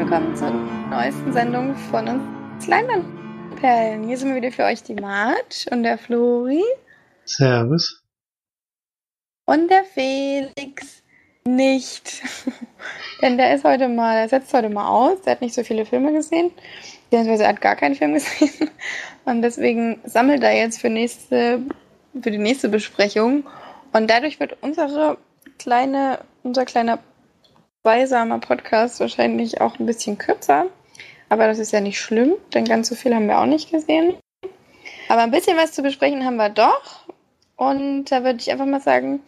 willkommen 0.00 0.34
zur 0.34 0.50
neuesten 0.88 1.30
Sendung 1.30 1.76
von 1.90 2.08
uns 2.08 2.66
Leinwandperlen. 2.66 4.08
Hier 4.08 4.16
sind 4.16 4.30
wir 4.30 4.36
wieder 4.36 4.50
für 4.50 4.64
euch 4.64 4.82
die 4.82 4.94
Marge 4.94 5.66
und 5.70 5.82
der 5.82 5.98
Flori. 5.98 6.64
Servus. 7.26 8.02
Und 9.44 9.70
der 9.70 9.84
Felix 9.84 11.02
nicht. 11.44 12.22
Denn 13.20 13.36
der 13.36 13.54
ist 13.54 13.64
heute 13.64 13.88
mal, 13.88 14.14
der 14.14 14.30
setzt 14.30 14.54
heute 14.54 14.70
mal 14.70 14.88
aus. 14.88 15.20
Der 15.20 15.32
hat 15.32 15.42
nicht 15.42 15.54
so 15.54 15.62
viele 15.64 15.84
Filme 15.84 16.14
gesehen. 16.14 16.50
Beziehungsweise 17.10 17.46
hat 17.46 17.60
gar 17.60 17.76
keinen 17.76 17.94
Film 17.94 18.14
gesehen. 18.14 18.70
Und 19.26 19.42
deswegen 19.42 20.00
sammelt 20.04 20.42
er 20.42 20.56
jetzt 20.56 20.80
für, 20.80 20.88
nächste, 20.88 21.60
für 22.22 22.30
die 22.30 22.38
nächste 22.38 22.70
Besprechung. 22.70 23.44
Und 23.92 24.08
dadurch 24.08 24.40
wird 24.40 24.56
unsere 24.62 25.18
kleine, 25.58 26.20
unser 26.42 26.64
kleiner 26.64 27.00
zweisamer 27.82 28.38
Podcast 28.38 29.00
wahrscheinlich 29.00 29.60
auch 29.60 29.78
ein 29.78 29.86
bisschen 29.86 30.18
kürzer. 30.18 30.66
Aber 31.28 31.46
das 31.46 31.58
ist 31.58 31.72
ja 31.72 31.80
nicht 31.80 32.00
schlimm, 32.00 32.34
denn 32.52 32.64
ganz 32.64 32.88
so 32.88 32.94
viel 32.94 33.14
haben 33.14 33.28
wir 33.28 33.38
auch 33.38 33.46
nicht 33.46 33.70
gesehen. 33.70 34.16
Aber 35.08 35.22
ein 35.22 35.30
bisschen 35.30 35.56
was 35.56 35.72
zu 35.72 35.82
besprechen 35.82 36.24
haben 36.24 36.36
wir 36.36 36.50
doch. 36.50 37.08
Und 37.56 38.06
da 38.06 38.24
würde 38.24 38.38
ich 38.40 38.50
einfach 38.50 38.66
mal 38.66 38.80
sagen, 38.80 39.20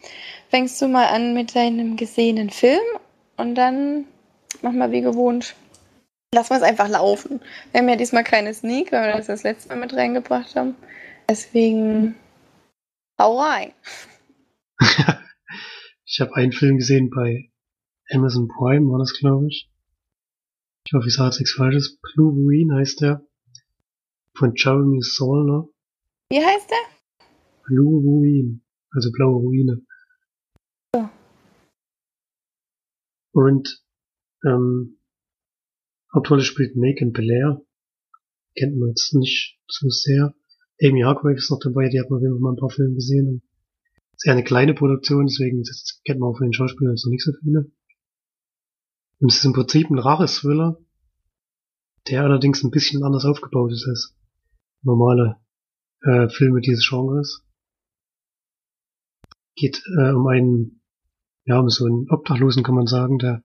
fängst 0.49 0.81
du 0.81 0.87
mal 0.87 1.07
an 1.07 1.33
mit 1.33 1.55
deinem 1.55 1.95
gesehenen 1.97 2.49
Film 2.49 2.81
und 3.37 3.55
dann 3.55 4.05
machen 4.61 4.79
wir 4.79 4.91
wie 4.91 5.01
gewohnt. 5.01 5.55
Lassen 6.33 6.49
wir 6.49 6.57
es 6.57 6.63
einfach 6.63 6.89
laufen. 6.89 7.41
Wir 7.71 7.81
haben 7.81 7.89
ja 7.89 7.95
diesmal 7.95 8.23
keine 8.23 8.53
Sneak, 8.53 8.91
weil 8.91 9.07
wir 9.07 9.17
das 9.17 9.27
das 9.27 9.43
letzte 9.43 9.69
Mal 9.69 9.77
mit 9.77 9.93
reingebracht 9.93 10.55
haben. 10.55 10.75
Deswegen 11.29 12.15
hau 13.19 13.39
rein. 13.39 13.71
ich 16.05 16.19
habe 16.19 16.35
einen 16.35 16.51
Film 16.51 16.77
gesehen 16.77 17.11
bei 17.11 17.52
Amazon 18.09 18.47
Prime 18.47 18.89
war 18.89 18.99
das, 18.99 19.13
glaube 19.13 19.47
ich. 19.47 19.69
Ich 20.85 20.93
hoffe, 20.93 21.07
ich 21.07 21.13
sage 21.13 21.29
jetzt 21.29 21.39
nichts 21.39 21.53
Falsches. 21.55 21.99
Blue 22.13 22.31
Ruin 22.31 22.73
heißt 22.73 23.01
der. 23.01 23.25
Von 24.35 24.53
Jeremy 24.55 25.01
Solner. 25.01 25.69
Wie 26.29 26.43
heißt 26.43 26.69
der? 26.69 27.25
Blue 27.65 28.01
Ruin. 28.01 28.63
Also 28.91 29.11
blaue 29.11 29.39
Ruine. 29.41 29.85
Ja. 30.93 31.11
Und 33.31 33.83
ähm, 34.45 34.99
Hauptrolle 36.13 36.43
spielt 36.43 36.75
Megan 36.75 37.11
Belair. 37.11 37.61
Kennt 38.55 38.77
man 38.77 38.89
jetzt 38.89 39.13
nicht 39.15 39.59
so 39.67 39.89
sehr. 39.89 40.35
Amy 40.81 41.01
Hargrave 41.01 41.35
ist 41.35 41.49
noch 41.49 41.59
dabei, 41.59 41.89
die 41.89 41.99
hat 41.99 42.09
man 42.09 42.21
mal 42.39 42.51
ein 42.51 42.57
paar 42.57 42.69
Filme 42.69 42.95
gesehen. 42.95 43.41
Ist 44.15 44.27
eher 44.27 44.33
eine 44.33 44.43
kleine 44.43 44.73
Produktion, 44.73 45.25
deswegen 45.25 45.63
kennt 46.05 46.19
man 46.19 46.29
auch 46.29 46.37
von 46.37 46.47
den 46.47 46.53
Schauspielern 46.53 46.93
jetzt 46.93 47.05
noch 47.05 47.11
nicht 47.11 47.23
so 47.23 47.31
viele. 47.41 47.71
Und 49.19 49.31
es 49.31 49.37
ist 49.37 49.45
im 49.45 49.53
Prinzip 49.53 49.89
ein 49.89 49.99
rares 49.99 50.39
Thriller, 50.39 50.77
der 52.09 52.23
allerdings 52.23 52.63
ein 52.63 52.71
bisschen 52.71 53.03
anders 53.03 53.25
aufgebaut 53.25 53.71
ist 53.71 53.87
als 53.87 54.15
normale 54.81 55.39
äh, 56.01 56.29
Filme 56.29 56.61
dieses 56.61 56.87
Genres. 56.87 57.45
Geht 59.55 59.81
äh, 59.99 60.11
um 60.11 60.27
einen, 60.27 60.81
ja, 61.45 61.59
um 61.59 61.69
so 61.69 61.85
einen 61.85 62.09
Obdachlosen 62.09 62.63
kann 62.63 62.75
man 62.75 62.87
sagen, 62.87 63.19
der 63.19 63.43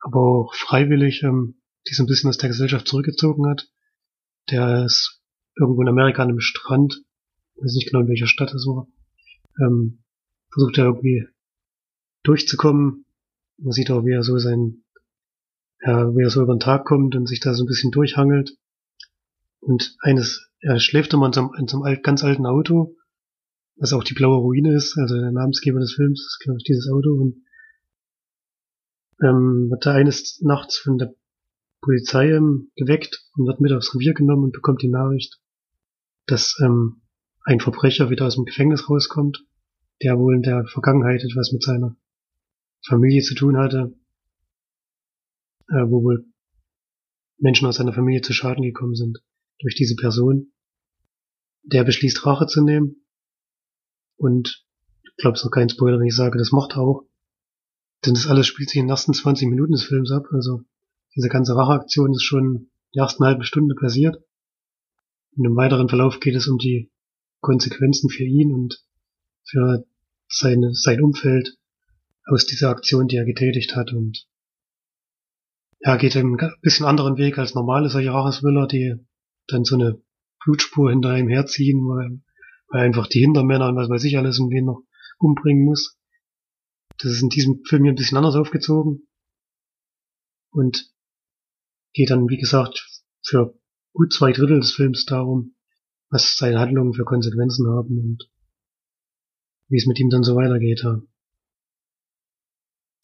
aber 0.00 0.20
auch 0.20 0.54
freiwillig 0.54 1.22
ähm, 1.22 1.60
sich 1.84 1.98
ein 1.98 2.06
bisschen 2.06 2.28
aus 2.28 2.38
der 2.38 2.50
Gesellschaft 2.50 2.86
zurückgezogen 2.86 3.48
hat. 3.48 3.68
Der 4.50 4.84
ist 4.84 5.22
irgendwo 5.56 5.82
in 5.82 5.88
Amerika 5.88 6.22
an 6.22 6.28
einem 6.28 6.40
Strand, 6.40 7.02
weiß 7.56 7.74
nicht 7.74 7.90
genau 7.90 8.02
in 8.02 8.08
welcher 8.08 8.26
Stadt 8.26 8.52
es 8.52 8.66
war, 8.66 8.86
ähm, 9.60 10.04
versucht 10.52 10.78
er 10.78 10.84
irgendwie 10.86 11.26
durchzukommen. 12.22 13.06
Man 13.58 13.72
sieht 13.72 13.90
auch, 13.90 14.04
wie 14.04 14.12
er 14.12 14.22
so 14.22 14.38
sein 14.38 14.83
ja, 15.86 16.16
wie 16.16 16.22
er 16.22 16.30
so 16.30 16.42
über 16.42 16.54
den 16.54 16.60
Tag 16.60 16.86
kommt 16.86 17.14
und 17.14 17.26
sich 17.26 17.40
da 17.40 17.54
so 17.54 17.64
ein 17.64 17.66
bisschen 17.66 17.90
durchhangelt. 17.90 18.56
Und 19.60 19.96
eines, 20.00 20.50
er 20.60 20.80
schläft 20.80 21.12
immer 21.12 21.26
in 21.26 21.32
so 21.32 21.40
einem, 21.42 21.50
in 21.58 21.68
so 21.68 21.82
einem 21.82 22.02
ganz 22.02 22.24
alten 22.24 22.46
Auto, 22.46 22.96
was 23.76 23.92
auch 23.92 24.04
die 24.04 24.14
blaue 24.14 24.38
Ruine 24.38 24.74
ist, 24.74 24.96
also 24.98 25.14
der 25.14 25.32
Namensgeber 25.32 25.80
des 25.80 25.94
Films 25.94 26.20
ist, 26.20 26.40
glaube 26.42 26.58
ich, 26.58 26.64
dieses 26.64 26.90
Auto. 26.90 27.10
Und 27.10 27.36
ähm, 29.22 29.68
wird 29.70 29.84
da 29.84 29.92
eines 29.92 30.40
Nachts 30.42 30.78
von 30.78 30.96
der 30.96 31.14
Polizei 31.82 32.30
ähm, 32.30 32.70
geweckt 32.76 33.26
und 33.36 33.46
wird 33.46 33.60
mit 33.60 33.72
aufs 33.72 33.94
Revier 33.94 34.14
genommen 34.14 34.44
und 34.44 34.52
bekommt 34.52 34.80
die 34.82 34.88
Nachricht, 34.88 35.38
dass 36.26 36.58
ähm, 36.64 37.02
ein 37.44 37.60
Verbrecher 37.60 38.08
wieder 38.08 38.26
aus 38.26 38.36
dem 38.36 38.46
Gefängnis 38.46 38.88
rauskommt, 38.88 39.44
der 40.02 40.18
wohl 40.18 40.34
in 40.34 40.42
der 40.42 40.64
Vergangenheit 40.64 41.22
etwas 41.22 41.52
mit 41.52 41.62
seiner 41.62 41.94
Familie 42.86 43.22
zu 43.22 43.34
tun 43.34 43.58
hatte 43.58 43.94
äh, 45.70 45.84
wo 45.88 46.02
wohl 46.02 46.26
Menschen 47.38 47.66
aus 47.66 47.76
seiner 47.76 47.92
Familie 47.92 48.22
zu 48.22 48.32
Schaden 48.32 48.62
gekommen 48.62 48.94
sind 48.94 49.18
durch 49.60 49.74
diese 49.74 49.96
Person. 49.96 50.52
Der 51.62 51.84
beschließt 51.84 52.24
Rache 52.26 52.46
zu 52.46 52.62
nehmen 52.62 53.04
und 54.16 54.64
ich 55.02 55.16
glaube, 55.16 55.34
es 55.34 55.40
ist 55.40 55.44
noch 55.44 55.52
kein 55.52 55.68
Spoiler, 55.68 55.98
wenn 55.98 56.06
ich 56.06 56.16
sage, 56.16 56.38
das 56.38 56.52
macht 56.52 56.72
er 56.72 56.80
auch. 56.80 57.06
Denn 58.04 58.14
das 58.14 58.26
alles 58.26 58.46
spielt 58.46 58.68
sich 58.68 58.78
in 58.78 58.86
den 58.86 58.90
ersten 58.90 59.14
20 59.14 59.48
Minuten 59.48 59.72
des 59.72 59.84
Films 59.84 60.10
ab. 60.10 60.24
Also 60.32 60.62
diese 61.14 61.28
ganze 61.28 61.54
Racheaktion 61.54 62.12
ist 62.12 62.24
schon 62.24 62.70
die 62.94 62.98
ersten 62.98 63.24
halbe 63.24 63.44
Stunde 63.44 63.74
passiert. 63.74 64.16
Und 65.36 65.44
im 65.44 65.56
weiteren 65.56 65.88
Verlauf 65.88 66.20
geht 66.20 66.34
es 66.34 66.48
um 66.48 66.58
die 66.58 66.90
Konsequenzen 67.40 68.10
für 68.10 68.24
ihn 68.24 68.52
und 68.52 68.84
für 69.44 69.86
seine, 70.28 70.74
sein 70.74 71.02
Umfeld 71.02 71.56
aus 72.26 72.46
dieser 72.46 72.70
Aktion, 72.70 73.08
die 73.08 73.16
er 73.16 73.24
getätigt 73.24 73.76
hat. 73.76 73.92
Und 73.92 74.26
ja, 75.84 75.96
geht 75.96 76.16
einen 76.16 76.38
bisschen 76.62 76.86
anderen 76.86 77.18
Weg 77.18 77.36
als 77.36 77.54
normale 77.54 77.90
solche 77.90 78.10
Racheswiller, 78.10 78.66
die 78.66 78.94
dann 79.48 79.64
so 79.64 79.74
eine 79.74 80.02
Blutspur 80.42 80.90
hinter 80.90 81.16
ihm 81.18 81.28
herziehen, 81.28 81.80
weil, 81.86 82.22
weil 82.68 82.86
einfach 82.86 83.06
die 83.06 83.20
Hintermänner 83.20 83.68
und 83.68 83.76
was 83.76 83.90
weiß 83.90 84.04
ich 84.04 84.16
alles 84.16 84.38
irgendwie 84.38 84.62
noch 84.62 84.82
umbringen 85.18 85.64
muss. 85.64 85.98
Das 86.98 87.12
ist 87.12 87.22
in 87.22 87.28
diesem 87.28 87.62
Film 87.64 87.84
hier 87.84 87.92
ein 87.92 87.96
bisschen 87.96 88.16
anders 88.16 88.34
aufgezogen. 88.34 89.06
Und 90.50 90.90
geht 91.92 92.10
dann, 92.10 92.28
wie 92.28 92.38
gesagt, 92.38 92.88
für 93.22 93.58
gut 93.92 94.12
zwei 94.12 94.32
Drittel 94.32 94.60
des 94.60 94.72
Films 94.72 95.04
darum, 95.04 95.54
was 96.08 96.36
seine 96.36 96.60
Handlungen 96.60 96.94
für 96.94 97.04
Konsequenzen 97.04 97.68
haben 97.68 97.98
und 97.98 98.30
wie 99.68 99.76
es 99.76 99.86
mit 99.86 99.98
ihm 100.00 100.08
dann 100.08 100.22
so 100.22 100.34
weitergeht. 100.34 100.80
Ja. 100.82 101.02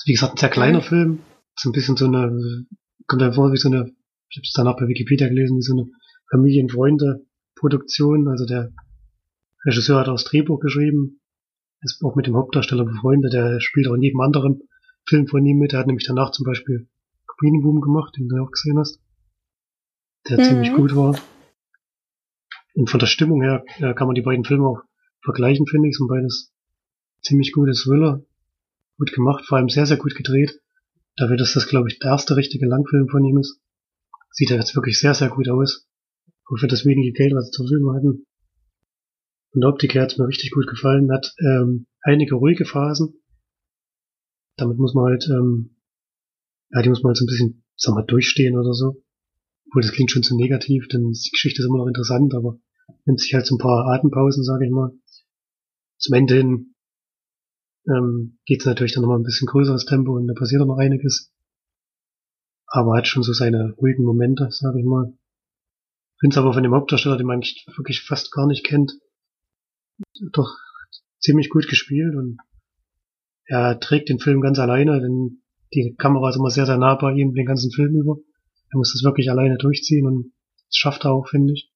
Wie 0.07 0.13
gesagt, 0.13 0.35
ein 0.35 0.39
sehr 0.39 0.49
kleiner 0.49 0.81
Film, 0.81 1.21
so 1.61 1.69
ein 1.69 1.73
bisschen 1.73 1.97
so 1.97 2.07
eine, 2.07 2.67
kommt 3.07 3.23
einem 3.23 3.35
vor 3.35 3.53
wie 3.53 3.59
so 3.59 3.69
eine, 3.69 3.93
ich 4.31 4.39
habe 4.39 4.45
es 4.45 4.53
danach 4.55 4.77
bei 4.77 4.89
Wikipedia 4.89 5.29
gelesen, 5.29 5.59
wie 5.59 5.63
so 5.63 5.75
eine 5.75 5.91
Familienfreunde-Produktion. 6.31 8.29
Also 8.29 8.47
der 8.47 8.73
Regisseur 9.67 10.01
hat 10.01 10.09
auch 10.09 10.15
das 10.15 10.25
Drehbuch 10.25 10.59
geschrieben, 10.61 11.21
ist 11.83 12.03
auch 12.03 12.17
mit 12.17 12.27
dem 12.27 12.37
Hauptdarsteller 12.37 12.87
befreundet, 12.87 13.35
der 13.35 13.61
spielt 13.61 13.89
auch 13.89 13.95
in 13.95 14.03
jedem 14.03 14.21
anderen 14.21 14.63
Film 15.07 15.27
von 15.27 15.45
ihm 15.45 15.59
mit. 15.59 15.73
Der 15.73 15.81
hat 15.81 15.87
nämlich 15.87 16.07
danach 16.07 16.31
zum 16.31 16.45
Beispiel 16.45 16.89
Green 17.39 17.61
Boom 17.61 17.83
gemacht, 17.83 18.17
den 18.17 18.29
du 18.29 18.43
auch 18.43 18.51
gesehen 18.51 18.79
hast, 18.79 18.99
der 20.31 20.39
mhm. 20.39 20.45
ziemlich 20.45 20.73
gut 20.73 20.97
war. 20.97 21.19
Und 22.75 22.89
von 22.89 23.01
der 23.01 23.07
Stimmung 23.07 23.43
her 23.43 23.65
kann 23.79 24.07
man 24.07 24.15
die 24.15 24.23
beiden 24.23 24.45
Filme 24.47 24.67
auch 24.67 24.81
vergleichen, 25.23 25.67
finde 25.67 25.89
ich. 25.89 25.97
Sind 25.97 26.09
beides 26.09 26.55
ziemlich 27.21 27.53
gute 27.53 27.73
Thriller. 27.73 28.25
Gut 28.97 29.13
gemacht, 29.13 29.45
vor 29.47 29.59
allem 29.59 29.69
sehr, 29.69 29.85
sehr 29.85 29.99
gut 29.99 30.15
gedreht. 30.15 30.59
Dafür, 31.21 31.37
dass 31.37 31.53
das, 31.53 31.69
glaube 31.69 31.89
ich, 31.89 31.99
der 31.99 32.13
erste 32.13 32.35
richtige 32.35 32.67
Langfilm 32.67 33.07
von 33.09 33.23
ihm 33.23 33.37
ist, 33.37 33.61
sieht 34.31 34.51
er 34.51 34.57
jetzt 34.57 34.75
wirklich 34.75 34.99
sehr, 34.99 35.13
sehr 35.13 35.29
gut 35.29 35.51
aus. 35.51 35.87
Und 36.49 36.59
für 36.59 36.67
das 36.67 36.87
wenige 36.87 37.13
Geld, 37.13 37.35
was 37.35 37.47
sie 37.47 37.51
zur 37.51 37.67
Verfügung 37.67 37.95
hatten. 37.95 38.27
Und 39.53 39.61
der 39.61 39.69
Optik 39.69 39.95
her 39.95 40.03
hat 40.03 40.13
es 40.13 40.19
mir 40.19 40.27
richtig 40.27 40.51
gut 40.51 40.67
gefallen. 40.67 41.13
Hat 41.13 41.35
ähm, 41.41 41.87
einige 42.01 42.37
ruhige 42.37 42.65
Phasen. 42.65 43.21
Damit 44.57 44.79
muss 44.79 44.95
man 44.95 45.11
halt, 45.11 45.29
ähm, 45.29 45.77
ja, 46.71 46.81
die 46.81 46.89
muss 46.89 47.03
man 47.03 47.11
halt 47.11 47.19
so 47.19 47.25
ein 47.25 47.27
bisschen, 47.27 47.65
sag 47.77 47.95
mal, 47.95 48.07
durchstehen 48.07 48.57
oder 48.57 48.73
so. 48.73 49.03
Obwohl, 49.67 49.83
das 49.83 49.93
klingt 49.93 50.11
schon 50.11 50.23
zu 50.23 50.39
negativ, 50.39 50.89
denn 50.89 51.13
die 51.13 51.31
Geschichte 51.31 51.61
ist 51.61 51.69
immer 51.69 51.79
noch 51.79 51.87
interessant, 51.87 52.35
aber 52.35 52.59
nimmt 53.05 53.21
sich 53.21 53.35
halt 53.35 53.47
so 53.47 53.57
ein 53.57 53.59
paar 53.59 53.93
Atempausen, 53.93 54.43
sage 54.43 54.65
ich 54.65 54.73
mal. 54.73 54.93
Zum 55.99 56.15
Ende 56.15 56.37
hin 56.37 56.75
ähm, 57.89 58.39
geht 58.45 58.61
es 58.61 58.67
natürlich 58.67 58.93
dann 58.93 59.03
nochmal 59.03 59.19
ein 59.19 59.25
bisschen 59.25 59.47
größeres 59.47 59.87
Tempo 59.87 60.17
und 60.17 60.27
da 60.27 60.35
passiert 60.35 60.63
auch 60.63 60.67
noch 60.67 60.79
einiges. 60.79 61.33
Aber 62.67 62.97
hat 62.97 63.07
schon 63.07 63.23
so 63.23 63.33
seine 63.33 63.73
ruhigen 63.79 64.05
Momente, 64.05 64.49
sage 64.51 64.79
ich 64.79 64.85
mal. 64.85 65.13
Finde 66.21 66.35
es 66.35 66.39
aber 66.39 66.53
von 66.53 66.63
dem 66.63 66.75
Hauptdarsteller, 66.75 67.17
den 67.17 67.27
man 67.27 67.41
wirklich 67.41 68.03
fast 68.03 68.31
gar 68.33 68.47
nicht 68.47 68.65
kennt, 68.65 68.93
doch 70.33 70.55
ziemlich 71.19 71.49
gut 71.49 71.67
gespielt 71.69 72.15
und 72.15 72.39
er 73.47 73.81
trägt 73.81 74.09
den 74.09 74.21
Film 74.21 74.41
ganz 74.41 74.59
alleine, 74.59 75.01
denn 75.01 75.43
die 75.75 75.95
Kamera 75.97 76.29
ist 76.29 76.37
immer 76.37 76.51
sehr, 76.51 76.67
sehr 76.67 76.79
nah 76.79 76.95
bei 76.95 77.13
ihm 77.13 77.35
den 77.35 77.47
ganzen 77.47 77.73
Film 77.73 77.97
über. 77.97 78.19
Er 78.71 78.79
muss 78.79 78.93
das 78.93 79.03
wirklich 79.03 79.31
alleine 79.31 79.57
durchziehen 79.57 80.07
und 80.07 80.33
das 80.69 80.77
schafft 80.77 81.05
er 81.05 81.13
auch, 81.13 81.27
finde 81.29 81.55
ich. 81.55 81.73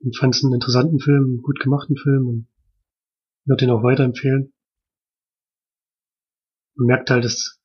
Und 0.00 0.16
fand 0.16 0.34
es 0.34 0.44
einen 0.44 0.54
interessanten 0.54 0.98
Film, 0.98 1.24
einen 1.24 1.42
gut 1.42 1.60
gemachten 1.60 1.96
Film 1.96 2.28
und 2.28 2.48
würde 3.46 3.64
ihn 3.64 3.70
auch 3.70 3.82
weiterempfehlen 3.82 4.52
man 6.80 6.86
merkt 6.86 7.10
halt, 7.10 7.24
dass, 7.24 7.60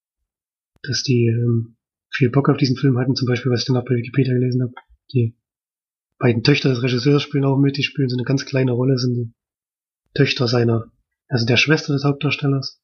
dass 0.84 1.04
die, 1.04 1.28
ähm, 1.28 1.78
viel 2.16 2.30
Bock 2.30 2.50
auf 2.50 2.58
diesen 2.58 2.78
Film 2.78 2.98
hatten, 2.98 3.16
zum 3.16 3.28
Beispiel, 3.28 3.52
was 3.52 3.62
ich 3.62 3.66
dann 3.66 3.78
auch 3.78 3.86
bei 3.86 3.96
Wikipedia 3.96 4.34
gelesen 4.34 4.62
habe. 4.62 4.74
Die 5.14 5.38
beiden 6.18 6.44
Töchter 6.44 6.70
des 6.70 6.82
Regisseurs 6.82 7.24
spielen 7.24 7.46
auch 7.46 7.58
mit, 7.58 7.78
die 7.78 7.84
spielen 7.84 8.10
so 8.10 8.16
eine 8.16 8.24
ganz 8.24 8.46
kleine 8.46 8.72
Rolle, 8.72 8.98
sind 8.98 9.16
die 9.16 9.34
Töchter 10.14 10.48
seiner, 10.48 10.92
also 11.28 11.46
der 11.46 11.58
Schwester 11.58 11.94
des 11.94 12.06
Hauptdarstellers. 12.06 12.82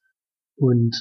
Und 0.58 0.96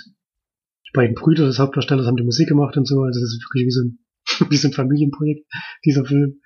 die 0.87 0.93
beiden 0.95 1.15
Brüder 1.15 1.47
des 1.47 1.59
Hauptdarstellers 1.59 2.07
haben 2.07 2.17
die 2.17 2.25
Musik 2.25 2.49
gemacht 2.49 2.77
und 2.77 2.87
so, 2.87 3.03
also 3.03 3.21
das 3.21 3.31
ist 3.31 3.45
wirklich 3.45 3.67
wie 3.67 3.71
so 3.71 3.83
ein, 3.83 3.99
wie 4.51 4.57
so 4.57 4.69
ein 4.69 4.75
Familienprojekt, 4.75 5.47
dieser 5.85 6.05
Film, 6.05 6.41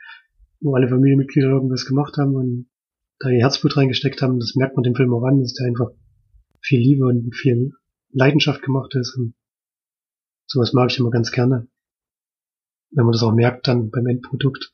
wo 0.60 0.74
alle 0.74 0.88
Familienmitglieder 0.88 1.48
irgendwas 1.48 1.86
gemacht 1.86 2.16
haben 2.16 2.34
und 2.34 2.66
da 3.18 3.28
ihr 3.28 3.40
Herzblut 3.40 3.76
reingesteckt 3.76 4.22
haben, 4.22 4.40
das 4.40 4.54
merkt 4.56 4.76
man 4.76 4.82
dem 4.82 4.94
Film 4.94 5.12
auch 5.12 5.24
an, 5.24 5.40
dass 5.40 5.54
der 5.54 5.66
einfach 5.66 5.90
viel 6.60 6.80
Liebe 6.80 7.04
und 7.06 7.34
viel 7.34 7.72
Leidenschaft 8.14 8.62
gemacht 8.62 8.94
ist 8.94 9.16
und 9.16 9.34
sowas 10.46 10.72
mag 10.72 10.90
ich 10.90 10.98
immer 10.98 11.10
ganz 11.10 11.32
gerne. 11.32 11.68
Wenn 12.90 13.04
man 13.04 13.12
das 13.12 13.22
auch 13.22 13.32
merkt 13.32 13.66
dann 13.66 13.90
beim 13.90 14.06
Endprodukt. 14.06 14.72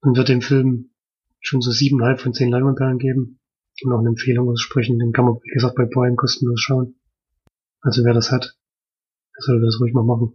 Und 0.00 0.16
wird 0.16 0.28
dem 0.28 0.42
Film 0.42 0.94
schon 1.40 1.60
so 1.60 1.72
siebeneinhalb 1.72 2.20
von 2.20 2.34
zehn 2.34 2.50
Leinwandperlen 2.50 2.98
geben 2.98 3.40
und 3.82 3.92
auch 3.92 3.98
eine 3.98 4.10
Empfehlung 4.10 4.48
aussprechen. 4.48 4.98
Den 4.98 5.12
kann 5.12 5.24
man, 5.24 5.36
wie 5.42 5.50
gesagt, 5.50 5.74
bei 5.74 5.86
Prime 5.86 6.16
kostenlos 6.16 6.60
schauen. 6.60 7.00
Also 7.80 8.04
wer 8.04 8.12
das 8.12 8.30
hat, 8.30 8.56
der 9.36 9.42
soll 9.42 9.60
das 9.60 9.80
ruhig 9.80 9.94
mal 9.94 10.04
machen. 10.04 10.34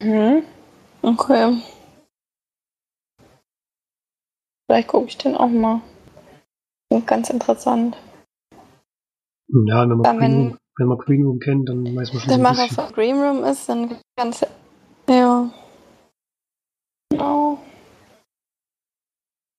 Mhm. 0.00 0.44
Okay. 1.02 1.62
Vielleicht 4.66 4.88
gucke 4.88 5.08
ich 5.08 5.18
den 5.18 5.34
auch 5.34 5.48
mal. 5.48 5.82
Ganz 7.06 7.30
interessant. 7.30 7.96
Ja, 9.66 9.88
wenn 9.88 9.98
man, 9.98 10.04
Ja, 10.04 10.12
wenn- 10.12 10.18
Green, 10.18 10.48
Room, 10.48 10.58
wenn 10.78 10.86
man 10.88 10.98
Green 10.98 11.22
Room 11.24 11.38
kennt, 11.38 11.68
dann 11.68 11.84
weiß 11.96 12.12
man 12.12 12.20
schon 12.22 12.28
der 12.28 12.38
Macher 12.38 12.68
von 12.68 12.92
Green 12.92 13.16
Room 13.18 13.44
ist, 13.44 13.68
dann 13.68 13.96
ganz. 14.16 14.44
Ja. 15.08 15.52
Genau. 17.10 17.58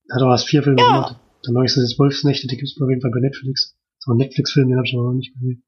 Er 0.09 0.15
hat 0.15 0.23
auch 0.23 0.31
erst 0.31 0.47
vier 0.47 0.63
Filme 0.63 0.81
Ja. 0.81 0.87
gemacht. 0.87 1.19
Der 1.45 1.53
neueste 1.53 1.81
ist 1.81 1.97
Wolfsnächte, 1.99 2.47
die 2.47 2.57
gibt's 2.57 2.79
auf 2.81 2.89
jeden 2.89 3.01
Fall 3.01 3.11
bei 3.11 3.19
Netflix. 3.19 3.75
So 3.99 4.11
ein 4.11 4.17
Netflix-Film, 4.17 4.67
den 4.69 4.77
habe 4.77 4.87
ich 4.87 4.93
aber 4.95 5.03
noch 5.05 5.13
nicht 5.13 5.33
gesehen. 5.33 5.63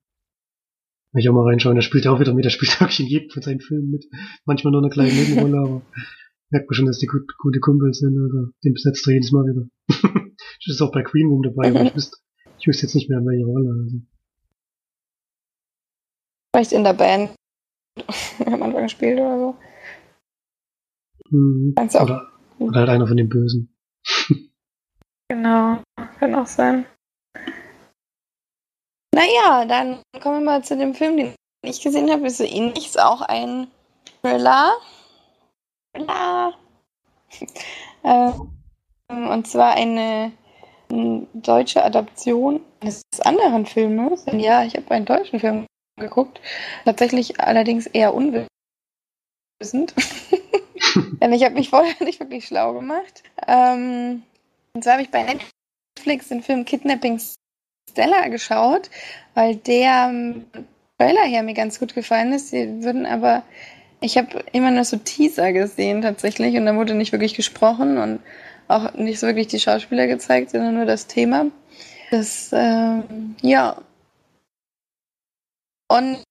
Will 1.13 1.21
ich 1.21 1.29
auch 1.29 1.33
mal 1.33 1.43
reinschauen. 1.47 1.75
Der 1.75 1.81
spielt 1.81 2.05
ja 2.05 2.11
auch 2.11 2.19
wieder 2.19 2.33
mit, 2.33 2.45
der 2.45 2.49
spielt 2.49 2.71
wirklich 2.81 2.99
in 3.01 3.07
jedem 3.07 3.29
von 3.29 3.41
seinen 3.41 3.59
Filmen 3.61 3.91
mit. 3.91 4.05
Manchmal 4.45 4.71
nur 4.71 4.81
eine 4.81 4.89
kleine 4.89 5.11
Nebenrolle, 5.13 5.57
aber 5.63 5.81
merkt 6.51 6.69
man 6.69 6.73
schon, 6.75 6.85
dass 6.85 6.99
die 6.99 7.07
gut, 7.07 7.23
gute 7.37 7.59
Kumpels 7.59 7.99
sind. 7.99 8.17
Also 8.17 8.51
den 8.63 8.73
besetzt 8.73 9.07
er 9.07 9.13
jedes 9.13 9.31
Mal 9.31 9.45
wieder. 9.45 9.67
Ich 10.61 10.67
ist 10.67 10.81
auch 10.81 10.91
bei 10.91 11.01
Queen 11.01 11.27
Room 11.27 11.41
dabei, 11.41 11.69
aber 11.69 11.83
ich 11.83 11.95
wüsste, 11.95 12.17
ich 12.59 12.67
wüsste 12.67 12.85
jetzt 12.85 12.95
nicht 12.95 13.09
mehr, 13.09 13.19
in 13.19 13.25
welcher 13.25 13.45
Rolle. 13.45 13.69
Also. 13.83 13.97
Vielleicht 16.55 16.71
in 16.73 16.83
der 16.83 16.93
Band 16.93 17.35
am 18.45 18.63
Anfang 18.63 18.83
gespielt 18.83 19.19
oder 19.19 19.39
so. 19.39 19.55
Mhm. 21.29 21.73
Kannst 21.75 21.95
du 21.95 21.99
auch. 21.99 22.03
Oder, 22.03 22.31
oder 22.59 22.79
halt 22.81 22.89
einer 22.89 23.07
von 23.07 23.17
den 23.17 23.29
Bösen. 23.29 23.75
Genau, 25.29 25.81
kann 26.19 26.35
auch 26.35 26.45
sein. 26.45 26.85
Naja, 29.15 29.65
dann 29.65 30.01
kommen 30.21 30.41
wir 30.41 30.45
mal 30.45 30.63
zu 30.63 30.77
dem 30.77 30.93
Film, 30.93 31.17
den 31.17 31.33
ich 31.63 31.81
gesehen 31.81 32.11
habe. 32.11 32.27
Ist 32.27 32.37
so 32.37 32.43
ähnlich, 32.43 32.87
ist 32.87 32.99
auch 32.99 33.21
ein 33.21 33.67
Thriller. 34.21 34.73
Thriller. 35.95 36.53
ähm, 38.03 38.51
und 39.29 39.47
zwar 39.47 39.73
eine 39.73 40.33
ähm, 40.91 41.27
deutsche 41.33 41.83
Adaption 41.83 42.61
eines 42.81 43.01
anderen 43.23 43.65
Filmes. 43.65 44.25
Ja, 44.31 44.63
ich 44.63 44.75
habe 44.75 44.91
einen 44.91 45.05
deutschen 45.05 45.39
Film 45.39 45.65
geguckt. 45.99 46.41
Tatsächlich 46.85 47.39
allerdings 47.39 47.88
eher 47.88 48.13
unwissend. 48.13 48.47
Denn 51.21 51.33
ich 51.33 51.43
habe 51.43 51.55
mich 51.55 51.69
vorher 51.69 51.95
nicht 52.03 52.19
wirklich 52.19 52.45
schlau 52.45 52.73
gemacht. 52.73 53.23
Ähm, 53.47 54.23
und 54.73 54.83
zwar 54.83 54.93
habe 54.93 55.03
ich 55.03 55.11
bei 55.11 55.23
Netflix 55.23 56.29
den 56.29 56.43
Film 56.43 56.65
Kidnapping 56.65 57.19
Stella 57.89 58.27
geschaut, 58.29 58.89
weil 59.33 59.55
der 59.55 60.07
ähm, 60.09 60.45
Trailer 60.97 61.23
her 61.23 61.44
mir 61.44 61.53
ganz 61.53 61.79
gut 61.79 61.94
gefallen 61.94 62.33
ist. 62.33 62.51
Die 62.51 62.83
würden 62.83 63.05
aber, 63.05 63.44
ich 63.99 64.17
habe 64.17 64.44
immer 64.51 64.71
nur 64.71 64.83
so 64.83 64.97
Teaser 64.97 65.53
gesehen 65.53 66.01
tatsächlich 66.01 66.55
und 66.55 66.65
da 66.65 66.75
wurde 66.75 66.94
nicht 66.94 67.11
wirklich 67.11 67.35
gesprochen 67.35 67.97
und 67.97 68.19
auch 68.67 68.93
nicht 68.93 69.19
so 69.19 69.27
wirklich 69.27 69.47
die 69.47 69.59
Schauspieler 69.59 70.07
gezeigt, 70.07 70.51
sondern 70.51 70.75
nur 70.75 70.85
das 70.85 71.07
Thema. 71.07 71.45
Das, 72.11 72.49
ähm, 72.53 73.35
ja. 73.41 73.77
Und 75.87 76.23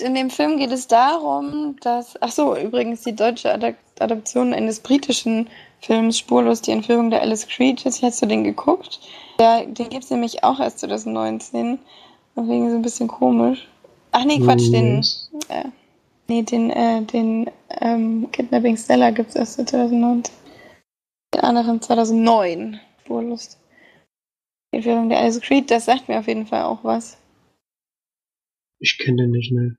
in 0.00 0.14
dem 0.14 0.30
Film 0.30 0.58
geht 0.58 0.72
es 0.72 0.88
darum, 0.88 1.76
dass, 1.80 2.20
ach 2.20 2.32
so, 2.32 2.56
übrigens 2.56 3.02
die 3.02 3.14
deutsche 3.14 3.52
Adap 3.52 3.76
Adaption 3.98 4.52
eines 4.52 4.80
britischen 4.80 5.48
Films 5.80 6.18
Spurlos, 6.18 6.60
die 6.60 6.72
Entführung 6.72 7.10
der 7.10 7.22
Alice 7.22 7.46
Creed. 7.46 7.82
Hast 7.84 8.22
du 8.22 8.26
den 8.26 8.44
geguckt? 8.44 9.00
Der, 9.38 9.64
den 9.64 9.88
gibt 9.88 10.04
es 10.04 10.10
nämlich 10.10 10.44
auch 10.44 10.60
erst 10.60 10.80
2019. 10.80 11.78
Deswegen 12.36 12.70
so 12.70 12.76
ein 12.76 12.82
bisschen 12.82 13.08
komisch. 13.08 13.66
Ach 14.12 14.24
nee, 14.24 14.38
Quatsch, 14.38 14.70
den, 14.70 15.02
äh, 15.48 15.64
nee, 16.28 16.42
den, 16.42 16.70
äh, 16.70 17.02
den 17.02 17.50
ähm, 17.80 18.28
Kidnapping 18.32 18.76
Stella 18.76 19.10
gibt 19.10 19.30
es 19.30 19.36
erst 19.36 19.54
2019. 19.54 20.34
Den 21.36 21.44
anderen 21.44 21.82
2009. 21.82 22.80
Spurlos. 23.04 23.58
Die 24.72 24.76
Entführung 24.76 25.10
der 25.10 25.18
Alice 25.18 25.42
Creed, 25.42 25.70
das 25.70 25.84
sagt 25.84 26.08
mir 26.08 26.18
auf 26.18 26.28
jeden 26.28 26.46
Fall 26.46 26.62
auch 26.62 26.82
was. 26.82 27.18
Ich 28.78 28.96
kenne 28.96 29.24
den 29.24 29.32
nicht, 29.32 29.52
ne. 29.52 29.76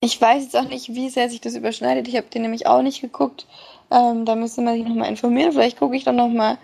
Ich 0.00 0.20
weiß 0.20 0.42
jetzt 0.42 0.56
auch 0.56 0.68
nicht, 0.68 0.88
wie 0.88 1.10
sehr 1.10 1.30
sich 1.30 1.40
das 1.40 1.54
überschneidet. 1.54 2.08
Ich 2.08 2.16
habe 2.16 2.26
den 2.26 2.42
nämlich 2.42 2.66
auch 2.66 2.82
nicht 2.82 3.00
geguckt. 3.00 3.46
Ähm, 3.92 4.24
da 4.24 4.34
müsste 4.34 4.62
man 4.62 4.74
sich 4.74 4.84
nochmal 4.84 5.10
informieren. 5.10 5.52
Vielleicht 5.52 5.78
gucke 5.78 5.94
ich 5.94 6.02
dann 6.02 6.16
nochmal 6.16 6.58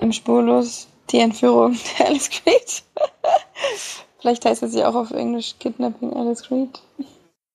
im 0.00 0.12
Spurlos 0.12 0.88
die 1.10 1.18
Entführung 1.18 1.76
der 1.98 2.06
Alice 2.06 2.30
Creed. 2.30 2.84
Vielleicht 4.18 4.46
heißt 4.46 4.62
es 4.62 4.74
ja 4.74 4.88
auch 4.88 4.94
auf 4.94 5.10
Englisch 5.10 5.56
Kidnapping 5.58 6.14
Alice 6.14 6.42
Creed. 6.42 6.80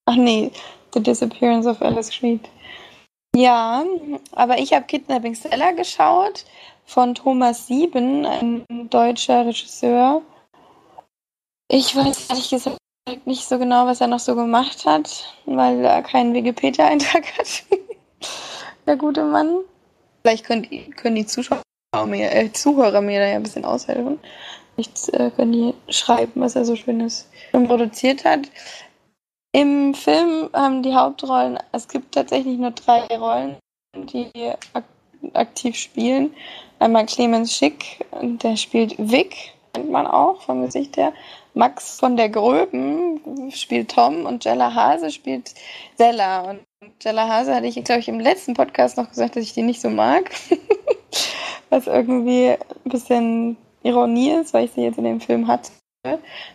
Ach 0.05 0.15
nee, 0.15 0.51
The 0.93 1.01
Disappearance 1.01 1.67
of 1.67 1.81
Alice 1.81 2.11
Creed. 2.11 2.47
Ja, 3.35 3.85
aber 4.33 4.59
ich 4.59 4.73
habe 4.73 4.85
Kidnapping 4.85 5.35
Stella 5.35 5.71
geschaut 5.71 6.45
von 6.85 7.15
Thomas 7.15 7.67
Sieben, 7.67 8.25
ein 8.25 8.65
deutscher 8.89 9.45
Regisseur. 9.45 10.21
Ich 11.69 11.95
weiß 11.95 12.29
ehrlich 12.29 12.50
gesagt 12.50 12.77
nicht 13.25 13.47
so 13.47 13.57
genau, 13.57 13.85
was 13.85 14.01
er 14.01 14.07
noch 14.07 14.19
so 14.19 14.35
gemacht 14.35 14.85
hat, 14.85 15.33
weil 15.45 15.83
er 15.83 16.01
keinen 16.01 16.33
Wikipedia-Eintrag 16.33 17.38
hat. 17.38 17.63
Der 18.85 18.97
gute 18.97 19.23
Mann. 19.23 19.59
Vielleicht 20.21 20.45
können 20.45 20.63
die, 20.63 20.89
können 20.91 21.15
die 21.15 21.25
Zuschauer 21.25 21.61
mir, 22.05 22.31
äh, 22.31 22.51
Zuhörer 22.51 23.01
mir 23.01 23.19
da 23.19 23.27
ja 23.27 23.35
ein 23.35 23.43
bisschen 23.43 23.65
aushelfen. 23.65 24.19
Vielleicht 24.75 25.09
äh, 25.13 25.31
können 25.31 25.51
die 25.51 25.73
schreiben, 25.89 26.41
was 26.41 26.55
er 26.55 26.65
so 26.65 26.75
Schönes 26.75 27.29
produziert 27.51 28.25
hat. 28.25 28.41
Im 29.53 29.93
Film 29.93 30.50
haben 30.53 30.81
die 30.81 30.96
Hauptrollen, 30.96 31.60
es 31.74 31.88
gibt 31.89 32.13
tatsächlich 32.13 32.58
nur 32.58 32.72
drei 32.72 33.05
Rollen, 33.17 33.58
die 33.96 34.31
ak 34.74 34.86
aktiv 35.34 35.75
spielen. 35.75 36.34
Einmal 36.79 37.05
Clemens 37.05 37.53
Schick, 37.55 38.03
der 38.22 38.55
spielt 38.55 38.96
Vic, 38.98 39.53
kennt 39.74 39.91
man 39.91 40.08
auch 40.08 40.41
vom 40.41 40.63
Gesicht 40.65 40.98
her. 40.98 41.13
Max 41.53 42.00
von 42.00 42.15
der 42.15 42.29
Gröben 42.29 43.51
spielt 43.51 43.91
Tom 43.91 44.25
und 44.25 44.43
Jella 44.46 44.74
Hase 44.74 45.12
spielt 45.12 45.53
Sella. 45.98 46.50
Und 46.50 46.62
Jella 47.01 47.27
Hase 47.27 47.53
hatte 47.53 47.67
ich, 47.67 47.75
glaube 47.84 48.00
ich, 48.00 48.08
im 48.08 48.20
letzten 48.20 48.53
Podcast 48.53 48.98
noch 48.98 49.10
gesagt, 49.10 49.36
dass 49.36 49.43
ich 49.43 49.53
die 49.53 49.63
nicht 49.63 49.81
so 49.81 49.89
mag. 49.89 50.31
Was 51.70 51.88
irgendwie 51.88 52.51
ein 52.51 52.58
bisschen 52.89 53.58
Ironie 53.84 54.31
ist, 54.31 54.53
weil 54.53 54.65
ich 54.65 54.72
sie 54.72 54.81
jetzt 54.81 54.98
in 54.98 55.03
dem 55.03 55.22
Film 55.22 55.48
hatte. 55.48 55.72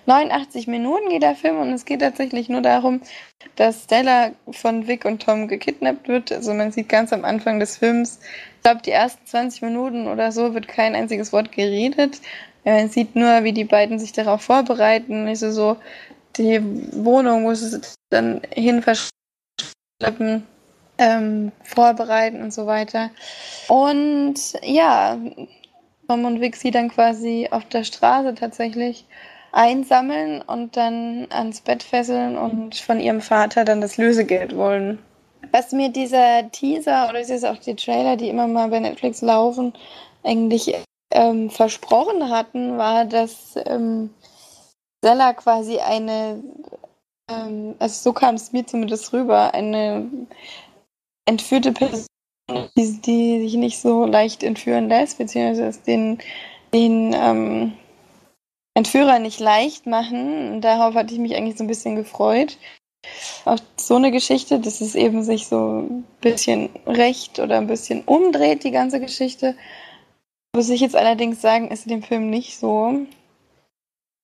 89 0.07 0.67
Minuten 0.67 1.09
geht 1.09 1.23
der 1.23 1.37
Film 1.37 1.61
und 1.61 1.73
es 1.73 1.85
geht 1.85 2.01
tatsächlich 2.01 2.49
nur 2.49 2.63
darum, 2.63 3.01
dass 3.55 3.85
Stella 3.85 4.33
von 4.51 4.87
Vic 4.89 5.05
und 5.05 5.23
Tom 5.23 5.47
gekidnappt 5.49 6.09
wird. 6.09 6.33
Also 6.33 6.53
man 6.53 6.73
sieht 6.73 6.89
ganz 6.89 7.13
am 7.13 7.25
Anfang 7.25 7.61
des 7.61 7.77
Films, 7.77 8.19
ich 8.57 8.63
glaube 8.63 8.83
die 8.83 8.91
ersten 8.91 9.25
20 9.25 9.63
Minuten 9.63 10.09
oder 10.09 10.33
so 10.33 10.55
wird 10.55 10.67
kein 10.67 10.95
einziges 10.95 11.33
Wort 11.33 11.53
geredet. 11.53 12.21
Man 12.65 12.89
sieht 12.89 13.15
nur, 13.15 13.45
wie 13.45 13.53
die 13.53 13.65
beiden 13.65 13.99
sich 14.01 14.13
darauf 14.13 14.43
vorbereiten. 14.43 15.29
Also 15.29 15.53
so 15.53 15.77
die 16.37 16.61
Wohnung, 16.93 17.45
wo 17.45 17.55
sie 17.55 17.81
dann 18.11 18.43
hin 18.53 18.83
verschleppen, 18.83 20.45
ähm, 20.99 21.53
vorbereiten 21.63 22.43
und 22.43 22.53
so 22.53 22.67
weiter. 22.67 23.11
Und 23.69 24.35
ja, 24.63 25.17
Tom 26.09 26.25
und 26.25 26.41
Vic 26.41 26.57
sie 26.57 26.73
dann 26.73 26.89
quasi 26.89 27.49
auf 27.51 27.65
der 27.67 27.85
Straße 27.85 28.35
tatsächlich 28.35 29.07
einsammeln 29.57 30.43
und 30.43 30.77
dann 30.77 31.27
ans 31.31 31.63
Bett 31.63 31.83
fesseln 31.83 32.37
und 32.37 32.77
von 32.77 33.01
ihrem 33.01 33.21
Vater 33.21 33.65
dann 33.65 33.81
das 33.81 33.97
Lösegeld 33.97 34.55
wollen. 34.55 34.99
Was 35.51 35.73
mir 35.73 35.89
dieser 35.89 36.51
Teaser 36.51 37.09
oder 37.09 37.21
ist 37.21 37.31
jetzt 37.31 37.47
auch 37.47 37.57
die 37.57 37.75
Trailer, 37.75 38.17
die 38.17 38.29
immer 38.29 38.47
mal 38.47 38.69
bei 38.69 38.81
Netflix 38.81 39.23
laufen, 39.23 39.73
eigentlich 40.23 40.75
ähm, 41.13 41.51
versprochen 41.51 42.31
hatten, 42.31 42.77
war, 42.77 43.05
dass 43.05 43.55
ähm, 43.65 44.11
Sella 45.03 45.33
quasi 45.33 45.79
eine 45.79 46.43
ähm, 47.31 47.75
also 47.79 48.11
so 48.11 48.13
kam 48.13 48.35
es 48.35 48.53
mir 48.53 48.67
zumindest 48.67 49.13
rüber, 49.13 49.55
eine 49.55 50.09
entführte 51.27 51.73
Person, 51.73 52.07
die, 52.77 53.01
die 53.01 53.41
sich 53.41 53.55
nicht 53.55 53.81
so 53.81 54.05
leicht 54.05 54.43
entführen 54.43 54.89
lässt, 54.89 55.19
beziehungsweise 55.19 55.81
den, 55.81 56.19
den 56.73 57.15
ähm, 57.15 57.73
Entführer 58.77 59.19
nicht 59.19 59.41
leicht 59.41 59.87
machen. 59.87 60.61
Darauf 60.61 60.95
hatte 60.95 61.15
ich 61.15 61.19
mich 61.19 61.35
eigentlich 61.35 61.57
so 61.57 61.65
ein 61.65 61.69
bisschen 61.69 61.97
gefreut. 61.97 62.59
Auf 63.47 63.61
so 63.77 63.97
eine 63.97 64.11
Geschichte, 64.11 64.61
dass 64.61 64.83
es 64.83 64.95
eben 64.95 65.23
sich 65.23 65.47
so 65.47 65.81
ein 65.81 66.05
bisschen 66.21 66.69
recht 66.87 67.39
oder 67.39 67.57
ein 67.57 67.69
bisschen 67.69 68.03
umdreht, 68.05 68.65
die 68.65 68.73
ganze 68.73 69.01
Geschichte. 69.01 69.57
Muss 70.55 70.69
ich 70.69 70.83
jetzt 70.83 70.95
allerdings 70.95 71.41
sagen, 71.41 71.71
ist 71.71 71.87
in 71.87 71.93
dem 71.93 72.03
Film 72.03 72.29
nicht 72.29 72.59
so. 72.59 73.07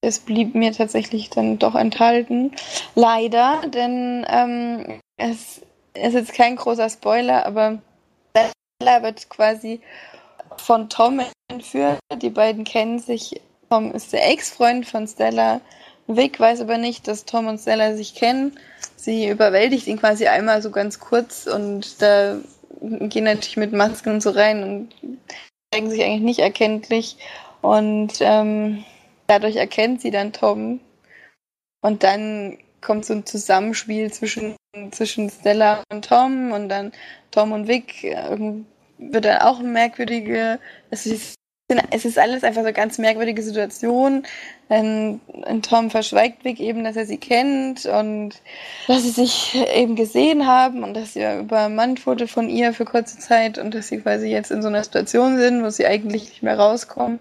Es 0.03 0.19
blieb 0.19 0.55
mir 0.55 0.73
tatsächlich 0.73 1.31
dann 1.31 1.59
doch 1.59 1.75
enthalten. 1.75 2.53
Leider, 2.95 3.63
denn 3.69 4.27
ähm, 4.29 5.01
es 5.17 5.63
ist 5.95 6.13
jetzt 6.13 6.35
kein 6.35 6.57
großer 6.57 6.91
Spoiler, 6.91 7.47
aber 7.47 7.79
Stella 8.83 9.03
wird 9.03 9.31
quasi 9.31 9.81
von 10.59 10.91
Tom 10.91 11.23
entführt. 11.49 12.01
Die 12.21 12.31
beiden 12.31 12.65
kennen 12.65 12.99
sich. 12.99 13.41
Tom 13.73 13.91
ist 13.93 14.13
der 14.13 14.31
Ex-Freund 14.31 14.85
von 14.85 15.07
Stella. 15.07 15.63
Vic 16.07 16.39
weiß 16.39 16.61
aber 16.61 16.77
nicht, 16.77 17.09
dass 17.09 17.25
Tom 17.25 17.47
und 17.47 17.59
Stella 17.59 17.97
sich 17.97 18.15
kennen. 18.15 18.59
Sie 18.97 19.27
überwältigt 19.27 19.87
ihn 19.87 19.99
quasi 19.99 20.27
einmal 20.27 20.61
so 20.61 20.71
ganz 20.71 21.01
kurz 21.01 21.47
und 21.47 22.03
da 22.03 22.37
gehen 22.83 23.25
natürlich 23.25 23.57
mit 23.57 23.73
Masken 23.73 24.11
und 24.11 24.23
so 24.23 24.29
rein 24.29 24.63
und 24.63 25.19
zeigen 25.73 25.89
sich 25.89 26.03
eigentlich 26.03 26.21
nicht 26.21 26.41
erkenntlich. 26.41 27.17
Und 27.63 28.13
ähm, 28.21 28.85
dadurch 29.27 29.57
erkennt 29.57 30.03
sie 30.03 30.11
dann 30.11 30.35
Tom. 30.35 30.81
Und 31.81 32.03
dann 32.03 32.59
kommt 32.83 33.07
so 33.07 33.15
ein 33.15 33.25
Zusammenspiel 33.25 34.13
zwischen, 34.13 34.55
zwischen 34.91 35.31
Stella 35.31 35.83
und 35.91 36.05
Tom 36.05 36.53
und 36.53 36.69
dann 36.69 36.93
Tom 37.31 37.53
und 37.53 37.69
Vic. 37.69 38.03
Wird 38.99 39.25
dann 39.25 39.41
auch 39.41 39.61
eine 39.61 39.69
merkwürdige. 39.69 40.59
Es 40.91 41.07
ist, 41.07 41.37
es 41.91 42.05
ist 42.05 42.19
alles 42.19 42.45
einfach 42.45 42.63
so 42.63 42.67
eine 42.67 42.73
ganz 42.73 42.99
merkwürdige 42.99 43.43
Situation. 43.43 44.25
Und 44.69 45.21
Tom 45.63 45.91
verschweigt 45.91 46.45
Vic 46.45 46.61
eben, 46.61 46.85
dass 46.85 46.97
er 46.97 47.07
sie 47.07 47.19
kennt 47.19 47.85
und 47.87 48.41
dass 48.89 49.03
sie 49.03 49.11
sich 49.11 49.55
eben 49.75 49.97
gesehen 49.97 50.47
haben 50.47 50.83
und 50.83 50.95
dass 50.95 51.13
sie 51.13 51.25
übermannt 51.39 52.07
wurde 52.07 52.27
von 52.27 52.49
ihr 52.49 52.73
für 52.73 52.85
kurze 52.85 53.19
Zeit 53.19 53.59
und 53.59 53.75
dass 53.75 53.89
sie 53.89 54.01
quasi 54.01 54.29
jetzt 54.29 54.51
in 54.51 54.63
so 54.63 54.69
einer 54.69 54.83
Situation 54.83 55.39
sind, 55.39 55.63
wo 55.63 55.71
sie 55.71 55.87
eigentlich 55.87 56.25
nicht 56.25 56.43
mehr 56.43 56.59
rauskommen, 56.59 57.19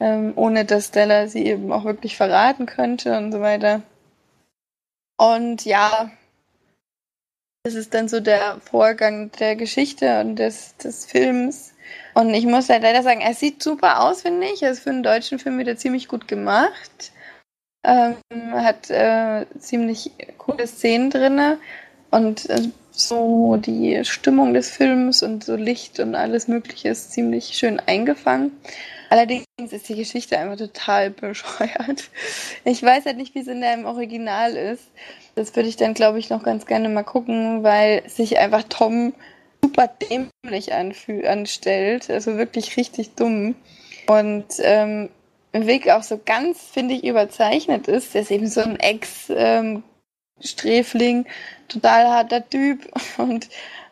ähm, 0.00 0.32
ohne 0.36 0.64
dass 0.64 0.86
Stella 0.86 1.28
sie 1.28 1.46
eben 1.46 1.70
auch 1.72 1.84
wirklich 1.84 2.16
verraten 2.16 2.66
könnte 2.66 3.16
und 3.18 3.32
so 3.32 3.40
weiter. 3.40 3.82
Und 5.18 5.64
ja, 5.64 6.10
das 7.66 7.74
ist 7.74 7.94
dann 7.94 8.08
so 8.08 8.20
der 8.20 8.60
Vorgang 8.60 9.32
der 9.40 9.56
Geschichte 9.56 10.20
und 10.20 10.36
des, 10.36 10.76
des 10.76 11.04
Films. 11.04 11.74
Und 12.16 12.32
ich 12.32 12.46
muss 12.46 12.70
halt 12.70 12.82
leider 12.82 13.02
sagen, 13.02 13.20
er 13.20 13.34
sieht 13.34 13.62
super 13.62 14.00
aus, 14.00 14.22
finde 14.22 14.46
ich. 14.46 14.62
Er 14.62 14.70
ist 14.70 14.80
für 14.80 14.88
einen 14.88 15.02
deutschen 15.02 15.38
Film 15.38 15.58
wieder 15.58 15.76
ziemlich 15.76 16.08
gut 16.08 16.26
gemacht. 16.26 17.12
Ähm, 17.84 18.16
hat 18.54 18.88
äh, 18.88 19.44
ziemlich 19.58 20.12
coole 20.38 20.66
Szenen 20.66 21.10
drin. 21.10 21.58
Und 22.10 22.48
äh, 22.48 22.70
so 22.90 23.58
die 23.58 24.02
Stimmung 24.06 24.54
des 24.54 24.70
Films 24.70 25.22
und 25.22 25.44
so 25.44 25.56
Licht 25.56 26.00
und 26.00 26.14
alles 26.14 26.48
Mögliche 26.48 26.88
ist 26.88 27.12
ziemlich 27.12 27.48
schön 27.48 27.80
eingefangen. 27.80 28.52
Allerdings 29.10 29.44
ist 29.58 29.86
die 29.90 29.96
Geschichte 29.96 30.38
einfach 30.38 30.56
total 30.56 31.10
bescheuert. 31.10 32.08
Ich 32.64 32.82
weiß 32.82 33.04
halt 33.04 33.18
nicht, 33.18 33.34
wie 33.34 33.40
es 33.40 33.46
in 33.46 33.60
der 33.60 33.74
im 33.74 33.84
Original 33.84 34.56
ist. 34.56 34.84
Das 35.34 35.54
würde 35.54 35.68
ich 35.68 35.76
dann, 35.76 35.92
glaube 35.92 36.18
ich, 36.18 36.30
noch 36.30 36.44
ganz 36.44 36.64
gerne 36.64 36.88
mal 36.88 37.04
gucken, 37.04 37.62
weil 37.62 38.08
sich 38.08 38.38
einfach 38.38 38.62
Tom 38.62 39.12
super 39.66 39.88
dämlich 39.88 40.72
anstellt. 40.72 42.10
Also 42.10 42.36
wirklich 42.36 42.76
richtig 42.76 43.14
dumm. 43.14 43.54
Und 44.06 44.46
ähm, 44.60 45.08
Weg 45.52 45.88
auch 45.90 46.02
so 46.02 46.20
ganz, 46.22 46.60
finde 46.60 46.94
ich, 46.94 47.04
überzeichnet 47.04 47.88
ist. 47.88 48.14
Der 48.14 48.22
ist 48.22 48.30
eben 48.30 48.48
so 48.48 48.60
ein 48.60 48.78
Ex-Sträfling, 48.78 51.18
ähm, 51.18 51.26
total 51.68 52.08
harter 52.08 52.48
Typ 52.48 52.86
und 53.18 53.48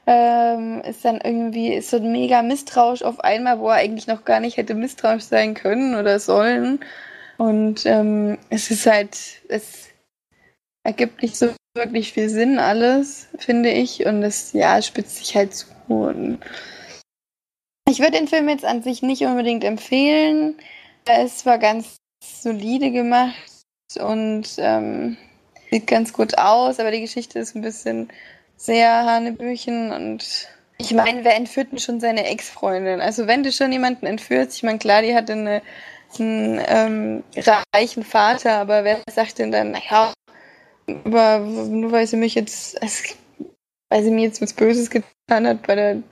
ähm, 0.06 0.82
ist 0.82 1.04
dann 1.04 1.20
irgendwie 1.22 1.72
ist 1.72 1.88
so 1.88 1.98
mega 1.98 2.42
misstrauisch 2.42 3.02
auf 3.02 3.20
einmal, 3.20 3.58
wo 3.58 3.70
er 3.70 3.76
eigentlich 3.76 4.06
noch 4.06 4.26
gar 4.26 4.38
nicht 4.38 4.58
hätte 4.58 4.74
misstrauisch 4.74 5.24
sein 5.24 5.54
können 5.54 5.94
oder 5.94 6.20
sollen. 6.20 6.80
Und 7.38 7.86
ähm, 7.86 8.36
es 8.50 8.70
ist 8.70 8.86
halt, 8.86 9.16
es 9.48 9.88
ergibt 10.82 11.22
nicht 11.22 11.36
so 11.36 11.48
wirklich 11.74 12.12
viel 12.12 12.28
Sinn 12.28 12.58
alles, 12.58 13.28
finde 13.38 13.70
ich. 13.70 14.06
Und 14.06 14.22
es, 14.22 14.52
ja, 14.52 14.80
spitzt 14.80 15.16
sich 15.16 15.36
halt 15.36 15.54
zu. 15.54 15.66
Und 15.88 16.38
ich 17.88 17.98
würde 17.98 18.18
den 18.18 18.28
Film 18.28 18.48
jetzt 18.48 18.64
an 18.64 18.82
sich 18.82 19.02
nicht 19.02 19.22
unbedingt 19.22 19.64
empfehlen. 19.64 20.56
Ist 21.24 21.40
zwar 21.40 21.58
ganz 21.58 21.96
solide 22.24 22.90
gemacht 22.90 23.34
und 24.00 24.44
ähm, 24.58 25.16
sieht 25.70 25.86
ganz 25.86 26.12
gut 26.12 26.38
aus, 26.38 26.80
aber 26.80 26.90
die 26.90 27.02
Geschichte 27.02 27.38
ist 27.38 27.54
ein 27.54 27.62
bisschen 27.62 28.08
sehr 28.56 29.04
Hanebüchen 29.04 29.92
und 29.92 30.48
ich 30.78 30.92
meine, 30.92 31.24
wer 31.24 31.36
entführt 31.36 31.70
denn 31.70 31.78
schon 31.78 32.00
seine 32.00 32.26
Ex-Freundin? 32.26 33.00
Also 33.00 33.26
wenn 33.26 33.42
du 33.42 33.52
schon 33.52 33.70
jemanden 33.70 34.06
entführst, 34.06 34.56
ich 34.56 34.62
meine, 34.62 34.78
klar, 34.78 35.02
die 35.02 35.14
hat 35.14 35.30
eine, 35.30 35.62
einen 36.18 36.60
ähm, 36.66 37.24
reichen 37.74 38.02
Vater, 38.02 38.58
aber 38.58 38.82
wer 38.82 39.00
sagt 39.10 39.38
denn 39.38 39.52
dann, 39.52 39.72
naja, 39.72 40.12
aber 40.86 41.40
nur 41.40 41.92
weil 41.92 42.06
sie 42.06 42.16
mich 42.16 42.34
jetzt, 42.34 42.78
weil 43.90 44.02
sie 44.02 44.10
mir 44.10 44.22
jetzt 44.22 44.40
was 44.42 44.52
Böses 44.52 44.90
getan 44.90 45.46
hat 45.46 45.66
bei 45.66 45.74
der, 45.74 46.02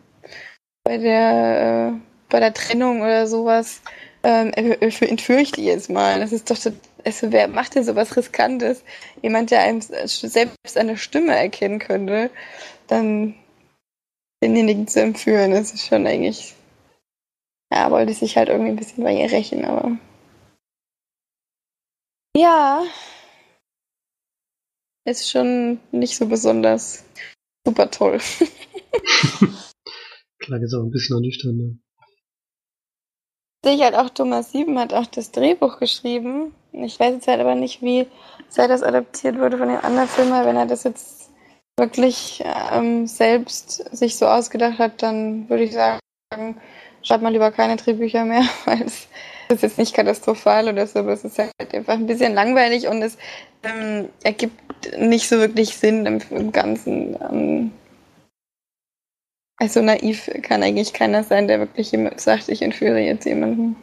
bei 0.84 0.98
der, 0.98 1.92
äh, 1.94 2.00
bei 2.28 2.40
der 2.40 2.54
Trennung 2.54 3.00
oder 3.02 3.26
sowas, 3.26 3.82
ähm, 4.22 4.52
entführe 4.52 5.40
ich 5.40 5.52
die 5.52 5.64
jetzt 5.64 5.90
mal. 5.90 6.20
Das 6.20 6.32
ist 6.32 6.50
doch 6.50 6.56
also 7.04 7.32
wer 7.32 7.48
macht 7.48 7.74
denn 7.74 7.84
sowas 7.84 8.16
Riskantes? 8.16 8.84
Jemand, 9.22 9.50
der 9.50 9.62
einem 9.62 9.80
selbst 9.80 10.76
der 10.76 10.96
Stimme 10.96 11.34
erkennen 11.34 11.78
könnte, 11.78 12.30
dann 12.86 13.34
denjenigen 14.42 14.86
zu 14.86 15.00
entführen, 15.00 15.52
das 15.52 15.72
ist 15.72 15.86
schon 15.86 16.06
eigentlich. 16.06 16.54
Ja, 17.72 17.90
wollte 17.90 18.12
sich 18.12 18.36
halt 18.36 18.48
irgendwie 18.48 18.70
ein 18.70 18.76
bisschen 18.76 19.02
bei 19.02 19.14
ihr 19.14 19.30
rächen, 19.30 19.64
aber. 19.64 19.96
Ja. 22.36 22.84
Ist 25.04 25.28
schon 25.30 25.80
nicht 25.90 26.16
so 26.16 26.26
besonders 26.26 27.04
super 27.66 27.90
toll. 27.90 28.18
Klar, 30.38 30.60
ist 30.62 30.74
auch 30.74 30.82
ein 30.82 30.90
bisschen 30.90 31.16
ernüchternd. 31.16 31.58
Ne? 31.58 31.78
Sehe 33.64 33.74
ich 33.76 33.82
halt 33.82 33.94
auch, 33.94 34.10
Thomas 34.10 34.52
Sieben 34.52 34.78
hat 34.78 34.92
auch 34.92 35.06
das 35.06 35.30
Drehbuch 35.30 35.78
geschrieben. 35.78 36.54
Ich 36.72 36.98
weiß 36.98 37.14
jetzt 37.14 37.28
halt 37.28 37.40
aber 37.40 37.54
nicht, 37.54 37.80
wie 37.82 38.06
sehr 38.48 38.66
das 38.68 38.82
adaptiert 38.82 39.38
wurde 39.38 39.58
von 39.58 39.68
den 39.68 39.78
anderen 39.78 40.08
Filmen. 40.08 40.44
Wenn 40.44 40.56
er 40.56 40.66
das 40.66 40.84
jetzt 40.84 41.30
wirklich 41.78 42.42
ähm, 42.72 43.06
selbst 43.06 43.96
sich 43.96 44.16
so 44.16 44.26
ausgedacht 44.26 44.78
hat, 44.78 45.02
dann 45.02 45.48
würde 45.48 45.64
ich 45.64 45.72
sagen, 45.72 46.00
schreibt 47.02 47.22
man 47.22 47.32
lieber 47.32 47.50
keine 47.50 47.76
Drehbücher 47.76 48.24
mehr, 48.24 48.44
weil 48.64 48.82
es 48.82 49.08
ist 49.52 49.62
jetzt 49.62 49.78
nicht 49.78 49.94
katastrophal 49.94 50.68
oder 50.68 50.86
so, 50.86 51.00
aber 51.00 51.12
es 51.12 51.24
ist 51.24 51.38
halt 51.38 51.52
einfach 51.72 51.94
ein 51.94 52.06
bisschen 52.06 52.34
langweilig 52.34 52.88
und 52.88 53.02
es 53.02 53.16
ähm, 53.62 54.08
ergibt 54.22 54.98
nicht 54.98 55.28
so 55.28 55.38
wirklich 55.38 55.76
Sinn 55.76 56.06
im, 56.06 56.20
im 56.30 56.52
Ganzen. 56.52 57.16
Ähm, 57.20 57.72
also 59.58 59.80
naiv 59.80 60.28
kann 60.42 60.62
eigentlich 60.62 60.92
keiner 60.92 61.22
sein, 61.22 61.46
der 61.46 61.60
wirklich 61.60 61.92
sagt, 62.16 62.48
ich 62.48 62.62
entführe 62.62 62.98
jetzt 62.98 63.26
jemanden. 63.26 63.76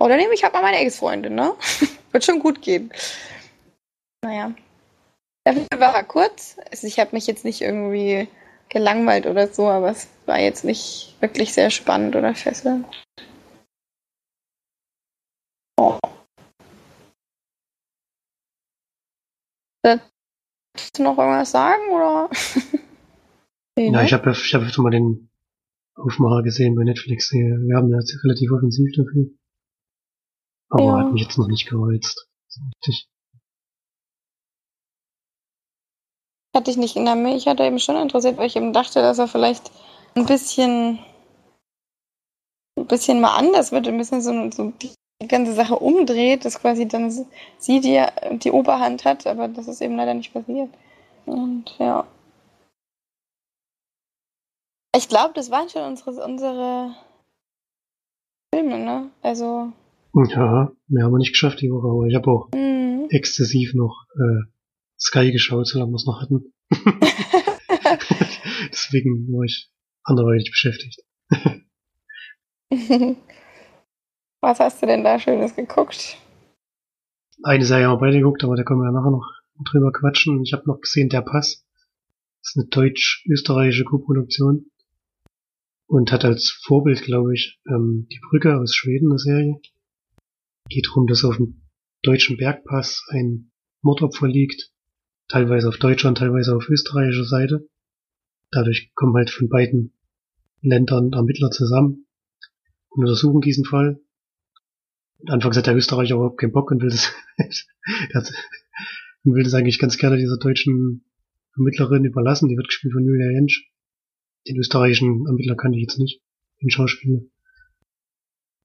Oder 0.00 0.16
nehme 0.16 0.32
ich 0.32 0.44
halt 0.44 0.54
mal 0.54 0.62
meine 0.62 0.78
Ex-Freundin, 0.78 1.34
ne? 1.34 1.52
Wird 2.12 2.24
schon 2.24 2.38
gut 2.38 2.62
gehen. 2.62 2.90
Naja. 4.24 4.52
Dafür 5.44 5.66
war 5.76 5.94
er 5.94 6.04
kurz. 6.04 6.56
Also 6.70 6.86
ich 6.86 6.98
habe 6.98 7.10
mich 7.12 7.26
jetzt 7.26 7.44
nicht 7.44 7.60
irgendwie 7.60 8.28
gelangweilt 8.68 9.26
oder 9.26 9.48
so, 9.48 9.66
aber 9.66 9.90
es 9.90 10.08
war 10.26 10.38
jetzt 10.38 10.64
nicht 10.64 11.16
wirklich 11.20 11.52
sehr 11.52 11.70
spannend 11.70 12.16
oder 12.16 12.34
fesselnd. 12.34 12.86
Oh. 15.78 15.96
Willst 19.84 20.98
du 20.98 21.02
noch 21.04 21.16
irgendwas 21.16 21.50
sagen, 21.50 21.90
oder? 21.90 22.30
Ja, 23.78 23.92
ne? 23.92 24.04
ich 24.04 24.12
habe 24.12 24.32
ich 24.32 24.54
hab 24.54 24.68
schon 24.72 24.82
mal 24.82 24.90
den 24.90 25.30
Aufmacher 25.94 26.42
gesehen 26.42 26.74
bei 26.74 26.82
Netflix. 26.82 27.30
Wir 27.30 27.76
haben 27.76 27.88
ja 27.90 27.98
relativ 28.24 28.50
offensiv 28.50 28.90
dafür. 28.96 29.26
Aber 30.68 30.82
ja. 30.82 30.98
hat 30.98 31.12
mich 31.12 31.22
jetzt 31.22 31.38
noch 31.38 31.46
nicht 31.46 31.68
gereizt. 31.68 32.28
richtig. 32.60 33.08
Hatte 36.56 36.72
ich 36.72 36.76
nicht 36.76 36.96
in 36.96 37.04
der 37.04 37.14
Milch, 37.14 37.46
hatte 37.46 37.62
eben 37.62 37.78
schon 37.78 37.94
interessiert, 37.94 38.36
weil 38.36 38.48
ich 38.48 38.56
eben 38.56 38.72
dachte, 38.72 39.00
dass 39.00 39.20
er 39.20 39.28
vielleicht 39.28 39.70
ein 40.16 40.26
bisschen 40.26 40.98
ein 42.76 42.86
bisschen 42.88 43.20
mal 43.20 43.36
anders 43.36 43.70
wird, 43.70 43.86
ein 43.86 43.98
bisschen 43.98 44.22
so, 44.22 44.50
so 44.50 44.72
die 45.22 45.28
ganze 45.28 45.52
Sache 45.52 45.76
umdreht, 45.76 46.44
dass 46.44 46.60
quasi 46.60 46.86
dann 46.86 47.10
sie 47.10 47.80
die, 47.80 48.04
die 48.38 48.50
Oberhand 48.50 49.04
hat, 49.04 49.26
aber 49.26 49.48
das 49.48 49.68
ist 49.68 49.80
eben 49.80 49.96
leider 49.96 50.14
nicht 50.14 50.32
passiert. 50.32 50.70
Und 51.26 51.74
ja. 51.78 52.06
Ich 54.96 55.08
glaube, 55.08 55.34
das 55.34 55.50
waren 55.50 55.68
schon 55.68 55.82
unsere, 55.82 56.24
unsere 56.24 56.94
Filme, 58.54 58.78
ne? 58.78 59.10
Also. 59.22 59.72
Ja, 60.14 60.72
mehr 60.88 61.04
haben 61.04 61.12
wir 61.12 61.18
nicht 61.18 61.32
geschafft 61.32 61.60
die 61.60 61.70
Woche, 61.70 61.88
aber 61.88 62.06
ich 62.06 62.14
habe 62.14 62.30
auch 62.30 62.48
mhm. 62.54 63.06
exzessiv 63.10 63.74
noch 63.74 64.06
äh, 64.14 64.46
Sky 64.98 65.30
geschaut, 65.30 65.68
solange 65.68 65.92
wir 65.92 65.96
es 65.96 66.06
noch 66.06 66.22
hatten. 66.22 66.52
Deswegen 68.72 69.28
war 69.32 69.44
ich 69.44 69.70
anderweitig 70.04 70.50
beschäftigt. 70.50 71.02
Was 74.40 74.60
hast 74.60 74.80
du 74.82 74.86
denn 74.86 75.02
da 75.02 75.18
Schönes 75.18 75.56
geguckt? 75.56 76.16
Eine 77.42 77.64
Serie 77.64 77.86
haben 77.86 77.94
wir 77.94 78.06
beide 78.06 78.18
geguckt, 78.18 78.44
aber 78.44 78.56
da 78.56 78.62
können 78.62 78.80
wir 78.80 78.86
ja 78.86 78.92
nachher 78.92 79.10
noch 79.10 79.26
drüber 79.70 79.92
quatschen. 79.92 80.42
Ich 80.42 80.52
habe 80.52 80.66
noch 80.66 80.80
gesehen 80.80 81.08
Der 81.08 81.22
Pass. 81.22 81.64
Das 82.40 82.50
ist 82.50 82.56
eine 82.56 82.66
deutsch-österreichische 82.68 83.84
Co-Produktion. 83.84 84.70
Und 85.86 86.12
hat 86.12 86.24
als 86.24 86.50
Vorbild, 86.50 87.02
glaube 87.02 87.34
ich, 87.34 87.60
ähm, 87.66 88.06
Die 88.12 88.20
Brücke 88.30 88.56
aus 88.58 88.74
Schweden, 88.74 89.10
eine 89.10 89.18
Serie. 89.18 89.60
Geht 90.68 90.86
darum, 90.88 91.06
dass 91.06 91.24
auf 91.24 91.36
dem 91.36 91.62
deutschen 92.02 92.36
Bergpass 92.36 93.04
ein 93.10 93.50
Mordopfer 93.82 94.28
liegt. 94.28 94.70
Teilweise 95.28 95.68
auf 95.68 95.78
deutscher 95.78 96.08
und 96.08 96.18
teilweise 96.18 96.54
auf 96.54 96.68
österreichischer 96.68 97.24
Seite. 97.24 97.68
Dadurch 98.50 98.92
kommen 98.94 99.14
halt 99.14 99.30
von 99.30 99.48
beiden 99.48 99.94
Ländern 100.62 101.12
Ermittler 101.12 101.50
zusammen 101.50 102.06
und 102.90 103.04
untersuchen 103.04 103.40
diesen 103.40 103.64
Fall. 103.64 104.00
Anfangs 105.26 105.56
hat 105.56 105.66
der 105.66 105.76
Österreicher 105.76 106.14
überhaupt 106.14 106.38
keinen 106.38 106.52
Bock 106.52 106.70
und 106.70 106.80
will 106.80 106.90
das, 106.90 107.12
und 109.24 109.34
will 109.34 109.42
das 109.42 109.54
eigentlich 109.54 109.78
ganz 109.78 109.98
gerne 109.98 110.16
dieser 110.16 110.38
deutschen 110.38 111.04
Ermittlerin 111.56 112.04
überlassen. 112.04 112.48
Die 112.48 112.56
wird 112.56 112.68
gespielt 112.68 112.92
von 112.92 113.04
Julia 113.04 113.30
Jentsch. 113.32 113.64
Den 114.46 114.56
österreichischen 114.58 115.26
Ermittler 115.26 115.56
kannte 115.56 115.76
ich 115.76 115.82
jetzt 115.82 115.98
nicht, 115.98 116.22
den 116.62 116.70
Schauspieler. 116.70 117.20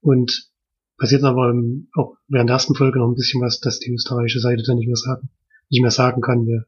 Und 0.02 0.52
passiert 0.98 1.24
aber 1.24 1.54
auch 1.96 2.18
während 2.28 2.50
der 2.50 2.56
ersten 2.56 2.76
Folge 2.76 3.00
noch 3.00 3.08
ein 3.08 3.16
bisschen 3.16 3.42
was, 3.42 3.60
dass 3.60 3.80
die 3.80 3.92
österreichische 3.92 4.40
Seite 4.40 4.64
dann 4.64 4.78
nicht 4.78 4.88
mehr 4.88 4.96
sagen, 4.96 5.30
nicht 5.70 5.82
mehr 5.82 5.92
sagen 5.92 6.22
kann. 6.22 6.46
Wir 6.46 6.66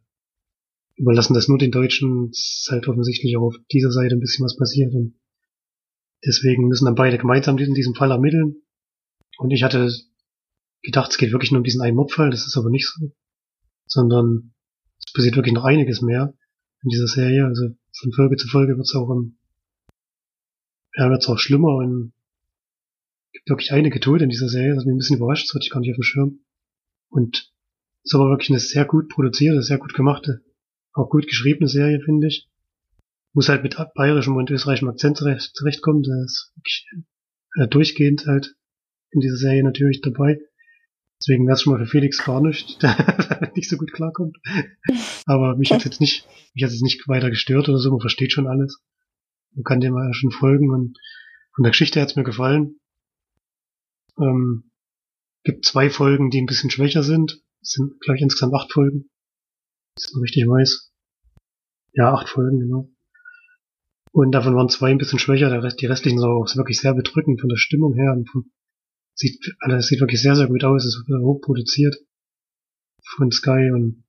überlassen 0.95 1.33
das 1.33 1.47
nur 1.47 1.57
den 1.57 1.71
Deutschen. 1.71 2.29
Es 2.31 2.61
ist 2.61 2.69
halt 2.71 2.87
offensichtlich 2.87 3.37
auch 3.37 3.43
auf 3.43 3.55
dieser 3.71 3.91
Seite 3.91 4.15
ein 4.15 4.19
bisschen 4.19 4.45
was 4.45 4.57
passiert. 4.57 4.93
Und 4.93 5.15
deswegen 6.25 6.67
müssen 6.67 6.85
dann 6.85 6.95
beide 6.95 7.17
gemeinsam 7.17 7.57
in 7.57 7.75
diesem 7.75 7.93
Fall 7.93 8.11
ermitteln. 8.11 8.63
Und 9.37 9.51
ich 9.51 9.63
hatte 9.63 9.91
gedacht, 10.81 11.11
es 11.11 11.17
geht 11.17 11.31
wirklich 11.31 11.51
nur 11.51 11.59
um 11.59 11.63
diesen 11.63 11.81
einen 11.81 11.95
Mobfall. 11.95 12.29
Das 12.29 12.45
ist 12.45 12.57
aber 12.57 12.69
nicht 12.69 12.87
so. 12.87 13.11
Sondern 13.87 14.53
es 14.99 15.11
passiert 15.13 15.35
wirklich 15.35 15.53
noch 15.53 15.65
einiges 15.65 16.01
mehr 16.01 16.33
in 16.83 16.89
dieser 16.89 17.07
Serie. 17.07 17.45
Also 17.45 17.69
von 17.97 18.11
Folge 18.13 18.37
zu 18.37 18.47
Folge 18.47 18.77
wird 18.77 18.85
es 18.85 18.95
auch, 18.95 19.09
um, 19.09 19.37
ja, 20.95 21.09
wird's 21.09 21.27
auch 21.27 21.39
schlimmer 21.39 21.75
und 21.75 22.13
gibt 23.33 23.49
wirklich 23.49 23.71
einige 23.71 23.99
Tote 23.99 24.23
in 24.23 24.29
dieser 24.29 24.47
Serie, 24.47 24.75
das 24.75 24.85
mich 24.85 24.93
ein 24.93 24.97
bisschen 24.97 25.17
überrascht, 25.17 25.47
das 25.47 25.55
hatte 25.55 25.65
ich 25.65 25.71
gar 25.71 25.81
nicht 25.81 25.91
auf 25.91 25.97
dem 25.97 26.03
Schirm. 26.03 26.39
Und 27.09 27.51
es 28.03 28.11
ist 28.11 28.15
aber 28.15 28.29
wirklich 28.29 28.49
eine 28.49 28.59
sehr 28.59 28.85
gut 28.85 29.09
produzierte, 29.09 29.61
sehr 29.61 29.77
gut 29.77 29.93
gemachte 29.93 30.41
auch 30.95 31.09
gut 31.09 31.27
geschriebene 31.27 31.67
Serie, 31.67 31.99
finde 31.99 32.27
ich. 32.27 32.49
Muss 33.33 33.49
halt 33.49 33.63
mit 33.63 33.75
bayerischem 33.95 34.35
und 34.35 34.49
österreichischem 34.49 34.87
Akzent 34.87 35.17
zurecht, 35.17 35.51
zurechtkommen. 35.53 36.03
Da 36.03 36.23
ist 36.23 36.53
wirklich 36.55 36.87
äh, 37.59 37.67
durchgehend 37.67 38.25
halt 38.25 38.55
in 39.15 39.21
dieser 39.21 39.37
Serie 39.37 39.63
natürlich 39.63 40.01
dabei. 40.01 40.39
Deswegen 41.19 41.45
wäre 41.45 41.55
es 41.55 41.61
schon 41.61 41.73
mal 41.73 41.79
für 41.79 41.89
Felix 41.89 42.23
gar 42.23 42.41
nicht, 42.41 42.81
der 42.83 43.51
nicht 43.55 43.69
so 43.69 43.77
gut 43.77 43.93
klarkommt. 43.93 44.37
Aber 45.25 45.55
mich 45.55 45.71
hat 45.71 45.85
jetzt 45.85 46.01
nicht, 46.01 46.27
mich 46.53 46.63
hat 46.63 46.71
jetzt 46.71 46.83
nicht 46.83 47.07
weiter 47.07 47.29
gestört 47.29 47.69
oder 47.69 47.79
so. 47.79 47.89
Man 47.89 48.01
versteht 48.01 48.31
schon 48.31 48.47
alles. 48.47 48.81
Man 49.53 49.63
kann 49.63 49.79
dem 49.79 49.95
ja 49.95 50.13
schon 50.13 50.31
folgen 50.31 50.69
und 50.71 50.97
von 51.55 51.63
der 51.63 51.71
Geschichte 51.71 52.01
hat 52.01 52.09
es 52.09 52.15
mir 52.15 52.23
gefallen. 52.23 52.79
Ähm, 54.19 54.71
gibt 55.43 55.65
zwei 55.65 55.89
Folgen, 55.89 56.29
die 56.29 56.41
ein 56.41 56.47
bisschen 56.47 56.69
schwächer 56.69 57.03
sind. 57.03 57.41
Es 57.61 57.71
sind, 57.71 57.99
glaube 58.01 58.17
ich, 58.17 58.23
insgesamt 58.23 58.53
acht 58.53 58.71
Folgen 58.71 59.09
ich 59.97 60.03
so 60.03 60.19
richtig 60.19 60.47
weiß. 60.47 60.91
Ja, 61.93 62.13
acht 62.13 62.29
Folgen, 62.29 62.59
genau. 62.59 62.89
Und 64.11 64.31
davon 64.31 64.55
waren 64.55 64.69
zwei 64.69 64.91
ein 64.91 64.97
bisschen 64.97 65.19
schwächer, 65.19 65.49
der 65.49 65.63
Rest, 65.63 65.81
die 65.81 65.85
restlichen 65.87 66.19
sind 66.19 66.27
auch 66.27 66.47
wirklich 66.55 66.79
sehr 66.79 66.93
bedrückend 66.93 67.39
von 67.39 67.49
der 67.49 67.57
Stimmung 67.57 67.93
her 67.93 68.13
und 68.13 68.29
von, 68.29 68.51
sieht, 69.15 69.55
also 69.59 69.77
es 69.77 69.87
sieht 69.87 70.01
wirklich 70.01 70.21
sehr, 70.21 70.35
sehr 70.35 70.47
gut 70.47 70.63
aus, 70.63 70.85
es 70.85 70.95
ist 70.95 71.07
hoch 71.07 71.41
produziert 71.41 71.95
von 73.03 73.31
Sky 73.31 73.71
und 73.73 74.03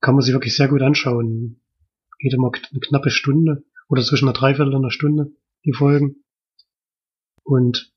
kann 0.00 0.14
man 0.14 0.22
sich 0.22 0.32
wirklich 0.32 0.56
sehr 0.56 0.68
gut 0.68 0.82
anschauen. 0.82 1.60
Geht 2.18 2.34
immer 2.34 2.50
eine 2.52 2.80
knappe 2.80 3.10
Stunde 3.10 3.64
oder 3.88 4.02
zwischen 4.02 4.28
einer 4.28 4.36
Dreiviertel 4.36 4.74
und 4.74 4.82
einer 4.82 4.90
Stunde, 4.90 5.32
die 5.64 5.72
Folgen. 5.72 6.24
Und 7.42 7.92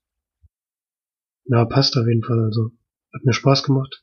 ja, 1.44 1.64
passt 1.64 1.96
auf 1.96 2.06
jeden 2.06 2.24
Fall, 2.24 2.40
also 2.40 2.72
hat 3.12 3.24
mir 3.24 3.32
Spaß 3.32 3.62
gemacht 3.62 4.02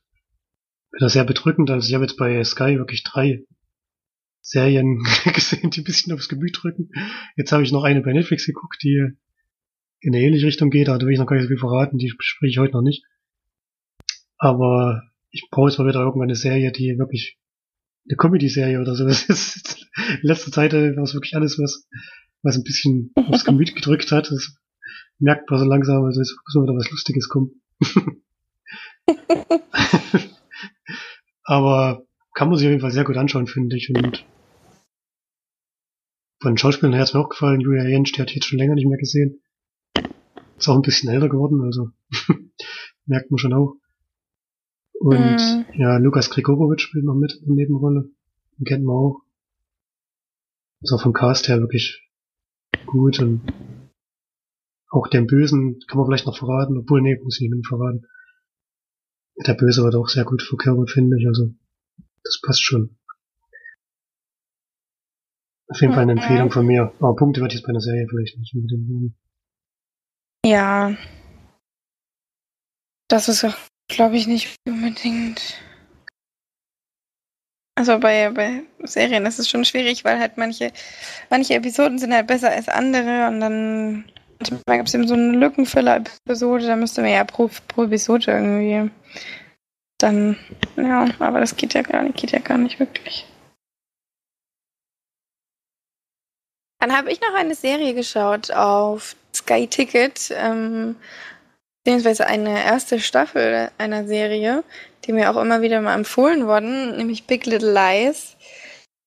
das 0.98 1.12
sehr 1.12 1.24
bedrückend. 1.24 1.70
Also 1.70 1.88
ich 1.88 1.94
habe 1.94 2.04
jetzt 2.04 2.16
bei 2.16 2.42
Sky 2.44 2.78
wirklich 2.78 3.04
drei 3.04 3.44
Serien 4.40 5.02
gesehen, 5.34 5.70
die 5.70 5.80
ein 5.80 5.84
bisschen 5.84 6.12
aufs 6.12 6.28
Gemüt 6.28 6.58
drücken. 6.60 6.90
Jetzt 7.36 7.52
habe 7.52 7.62
ich 7.62 7.72
noch 7.72 7.84
eine 7.84 8.02
bei 8.02 8.12
Netflix 8.12 8.46
geguckt, 8.46 8.82
die 8.82 9.12
in 10.00 10.14
eine 10.14 10.24
ähnliche 10.24 10.46
Richtung 10.46 10.70
geht, 10.70 10.88
da 10.88 11.00
will 11.00 11.12
ich 11.12 11.18
noch 11.18 11.26
gar 11.26 11.36
nicht 11.36 11.44
so 11.44 11.48
viel 11.48 11.58
verraten, 11.58 11.98
die 11.98 12.12
bespreche 12.16 12.50
ich 12.50 12.58
heute 12.58 12.74
noch 12.74 12.82
nicht. 12.82 13.04
Aber 14.38 15.02
ich 15.30 15.48
brauche 15.50 15.68
jetzt 15.68 15.78
mal 15.78 15.88
wieder 15.88 16.00
irgendwann 16.00 16.28
eine 16.28 16.36
Serie, 16.36 16.72
die 16.72 16.98
wirklich 16.98 17.38
eine 18.08 18.16
Comedy-Serie 18.16 18.80
oder 18.80 18.94
so. 18.94 19.06
Das 19.06 19.24
ist 19.28 19.86
in 19.96 20.28
letzter 20.28 20.52
Zeit 20.52 20.72
war 20.72 21.02
es 21.02 21.14
wirklich 21.14 21.34
alles, 21.34 21.58
was, 21.58 21.88
was 22.42 22.56
ein 22.56 22.64
bisschen 22.64 23.12
aufs 23.14 23.44
Gemüt 23.44 23.74
gedrückt 23.74 24.12
hat. 24.12 24.30
Das 24.30 24.56
merkt 25.18 25.50
man 25.50 25.60
so 25.60 25.66
langsam, 25.66 26.04
also 26.04 26.20
jetzt 26.20 26.36
muss 26.36 26.62
wieder 26.62 26.76
was 26.76 26.90
Lustiges 26.90 27.28
kommen. 27.28 27.62
Aber 31.44 32.04
kann 32.34 32.48
man 32.48 32.58
sich 32.58 32.66
auf 32.66 32.70
jeden 32.70 32.82
Fall 32.82 32.90
sehr 32.90 33.04
gut 33.04 33.16
anschauen, 33.16 33.46
finde 33.46 33.76
ich. 33.76 33.90
Und 33.90 34.26
von 36.40 36.52
den 36.52 36.58
Schauspielern 36.58 36.92
her 36.92 37.02
hat 37.02 37.14
mir 37.14 37.20
auch 37.20 37.30
gefallen. 37.30 37.60
Julia 37.60 37.84
Jentsch, 37.84 38.12
die 38.12 38.20
hat 38.20 38.32
jetzt 38.32 38.46
schon 38.46 38.58
länger 38.58 38.74
nicht 38.74 38.86
mehr 38.86 38.98
gesehen. 38.98 39.40
Ist 40.56 40.68
auch 40.68 40.76
ein 40.76 40.82
bisschen 40.82 41.10
älter 41.10 41.28
geworden, 41.28 41.62
also 41.62 41.90
merkt 43.06 43.30
man 43.30 43.38
schon 43.38 43.52
auch. 43.52 43.76
Und 44.98 45.18
mm. 45.18 45.64
ja, 45.74 45.98
Lukas 45.98 46.30
Grigorowitsch 46.30 46.82
spielt 46.82 47.04
noch 47.04 47.14
mit 47.14 47.34
in 47.34 47.54
der 47.54 47.66
Nebenrolle. 47.66 48.08
Den 48.58 48.64
kennt 48.64 48.84
man 48.84 48.96
auch. 48.96 49.22
Ist 50.80 50.92
auch 50.92 51.02
vom 51.02 51.12
Cast 51.12 51.48
her 51.48 51.60
wirklich 51.60 52.02
gut 52.86 53.20
und 53.20 53.42
auch 54.88 55.08
den 55.08 55.26
Bösen 55.26 55.80
kann 55.88 55.98
man 55.98 56.06
vielleicht 56.06 56.26
noch 56.26 56.38
verraten, 56.38 56.78
obwohl, 56.78 57.02
nee, 57.02 57.18
muss 57.22 57.40
ich 57.40 57.50
nicht 57.50 57.66
verraten 57.66 58.06
der 59.44 59.54
Böse 59.54 59.82
wird 59.82 59.94
auch 59.94 60.08
sehr 60.08 60.24
gut 60.24 60.42
verkörpert, 60.42 60.90
finde 60.90 61.18
ich. 61.18 61.26
Also, 61.26 61.52
das 62.24 62.40
passt 62.40 62.64
schon. 62.64 62.96
Auf 65.68 65.80
jeden 65.80 65.92
Fall 65.94 66.04
eine 66.04 66.12
Empfehlung 66.12 66.50
von 66.50 66.64
mir. 66.64 66.92
Aber 67.00 67.16
Punkte 67.16 67.40
wird 67.40 67.52
jetzt 67.52 67.64
bei 67.64 67.70
einer 67.70 67.80
Serie 67.80 68.06
vielleicht 68.08 68.38
nicht 68.38 68.54
unbedingt 68.54 68.88
nehmen. 68.88 69.16
Ja. 70.46 70.94
Das 73.08 73.28
ist 73.28 73.44
auch, 73.44 73.56
glaube 73.88 74.16
ich, 74.16 74.28
nicht 74.28 74.54
unbedingt. 74.66 75.60
Also 77.76 77.98
bei, 77.98 78.30
bei 78.30 78.62
Serien 78.84 79.26
ist 79.26 79.38
es 79.40 79.50
schon 79.50 79.64
schwierig, 79.64 80.04
weil 80.04 80.20
halt 80.20 80.38
manche, 80.38 80.72
manche 81.30 81.54
Episoden 81.54 81.98
sind 81.98 82.14
halt 82.14 82.28
besser 82.28 82.50
als 82.50 82.68
andere 82.68 83.26
und 83.28 83.40
dann 83.40 84.04
manchmal 84.38 84.76
gibt 84.78 84.88
es 84.88 84.94
eben 84.94 85.08
so 85.08 85.14
eine 85.14 85.32
Lückenfüller-Episode, 85.32 86.66
da 86.66 86.76
müsste 86.76 87.02
man 87.02 87.10
ja 87.10 87.24
pro, 87.24 87.50
pro 87.68 87.84
Episode 87.84 88.30
irgendwie 88.30 88.90
dann, 89.98 90.36
ja, 90.76 91.08
aber 91.18 91.40
das 91.40 91.56
geht 91.56 91.74
ja 91.74 91.82
gar 91.82 92.02
nicht, 92.02 92.16
geht 92.16 92.30
ja 92.30 92.38
gar 92.38 92.58
nicht 92.58 92.78
wirklich. 92.78 93.26
Dann 96.86 96.96
habe 96.96 97.10
ich 97.10 97.20
noch 97.20 97.34
eine 97.34 97.56
Serie 97.56 97.94
geschaut 97.94 98.52
auf 98.52 99.16
Sky 99.34 99.66
Ticket, 99.66 100.32
ähm, 100.32 100.94
beziehungsweise 101.82 102.28
eine 102.28 102.62
erste 102.64 103.00
Staffel 103.00 103.70
einer 103.76 104.06
Serie, 104.06 104.62
die 105.04 105.12
mir 105.12 105.28
auch 105.28 105.42
immer 105.42 105.62
wieder 105.62 105.80
mal 105.80 105.96
empfohlen 105.96 106.46
worden, 106.46 106.96
nämlich 106.96 107.26
Big 107.26 107.44
Little 107.44 107.72
Lies, 107.72 108.36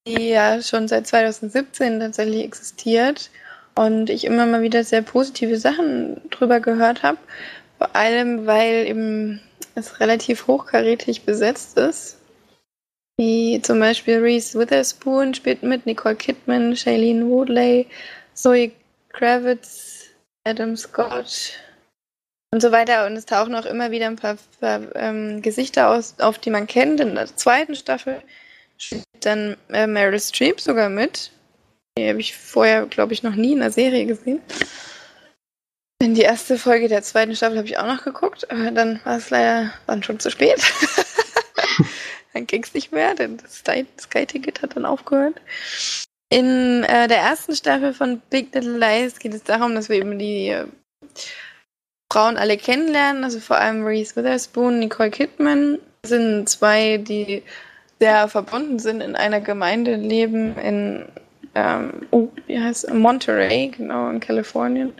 die 0.05 0.27
ja 0.27 0.61
schon 0.61 0.89
seit 0.89 1.07
2017 1.07 2.01
tatsächlich 2.01 2.43
existiert 2.43 3.29
und 3.75 4.09
ich 4.09 4.25
immer 4.25 4.45
mal 4.45 4.61
wieder 4.61 4.83
sehr 4.83 5.01
positive 5.01 5.57
Sachen 5.57 6.19
drüber 6.31 6.59
gehört 6.59 7.01
habe. 7.01 7.19
Vor 7.77 7.95
allem, 7.95 8.45
weil 8.45 8.87
eben 8.87 9.39
es 9.75 10.01
relativ 10.01 10.47
hochkarätig 10.47 11.23
besetzt 11.23 11.77
ist. 11.77 12.18
Wie 13.19 13.61
zum 13.61 13.81
Beispiel 13.81 14.19
Reese 14.19 14.57
Witherspoon 14.57 15.33
spielt 15.33 15.61
mit, 15.61 15.85
Nicole 15.85 16.15
Kidman, 16.15 16.73
Shailene 16.77 17.27
Woodley, 17.27 17.85
Zoe 18.33 18.71
Kravitz, 19.09 20.05
Adam 20.45 20.77
Scott, 20.77 21.59
und 22.53 22.61
so 22.61 22.71
weiter. 22.71 23.05
Und 23.05 23.17
es 23.17 23.25
tauchen 23.25 23.55
auch 23.55 23.65
immer 23.65 23.91
wieder 23.91 24.05
ein 24.05 24.15
paar, 24.15 24.37
paar 24.61 24.95
ähm, 24.95 25.41
Gesichter 25.41 25.89
aus, 25.89 26.15
auf 26.19 26.39
die 26.39 26.49
man 26.49 26.65
kennt. 26.65 27.01
In 27.01 27.15
der 27.15 27.35
zweiten 27.35 27.75
Staffel 27.75 28.21
spielt 28.77 29.03
dann 29.19 29.57
äh, 29.67 29.85
Meryl 29.85 30.21
Streep 30.21 30.61
sogar 30.61 30.87
mit. 30.87 31.31
Die 31.97 32.07
habe 32.07 32.21
ich 32.21 32.37
vorher, 32.37 32.85
glaube 32.85 33.11
ich, 33.11 33.21
noch 33.21 33.35
nie 33.35 33.51
in 33.51 33.59
der 33.59 33.71
Serie 33.71 34.05
gesehen. 34.05 34.39
In 36.01 36.15
die 36.15 36.21
erste 36.21 36.57
Folge 36.57 36.87
der 36.87 37.03
zweiten 37.03 37.35
Staffel 37.35 37.57
habe 37.57 37.67
ich 37.67 37.77
auch 37.77 37.85
noch 37.85 38.05
geguckt, 38.05 38.49
aber 38.49 38.71
dann 38.71 39.01
war 39.03 39.17
es 39.17 39.29
leider 39.29 39.73
dann 39.87 40.03
schon 40.03 40.21
zu 40.21 40.31
spät. 40.31 40.63
dann 42.39 42.47
ging 42.47 42.63
es 42.63 42.73
nicht 42.73 42.91
mehr, 42.91 43.15
denn 43.15 43.37
das 43.37 43.57
Sky-Ticket 43.57 44.61
hat 44.61 44.75
dann 44.75 44.85
aufgehört. 44.85 45.35
In 46.29 46.83
äh, 46.83 47.07
der 47.07 47.17
ersten 47.17 47.55
Staffel 47.55 47.93
von 47.93 48.21
Big 48.29 48.53
Little 48.53 48.77
Lies 48.77 49.19
geht 49.19 49.33
es 49.33 49.43
darum, 49.43 49.75
dass 49.75 49.89
wir 49.89 49.97
eben 49.97 50.17
die 50.19 50.49
äh, 50.49 50.67
Frauen 52.11 52.37
alle 52.37 52.57
kennenlernen, 52.57 53.23
also 53.23 53.39
vor 53.39 53.57
allem 53.57 53.85
Reese 53.85 54.15
Witherspoon, 54.15 54.79
Nicole 54.79 55.11
Kidman 55.11 55.79
sind 56.05 56.47
zwei, 56.47 56.97
die 56.97 57.43
sehr 57.99 58.27
verbunden 58.29 58.79
sind, 58.79 59.01
in 59.01 59.15
einer 59.15 59.41
Gemeinde 59.41 59.95
leben 59.95 60.57
in 60.57 61.05
ähm, 61.55 62.07
oh, 62.11 62.29
wie 62.47 62.59
heißt? 62.59 62.93
Monterey, 62.93 63.69
genau 63.69 64.09
in 64.09 64.19
Kalifornien 64.19 64.93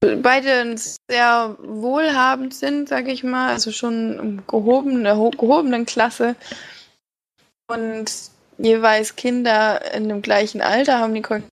beide 0.00 0.76
sehr 0.76 1.56
wohlhabend 1.58 2.54
sind, 2.54 2.88
sage 2.88 3.12
ich 3.12 3.24
mal, 3.24 3.52
also 3.52 3.72
schon 3.72 4.42
gehobene, 4.46 5.14
gehobenen 5.36 5.86
Klasse 5.86 6.36
und 7.68 8.06
jeweils 8.58 9.16
Kinder 9.16 9.94
in 9.94 10.08
dem 10.08 10.22
gleichen 10.22 10.60
Alter 10.60 10.98
haben. 10.98 11.12
Nicole 11.12 11.42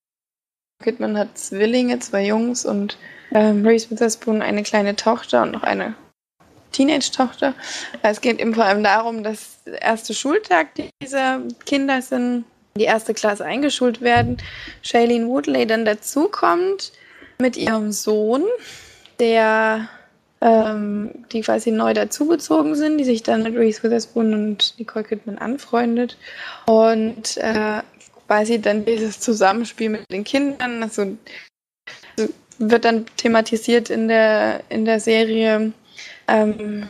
Kidman 0.83 1.18
hat 1.18 1.38
Zwillinge, 1.38 1.98
zwei 1.98 2.26
Jungs 2.26 2.64
und 2.64 2.98
ähm, 3.33 3.66
Reese 3.66 3.90
Witherspoon 3.90 4.42
eine 4.42 4.62
kleine 4.62 4.96
Tochter 4.96 5.42
und 5.42 5.52
noch 5.52 5.62
eine 5.62 5.94
Teenage-Tochter. 6.72 7.54
Es 8.02 8.20
geht 8.20 8.40
eben 8.40 8.54
vor 8.54 8.64
allem 8.64 8.83
darum, 8.83 9.22
dass 9.22 9.62
der 9.64 9.80
erste 9.80 10.12
Schultag 10.12 10.68
dieser 11.02 11.40
Kinder 11.64 12.02
sind, 12.02 12.44
die 12.76 12.85
erste 12.85 13.14
Klasse 13.14 13.44
eingeschult 13.44 14.00
werden. 14.00 14.38
Shailene 14.83 15.26
Woodley 15.28 15.66
dann 15.66 15.85
dazukommt 15.85 16.92
mit 17.38 17.57
ihrem 17.57 17.92
Sohn, 17.92 18.44
der 19.18 19.88
ähm, 20.40 21.11
die 21.33 21.40
quasi 21.40 21.70
neu 21.70 21.94
dazugezogen 21.94 22.75
sind, 22.75 22.99
die 22.99 23.05
sich 23.05 23.23
dann 23.23 23.42
mit 23.42 23.57
Reese 23.57 23.83
Witherspoon 23.83 24.35
und 24.35 24.75
Nicole 24.79 25.05
Kidman 25.05 25.38
anfreundet 25.38 26.18
und 26.66 27.37
äh, 27.38 27.81
quasi 28.27 28.61
dann 28.61 28.85
dieses 28.85 29.20
Zusammenspiel 29.20 29.88
mit 29.88 30.11
den 30.11 30.25
Kindern, 30.25 30.83
also 30.83 31.16
wird 32.59 32.85
dann 32.85 33.07
thematisiert 33.16 33.90
in 33.90 34.09
der 34.09 34.62
in 34.68 34.85
der 34.85 35.01
Serie 35.01 35.73
ähm, 36.29 36.88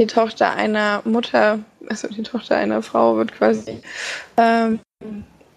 die 0.00 0.06
Tochter 0.06 0.52
einer 0.52 1.02
Mutter, 1.04 1.60
also 1.88 2.08
die 2.08 2.22
Tochter 2.22 2.56
einer 2.56 2.82
Frau 2.82 3.16
wird 3.16 3.32
quasi 3.32 3.80
ähm, 4.36 4.80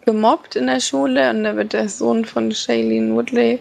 gemobbt 0.06 0.56
in 0.56 0.68
der 0.68 0.80
Schule 0.80 1.30
und 1.30 1.44
da 1.44 1.56
wird 1.56 1.74
der 1.74 1.90
Sohn 1.90 2.26
von 2.26 2.52
Shailene 2.52 3.14
Woodley 3.14 3.60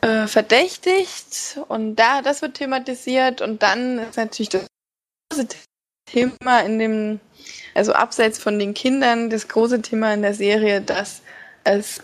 äh, 0.00 0.26
verdächtigt 0.26 1.58
und 1.68 1.96
da 1.96 2.22
das 2.22 2.42
wird 2.42 2.54
thematisiert 2.54 3.42
und 3.42 3.62
dann 3.62 3.98
ist 3.98 4.16
natürlich 4.16 4.50
das 4.50 4.66
große 5.30 5.48
Thema 6.06 6.60
in 6.60 6.78
dem, 6.78 7.20
also 7.74 7.92
abseits 7.92 8.38
von 8.38 8.58
den 8.58 8.74
Kindern, 8.74 9.30
das 9.30 9.48
große 9.48 9.82
Thema 9.82 10.14
in 10.14 10.22
der 10.22 10.34
Serie, 10.34 10.80
dass 10.80 11.22
es 11.64 12.02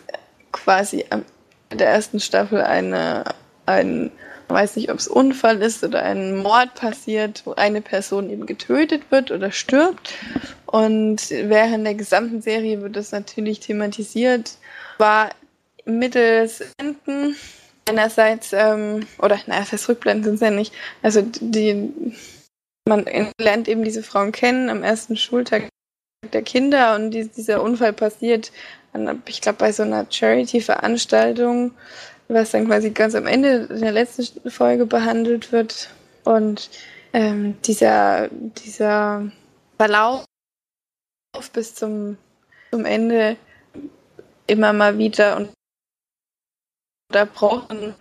quasi 0.53 1.05
am 1.11 1.25
der 1.73 1.89
ersten 1.89 2.21
Staffel 2.21 2.63
eine, 2.63 3.25
ein, 3.67 4.11
weiß 4.49 4.77
nicht, 4.77 4.91
ob 4.91 4.99
es 4.99 5.09
Unfall 5.09 5.61
ist 5.63 5.83
oder 5.83 6.03
ein 6.03 6.37
Mord 6.37 6.75
passiert, 6.75 7.43
wo 7.45 7.53
eine 7.55 7.81
Person 7.81 8.31
eben 8.31 8.47
getötet 8.47 9.11
wird 9.11 9.31
oder 9.31 9.51
stirbt 9.51 10.15
und 10.77 11.31
während 11.31 11.87
der 11.87 11.95
gesamten 11.95 12.43
Serie 12.43 12.83
wird 12.83 12.97
das 12.97 13.11
natürlich 13.11 13.61
thematisiert, 13.61 14.59
war 14.99 15.31
mittels 15.87 16.63
Enden 16.77 17.35
einerseits, 17.89 18.53
ähm, 18.53 19.07
oder 19.19 19.39
naja, 19.47 19.65
das 19.71 19.89
Rückblenden 19.89 20.25
sind 20.25 20.35
es 20.35 20.41
ja 20.43 20.51
nicht, 20.51 20.75
also 21.03 21.23
die, 21.41 22.13
man 22.87 23.07
lernt 23.41 23.69
eben 23.69 23.85
diese 23.85 24.03
Frauen 24.03 24.33
kennen 24.33 24.69
am 24.69 24.83
ersten 24.83 25.17
Schultag 25.17 25.71
der 26.31 26.43
Kinder 26.43 26.95
und 26.95 27.11
die, 27.13 27.27
dieser 27.27 27.63
Unfall 27.63 27.95
passiert, 27.95 28.53
ich 29.29 29.41
glaube, 29.41 29.59
bei 29.59 29.73
so 29.73 29.83
einer 29.83 30.05
Charity-Veranstaltung, 30.11 31.71
was 32.29 32.51
dann 32.51 32.67
quasi 32.67 32.91
ganz 32.91 33.15
am 33.15 33.27
Ende 33.27 33.67
in 33.71 33.81
der 33.81 33.93
letzten 33.93 34.51
Folge 34.51 34.85
behandelt 34.85 35.53
wird. 35.53 35.89
Und 36.25 36.69
ähm, 37.15 37.57
dieser, 37.63 38.29
dieser 38.29 39.31
Verlauf 39.79 40.27
bis 41.53 41.75
zum, 41.75 42.17
zum 42.71 42.85
Ende 42.85 43.37
immer 44.47 44.73
mal 44.73 44.99
wieder 44.99 45.47
unterbrochen 47.11 47.95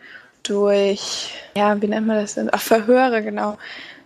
durch, 0.43 1.33
ja, 1.55 1.81
wie 1.81 1.87
nennt 1.87 2.07
man 2.07 2.17
das 2.17 2.35
denn? 2.35 2.49
Ach, 2.51 2.61
Verhöre, 2.61 3.23
genau. 3.23 3.57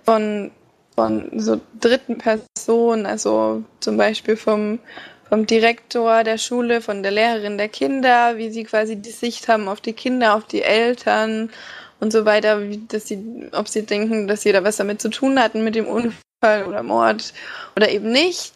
Von, 0.05 0.51
von 0.95 1.29
so 1.39 1.59
dritten 1.79 2.17
Personen, 2.17 3.05
also 3.05 3.63
zum 3.79 3.97
Beispiel 3.97 4.37
vom, 4.37 4.79
vom 5.27 5.45
Direktor 5.45 6.23
der 6.23 6.37
Schule, 6.37 6.81
von 6.81 7.03
der 7.03 7.11
Lehrerin 7.11 7.57
der 7.57 7.69
Kinder, 7.69 8.37
wie 8.37 8.49
sie 8.49 8.63
quasi 8.63 8.95
die 8.95 9.11
Sicht 9.11 9.47
haben 9.47 9.67
auf 9.67 9.81
die 9.81 9.93
Kinder, 9.93 10.35
auf 10.35 10.45
die 10.45 10.63
Eltern 10.63 11.51
und 11.99 12.11
so 12.11 12.25
weiter, 12.25 12.61
wie, 12.69 12.85
dass 12.87 13.07
sie, 13.07 13.49
ob 13.51 13.67
sie 13.67 13.85
denken, 13.85 14.27
dass 14.27 14.41
sie 14.41 14.51
da 14.51 14.63
was 14.63 14.77
damit 14.77 15.01
zu 15.01 15.09
tun 15.09 15.39
hatten 15.39 15.63
mit 15.63 15.75
dem 15.75 15.87
Unfall 15.87 16.65
oder 16.65 16.83
Mord 16.83 17.33
oder 17.75 17.89
eben 17.89 18.11
nicht. 18.11 18.53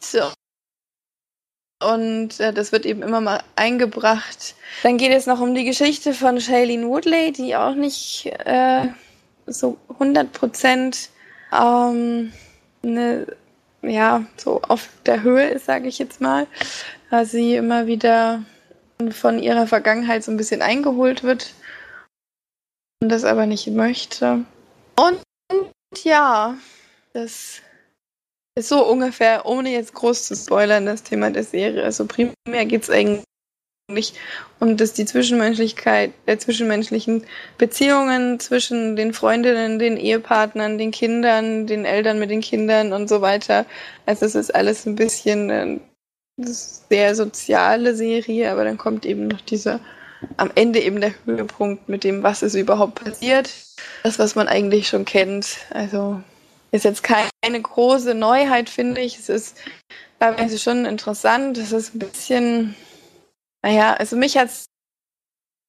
Und 1.84 2.40
äh, 2.40 2.54
das 2.54 2.72
wird 2.72 2.86
eben 2.86 3.02
immer 3.02 3.22
mal 3.22 3.42
eingebracht. 3.56 4.56
Dann 4.84 4.98
geht 4.98 5.12
es 5.12 5.26
noch 5.26 5.40
um 5.42 5.56
die 5.56 5.66
Geschichte 5.66 6.14
von 6.14 6.40
Shailene 6.40 6.88
Woodley, 6.88 7.32
die 7.32 7.56
auch 7.56 7.76
nicht 7.76 8.26
äh, 8.46 8.88
so 9.46 9.78
100 9.90 10.32
Prozent 10.32 11.10
ähm, 11.52 12.32
ne, 12.82 13.28
ja, 13.82 14.26
so 14.38 14.62
auf 14.62 14.90
der 15.06 15.24
Höhe 15.24 15.50
ist, 15.50 15.66
sage 15.66 15.88
ich 15.88 16.00
jetzt 16.00 16.22
mal. 16.22 16.48
Da 17.10 17.26
sie 17.26 17.56
immer 17.56 17.86
wieder 17.86 18.44
von 19.12 19.40
ihrer 19.40 19.68
Vergangenheit 19.68 20.24
so 20.24 20.32
ein 20.32 20.38
bisschen 20.38 20.62
eingeholt 20.62 21.24
wird 21.24 21.54
und 23.02 23.10
das 23.10 23.26
aber 23.26 23.46
nicht 23.46 23.68
möchte. 23.68 24.46
Und 24.96 25.20
ja, 26.04 26.56
das 27.14 27.62
ist 28.56 28.70
so 28.70 28.86
ungefähr, 28.86 29.46
ohne 29.46 29.72
jetzt 29.72 29.94
groß 29.94 30.28
zu 30.28 30.36
spoilern, 30.36 30.86
das 30.86 31.04
Thema 31.04 31.32
der 31.32 31.44
Serie. 31.44 31.84
Also 31.84 32.06
primär 32.06 32.66
geht 32.66 32.84
es 32.84 32.90
eigentlich 32.90 33.24
um 34.60 34.78
das 34.78 34.94
die 34.94 35.06
Zwischenmenschlichkeit, 35.06 36.14
der 36.28 36.40
zwischenmenschlichen 36.40 37.26
Beziehungen 37.58 38.40
zwischen 38.40 38.96
den 38.96 39.14
Freundinnen, 39.14 39.80
den 39.80 39.98
Ehepartnern, 39.98 40.78
den 40.78 40.92
Kindern, 40.92 41.68
den 41.68 41.86
Eltern 41.86 42.20
mit 42.20 42.30
den 42.30 42.42
Kindern 42.42 42.94
und 42.94 43.10
so 43.10 43.22
weiter. 43.22 43.66
Also 44.06 44.26
es 44.26 44.36
ist 44.36 44.56
alles 44.56 44.86
ein 44.86 44.96
bisschen 44.96 45.52
eine 45.52 45.80
sehr 46.38 47.16
soziale 47.16 47.96
Serie, 47.96 48.52
aber 48.52 48.64
dann 48.64 48.78
kommt 48.78 49.06
eben 49.06 49.28
noch 49.28 49.42
dieser 49.42 49.80
am 50.38 50.52
Ende 50.56 50.80
eben 50.80 51.02
der 51.02 51.14
Höhepunkt 51.26 51.90
mit 51.90 52.06
dem, 52.06 52.24
was 52.24 52.44
ist 52.44 52.56
überhaupt 52.56 53.04
passiert. 53.04 53.50
Das, 54.04 54.20
was 54.20 54.36
man 54.36 54.48
eigentlich 54.48 54.88
schon 54.88 55.04
kennt. 55.04 55.58
Also 55.72 56.22
ist 56.74 56.86
jetzt 56.86 57.04
keine 57.04 57.62
große 57.62 58.16
Neuheit, 58.16 58.68
finde 58.68 59.00
ich. 59.00 59.20
Es 59.20 59.30
ist 59.30 59.62
teilweise 60.20 60.58
schon 60.58 60.86
interessant. 60.86 61.58
Es 61.60 61.72
ist 61.72 61.94
ein 61.94 62.00
bisschen, 62.00 62.76
naja, 63.62 63.94
also 63.94 64.16
mich 64.16 64.38
hat 64.38 64.48
es 64.48 64.66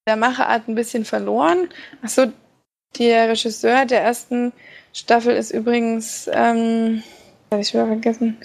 der 0.09 0.17
Macherart 0.17 0.67
ein 0.67 0.75
bisschen 0.75 1.05
verloren. 1.05 1.69
Achso, 2.03 2.33
der 2.99 3.29
Regisseur 3.29 3.85
der 3.85 4.03
ersten 4.03 4.55
Staffel 4.95 5.37
ist 5.37 5.51
übrigens, 5.51 6.27
ähm, 6.33 7.03
habe 7.51 7.61
ich 7.61 7.75
wieder 7.75 7.87
vergessen. 7.87 8.39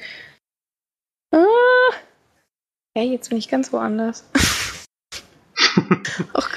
Ah, 1.31 1.93
hey, 2.97 3.11
jetzt 3.11 3.29
bin 3.29 3.37
ich 3.37 3.47
ganz 3.47 3.71
woanders. 3.71 4.25
auch, 6.33 6.49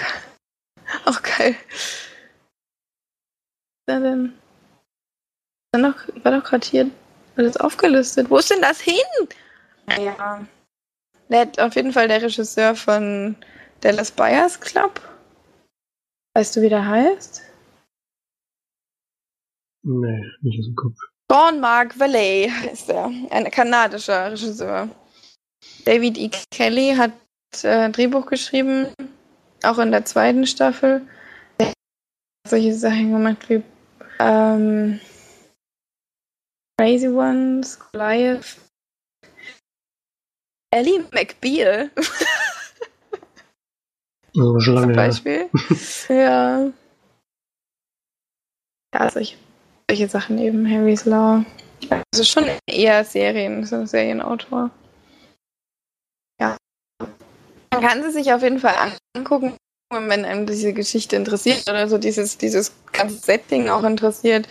auch 1.05 1.23
geil. 1.23 1.55
Na 3.87 4.01
denn? 4.01 4.42
War 5.75 5.83
doch, 5.83 6.25
war 6.25 6.33
doch 6.33 6.45
gerade 6.45 6.67
hier 6.67 6.91
alles 7.37 7.57
aufgelistet. 7.57 8.29
Wo 8.29 8.37
ist 8.37 8.51
denn 8.51 8.61
das 8.61 8.81
hin? 8.81 8.95
Naja. 9.87 10.47
Der 11.29 11.41
hat 11.41 11.59
auf 11.59 11.75
jeden 11.75 11.93
Fall 11.93 12.09
der 12.09 12.21
Regisseur 12.21 12.75
von 12.75 13.37
Dallas 13.81 14.11
Buyers 14.11 14.61
Club. 14.61 15.01
Weißt 16.35 16.57
du, 16.57 16.63
wie 16.63 16.69
der 16.69 16.87
heißt? 16.87 17.43
Nee, 19.85 20.23
nicht 20.43 20.59
aus 20.61 20.67
dem 20.67 20.77
Kopf. 20.77 20.97
Sean 21.31 21.61
Mark 21.61 21.99
Valley 21.99 22.53
ist 22.73 22.91
er. 22.91 23.11
Ein 23.31 23.51
kanadischer 23.51 24.33
Regisseur. 24.33 24.89
David 25.87 26.19
E. 26.19 26.31
Kelly 26.51 26.95
hat 26.95 27.13
äh, 27.63 27.91
Drehbuch 27.91 28.27
geschrieben, 28.27 28.89
auch 29.63 29.79
in 29.79 29.91
der 29.91 30.05
zweiten 30.05 30.47
Staffel. 30.47 31.07
solche 32.47 32.75
Sachen 32.75 33.13
gemacht 33.13 33.49
wie 33.49 33.63
ähm, 34.19 35.01
Crazy 36.83 37.07
Ones, 37.07 37.79
Goliath. 37.79 38.59
Ellie 40.75 41.05
McBeal. 41.13 41.93
Also 44.35 44.59
schon 44.61 44.75
lange 44.75 44.87
Zum 44.89 44.97
Beispiel. 44.97 45.51
ja. 46.09 46.73
Ja, 48.93 49.11
solche, 49.13 49.37
solche 49.89 50.09
Sachen 50.09 50.39
eben. 50.39 50.69
Harry's 50.69 51.05
Law. 51.05 51.45
Also 52.13 52.25
schon 52.25 52.51
eher 52.67 53.05
Serien, 53.05 53.65
so 53.65 53.87
Serienautor. 53.87 54.73
Ja. 56.41 56.57
Man 56.99 57.81
kann 57.81 58.03
sie 58.03 58.11
sich 58.11 58.33
auf 58.33 58.43
jeden 58.43 58.59
Fall 58.59 58.75
angucken, 59.15 59.57
wenn 59.93 60.25
einem 60.25 60.47
diese 60.47 60.73
Geschichte 60.73 61.17
interessiert 61.17 61.69
oder 61.69 61.89
so 61.89 61.99
dieses, 61.99 62.39
dieses 62.39 62.73
ganze 62.93 63.17
Setting 63.17 63.69
auch 63.69 63.85
interessiert. 63.85 64.49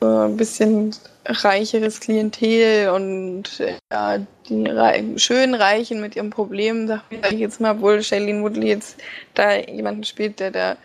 So 0.00 0.06
ein 0.06 0.36
bisschen 0.36 0.94
reicheres 1.26 2.00
Klientel 2.00 2.90
und 2.90 3.44
ja, 3.92 4.18
die 4.48 4.66
Re 4.66 5.04
schön 5.16 5.54
Reichen 5.54 6.00
mit 6.00 6.16
ihren 6.16 6.30
Problemen, 6.30 6.88
sag 6.88 7.02
ich 7.30 7.38
jetzt 7.38 7.60
mal, 7.60 7.72
obwohl 7.72 8.02
Shailene 8.02 8.42
Woodley 8.42 8.68
jetzt 8.68 8.96
da 9.34 9.54
jemanden 9.54 10.04
spielt, 10.04 10.40
der 10.40 10.50
da 10.50 10.76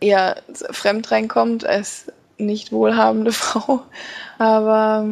eher 0.00 0.36
fremd 0.70 1.10
reinkommt 1.10 1.64
als 1.64 2.12
nicht 2.36 2.72
wohlhabende 2.72 3.32
Frau. 3.32 3.82
Aber 4.38 5.08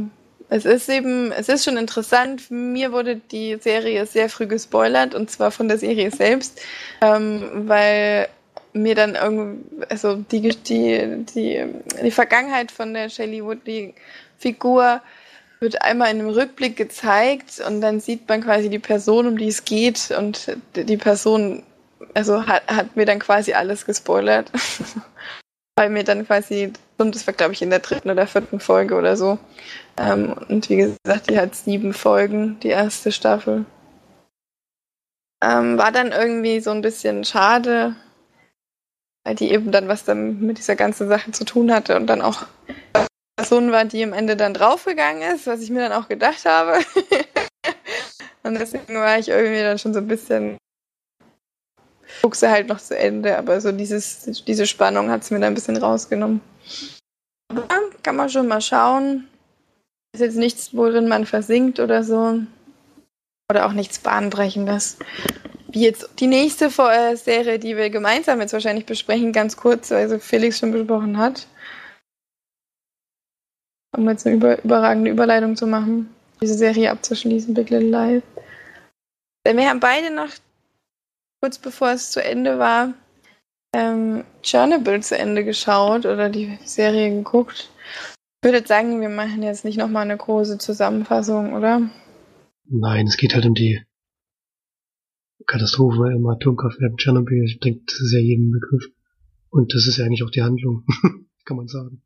es 0.48 0.64
ist 0.64 0.88
eben, 0.88 1.32
es 1.32 1.48
ist 1.48 1.64
schon 1.64 1.76
interessant. 1.76 2.50
Mir 2.50 2.92
wurde 2.92 3.16
die 3.16 3.56
Serie 3.60 4.06
sehr 4.06 4.28
früh 4.28 4.46
gespoilert 4.46 5.14
und 5.14 5.30
zwar 5.30 5.50
von 5.50 5.68
der 5.68 5.78
Serie 5.78 6.10
selbst, 6.10 6.60
ähm, 7.00 7.66
weil 7.66 8.28
mir 8.76 8.94
dann 8.94 9.14
irgendwie, 9.14 9.84
also 9.88 10.16
die, 10.16 10.50
die, 10.50 11.24
die, 11.34 11.64
die 12.02 12.10
Vergangenheit 12.10 12.70
von 12.70 12.94
der 12.94 13.08
Shelley 13.08 13.44
Woodley 13.44 13.94
Figur 14.38 15.00
wird 15.60 15.82
einmal 15.82 16.10
in 16.10 16.20
einem 16.20 16.28
Rückblick 16.28 16.76
gezeigt 16.76 17.60
und 17.66 17.80
dann 17.80 18.00
sieht 18.00 18.28
man 18.28 18.42
quasi 18.42 18.68
die 18.68 18.78
Person, 18.78 19.26
um 19.26 19.38
die 19.38 19.48
es 19.48 19.64
geht 19.64 20.10
und 20.16 20.56
die 20.74 20.96
Person, 20.96 21.62
also 22.14 22.46
hat, 22.46 22.66
hat 22.66 22.96
mir 22.96 23.06
dann 23.06 23.18
quasi 23.18 23.54
alles 23.54 23.86
gespoilert. 23.86 24.50
Weil 25.78 25.90
mir 25.90 26.04
dann 26.04 26.26
quasi, 26.26 26.72
und 26.96 27.14
das 27.14 27.26
war 27.26 27.34
glaube 27.34 27.52
ich 27.52 27.60
in 27.60 27.68
der 27.68 27.80
dritten 27.80 28.10
oder 28.10 28.26
vierten 28.26 28.60
Folge 28.60 28.94
oder 28.94 29.16
so. 29.16 29.38
Ähm, 29.98 30.34
und 30.48 30.70
wie 30.70 30.76
gesagt, 30.76 31.28
die 31.28 31.38
hat 31.38 31.54
sieben 31.54 31.92
Folgen, 31.92 32.58
die 32.60 32.68
erste 32.68 33.12
Staffel. 33.12 33.66
Ähm, 35.42 35.76
war 35.76 35.92
dann 35.92 36.12
irgendwie 36.12 36.60
so 36.60 36.70
ein 36.70 36.80
bisschen 36.80 37.24
schade, 37.24 37.94
weil 39.26 39.34
die 39.34 39.50
eben 39.50 39.72
dann 39.72 39.88
was 39.88 40.04
dann 40.04 40.38
mit 40.38 40.56
dieser 40.56 40.76
ganzen 40.76 41.08
Sache 41.08 41.32
zu 41.32 41.44
tun 41.44 41.72
hatte 41.72 41.96
und 41.96 42.06
dann 42.06 42.22
auch 42.22 42.46
Person 43.34 43.72
war, 43.72 43.84
die 43.84 44.04
am 44.04 44.12
Ende 44.12 44.36
dann 44.36 44.54
draufgegangen 44.54 45.34
ist, 45.34 45.48
was 45.48 45.60
ich 45.60 45.70
mir 45.70 45.80
dann 45.80 46.00
auch 46.00 46.08
gedacht 46.08 46.44
habe. 46.44 46.78
und 48.44 48.54
deswegen 48.54 48.94
war 48.94 49.18
ich 49.18 49.28
irgendwie 49.28 49.62
dann 49.62 49.80
schon 49.80 49.92
so 49.92 49.98
ein 49.98 50.06
bisschen 50.06 50.58
guckse 52.22 52.50
halt 52.50 52.68
noch 52.68 52.78
zu 52.78 52.96
Ende, 52.96 53.36
aber 53.36 53.60
so 53.60 53.72
dieses, 53.72 54.44
diese 54.46 54.64
Spannung 54.64 55.10
hat 55.10 55.22
es 55.22 55.32
mir 55.32 55.40
dann 55.40 55.52
ein 55.52 55.54
bisschen 55.54 55.76
rausgenommen. 55.76 56.40
Aber 57.48 57.66
kann 58.04 58.14
man 58.14 58.30
schon 58.30 58.46
mal 58.46 58.60
schauen. 58.60 59.26
Ist 60.14 60.20
jetzt 60.20 60.36
nichts, 60.36 60.70
worin 60.72 61.08
man 61.08 61.26
versinkt 61.26 61.80
oder 61.80 62.04
so. 62.04 62.42
Oder 63.50 63.66
auch 63.66 63.72
nichts 63.72 63.98
Bahnbrechendes. 63.98 64.98
Wie 65.76 65.82
jetzt 65.82 66.08
die 66.20 66.26
nächste 66.26 66.70
Serie, 66.70 67.58
die 67.58 67.76
wir 67.76 67.90
gemeinsam 67.90 68.40
jetzt 68.40 68.54
wahrscheinlich 68.54 68.86
besprechen, 68.86 69.30
ganz 69.30 69.58
kurz, 69.58 69.92
also 69.92 70.18
Felix 70.18 70.58
schon 70.58 70.72
besprochen 70.72 71.18
hat. 71.18 71.46
Um 73.94 74.08
jetzt 74.08 74.26
eine 74.26 74.36
über, 74.36 74.64
überragende 74.64 75.10
Überleitung 75.10 75.54
zu 75.54 75.66
machen, 75.66 76.08
diese 76.40 76.54
Serie 76.54 76.90
abzuschließen, 76.90 77.52
Big 77.52 77.68
Little 77.68 77.90
Lies. 77.90 78.22
Denn 79.46 79.58
wir 79.58 79.68
haben 79.68 79.80
beide 79.80 80.10
noch, 80.14 80.30
kurz 81.42 81.58
bevor 81.58 81.90
es 81.90 82.10
zu 82.10 82.24
Ende 82.24 82.58
war, 82.58 82.94
ähm, 83.74 84.24
Chernobyl 84.42 85.02
zu 85.02 85.18
Ende 85.18 85.44
geschaut 85.44 86.06
oder 86.06 86.30
die 86.30 86.58
Serie 86.64 87.10
geguckt. 87.10 87.70
Ich 88.42 88.50
würde 88.50 88.66
sagen, 88.66 89.02
wir 89.02 89.10
machen 89.10 89.42
jetzt 89.42 89.66
nicht 89.66 89.76
nochmal 89.76 90.04
eine 90.04 90.16
große 90.16 90.56
Zusammenfassung, 90.56 91.52
oder? 91.52 91.82
Nein, 92.64 93.06
es 93.06 93.18
geht 93.18 93.34
halt 93.34 93.44
um 93.44 93.52
die 93.52 93.85
Katastrophe 95.46 96.12
im 96.12 96.26
Atomkraftwerk 96.26 96.96
Tschernobyl. 96.96 97.44
Ich 97.44 97.60
denke, 97.60 97.82
das 97.86 98.00
ist 98.00 98.12
ja 98.12 98.20
jedem 98.20 98.52
Begriff. 98.52 98.84
Und 99.50 99.74
das 99.74 99.86
ist 99.86 99.98
ja 99.98 100.04
eigentlich 100.04 100.22
auch 100.22 100.30
die 100.30 100.42
Handlung, 100.42 100.84
kann 101.44 101.56
man 101.56 101.68
sagen. 101.68 102.02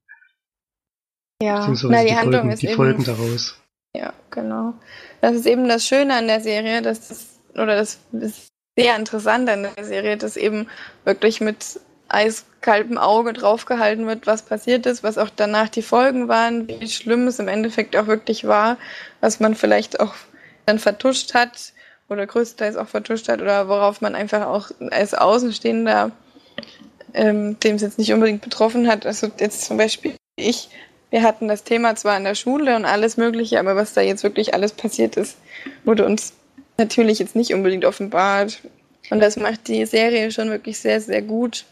Ja, 1.43 1.67
Na, 1.85 2.03
die, 2.03 2.09
die 2.09 2.17
Handlung 2.17 2.33
Folgen, 2.33 2.51
ist 2.51 2.63
die 2.63 2.67
eben, 2.67 2.77
Folgen 2.77 3.05
daraus. 3.05 3.59
Ja, 3.97 4.13
genau. 4.31 4.75
Das 5.21 5.35
ist 5.35 5.47
eben 5.47 5.69
das 5.69 5.87
Schöne 5.87 6.15
an 6.15 6.27
der 6.27 6.41
Serie, 6.41 6.83
dass 6.83 7.09
das, 7.09 7.41
oder 7.55 7.77
das 7.77 7.99
ist 8.13 8.49
sehr 8.77 8.97
interessant 8.97 9.49
an 9.49 9.67
der 9.75 9.85
Serie, 9.85 10.17
dass 10.17 10.37
eben 10.37 10.67
wirklich 11.05 11.41
mit 11.41 11.81
eiskaltem 12.09 12.99
Auge 12.99 13.33
draufgehalten 13.33 14.07
wird, 14.07 14.27
was 14.27 14.43
passiert 14.43 14.85
ist, 14.87 15.03
was 15.03 15.17
auch 15.17 15.31
danach 15.35 15.69
die 15.69 15.83
Folgen 15.83 16.29
waren, 16.29 16.69
wie 16.69 16.89
schlimm 16.89 17.27
es 17.27 17.39
im 17.39 17.49
Endeffekt 17.49 17.97
auch 17.97 18.07
wirklich 18.07 18.47
war, 18.47 18.79
was 19.21 19.41
man 19.41 19.55
vielleicht 19.55 20.01
auch 20.01 20.15
dann 20.67 20.79
vertuscht 20.79 21.35
hat 21.35 21.73
oder 22.11 22.27
größtenteils 22.27 22.77
auch 22.77 22.89
vertuscht 22.89 23.29
hat 23.29 23.41
oder 23.41 23.69
worauf 23.69 24.01
man 24.01 24.15
einfach 24.15 24.47
auch 24.47 24.71
als 24.91 25.15
Außenstehender, 25.15 26.11
ähm, 27.15 27.59
dem 27.61 27.77
es 27.77 27.83
jetzt 27.83 27.99
nicht 27.99 28.13
unbedingt 28.13 28.43
betroffen 28.43 28.89
hat, 28.89 29.07
also 29.07 29.29
jetzt 29.39 29.65
zum 29.65 29.77
Beispiel 29.77 30.15
ich, 30.37 30.69
wir 31.11 31.23
hatten 31.23 31.49
das 31.49 31.65
Thema 31.65 31.97
zwar 31.97 32.17
in 32.17 32.25
der 32.25 32.35
Schule 32.35 32.77
und 32.77 32.85
alles 32.85 33.17
Mögliche, 33.17 33.59
aber 33.59 33.77
was 33.77 33.95
da 33.95 34.01
jetzt 34.01 34.23
wirklich 34.23 34.55
alles 34.55 34.73
passiert 34.73 35.17
ist, 35.17 35.37
wurde 35.85 36.07
uns 36.07 36.33
natürlich 36.79 37.19
jetzt 37.19 37.37
nicht 37.37 37.53
unbedingt 37.53 37.85
offenbart. 37.85 38.61
Und 39.11 39.21
das 39.21 39.37
macht 39.37 39.69
die 39.69 39.85
Serie 39.87 40.31
schon 40.31 40.51
wirklich 40.51 40.79
sehr, 40.79 41.01
sehr 41.01 41.23
gut. 41.23 41.65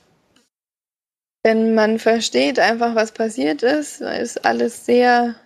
Denn 1.47 1.75
man 1.75 1.99
versteht 1.99 2.59
einfach, 2.59 2.95
was 2.95 3.13
passiert 3.13 3.63
ist, 3.63 4.01
weil 4.01 4.21
es 4.21 4.37
alles 4.39 4.85
sehr 4.85 5.37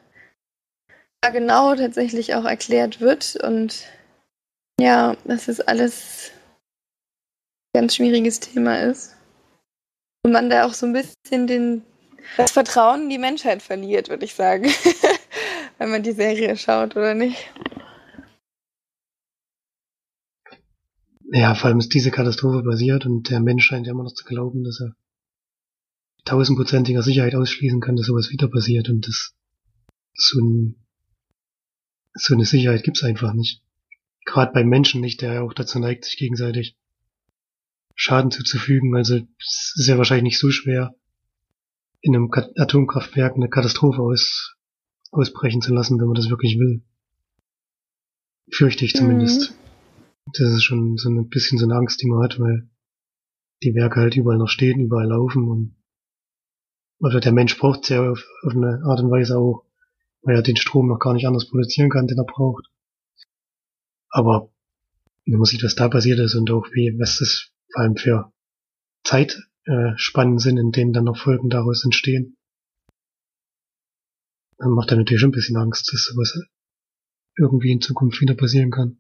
genau 1.33 1.75
tatsächlich 1.77 2.35
auch 2.35 2.45
erklärt 2.45 3.01
wird 3.01 3.37
und 3.37 3.85
ja, 4.81 5.17
dass 5.25 5.49
es 5.49 5.61
alles 5.61 6.31
ein 7.75 7.83
ganz 7.83 7.97
schwieriges 7.97 8.41
Thema 8.41 8.81
ist. 8.81 9.17
Und 10.25 10.33
man 10.33 10.51
da 10.51 10.67
auch 10.67 10.75
so 10.75 10.87
ein 10.87 10.93
bisschen 10.93 11.47
den, 11.47 11.83
das 12.37 12.53
Vertrauen 12.53 13.05
in 13.05 13.11
die 13.11 13.19
Menschheit 13.19 13.63
verliert, 13.63 14.09
würde 14.09 14.25
ich 14.25 14.35
sagen. 14.35 14.65
Wenn 15.79 15.91
man 15.91 16.03
die 16.03 16.13
Serie 16.13 16.57
schaut, 16.57 16.97
oder 16.97 17.15
nicht? 17.15 17.51
Ja, 21.33 21.55
vor 21.55 21.69
allem 21.69 21.79
ist 21.79 21.95
diese 21.95 22.11
Katastrophe 22.11 22.63
passiert 22.63 23.07
und 23.07 23.31
der 23.31 23.41
Mensch 23.41 23.65
scheint 23.65 23.87
ja 23.87 23.93
immer 23.93 24.05
noch 24.05 24.13
zu 24.13 24.25
glauben, 24.25 24.65
dass 24.65 24.81
er 24.81 24.95
tausendprozentiger 26.25 27.03
Sicherheit 27.03 27.35
ausschließen 27.35 27.81
kann, 27.81 27.97
dass 27.97 28.07
sowas 28.07 28.31
wieder 28.31 28.49
passiert 28.49 28.89
und 28.91 29.07
das 29.07 29.35
so, 30.15 30.39
ein, 30.41 30.77
so 32.15 32.35
eine 32.35 32.45
Sicherheit 32.45 32.85
gibt's 32.85 33.03
einfach 33.03 33.33
nicht. 33.33 33.63
Gerade 34.25 34.53
beim 34.53 34.69
Menschen 34.69 35.01
nicht, 35.01 35.21
der 35.21 35.35
ja 35.35 35.43
auch 35.43 35.55
dazu 35.55 35.79
neigt, 35.79 36.05
sich 36.05 36.17
gegenseitig 36.17 36.77
Schaden 37.95 38.31
zuzufügen. 38.31 38.97
Also 38.97 39.17
es 39.39 39.75
ist 39.77 39.89
ja 39.89 39.99
wahrscheinlich 39.99 40.33
nicht 40.33 40.39
so 40.39 40.51
schwer, 40.51 40.95
in 42.01 42.15
einem 42.15 42.31
Atomkraftwerk 42.33 43.35
eine 43.35 43.49
Katastrophe 43.49 44.03
aus, 44.03 44.57
ausbrechen 45.11 45.63
zu 45.63 45.73
lassen, 45.75 46.01
wenn 46.01 46.07
man 46.07 46.17
das 46.17 46.31
wirklich 46.31 46.59
will. 46.59 46.83
Fürchte 48.51 48.85
ich 48.85 48.95
zumindest. 48.95 49.51
Mhm. 49.51 49.55
Das 50.35 50.53
ist 50.53 50.63
schon 50.63 50.97
so 50.97 51.11
ein 51.11 51.29
bisschen 51.29 51.59
so 51.59 51.65
eine 51.65 51.75
Angst, 51.75 52.01
die 52.03 52.09
man 52.09 52.23
hat, 52.23 52.39
weil 52.39 52.69
die 53.63 53.75
Werke 53.75 54.01
halt 54.01 54.17
überall 54.17 54.39
noch 54.39 54.49
stehen, 54.49 54.81
überall 54.81 55.07
laufen 55.07 55.49
und 55.49 55.77
oder 57.03 57.19
der 57.19 57.33
Mensch 57.33 57.59
braucht 57.59 57.83
es 57.83 57.89
ja 57.89 58.09
auf, 58.09 58.25
auf 58.47 58.53
eine 58.55 58.81
Art 58.85 59.01
und 59.01 59.11
Weise 59.11 59.37
auch, 59.37 59.65
weil 60.23 60.37
er 60.37 60.43
den 60.43 60.57
Strom 60.57 60.87
noch 60.87 61.01
gar 61.01 61.15
nicht 61.15 61.27
anders 61.27 61.49
produzieren 61.49 61.91
kann, 61.91 62.07
den 62.07 62.19
er 62.19 62.25
braucht. 62.25 62.71
Aber 64.13 64.53
wenn 65.25 65.39
man 65.39 65.47
sieht, 65.47 65.65
was 65.65 65.75
da 65.75 65.89
passiert 65.89 66.21
ist 66.21 66.35
und 66.35 66.51
auch 66.51 66.67
wie, 66.73 66.95
was 66.99 67.19
das 67.19 67.51
vor 67.73 67.83
allem 67.83 67.97
für 67.97 68.33
Zeitspannen 69.05 70.39
sind, 70.39 70.59
in 70.59 70.71
denen 70.71 70.93
dann 70.93 71.05
noch 71.05 71.17
Folgen 71.17 71.49
daraus 71.49 71.85
entstehen, 71.85 72.37
dann 74.59 74.71
macht 74.71 74.91
er 74.91 74.99
natürlich 74.99 75.21
schon 75.21 75.31
ein 75.31 75.33
bisschen 75.33 75.57
Angst, 75.57 75.93
dass 75.93 76.05
sowas 76.05 76.39
irgendwie 77.37 77.73
in 77.73 77.81
Zukunft 77.81 78.21
wieder 78.21 78.35
passieren 78.35 78.71
kann. 78.71 78.99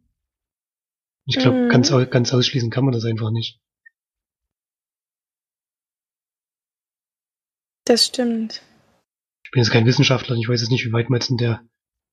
Ich 1.26 1.38
glaube, 1.38 1.66
mhm. 1.66 1.68
ganz, 1.68 1.90
ganz 1.90 2.32
ausschließen 2.32 2.70
kann 2.70 2.84
man 2.84 2.94
das 2.94 3.04
einfach 3.04 3.30
nicht. 3.30 3.60
Das 7.84 8.06
stimmt. 8.06 8.62
Ich 9.44 9.50
bin 9.50 9.62
jetzt 9.62 9.70
kein 9.70 9.86
Wissenschaftler 9.86 10.34
und 10.34 10.40
ich 10.40 10.48
weiß 10.48 10.62
jetzt 10.62 10.70
nicht, 10.70 10.86
wie 10.86 10.92
weit 10.92 11.10
man 11.10 11.20
jetzt 11.20 11.30
in 11.30 11.36
der 11.36 11.62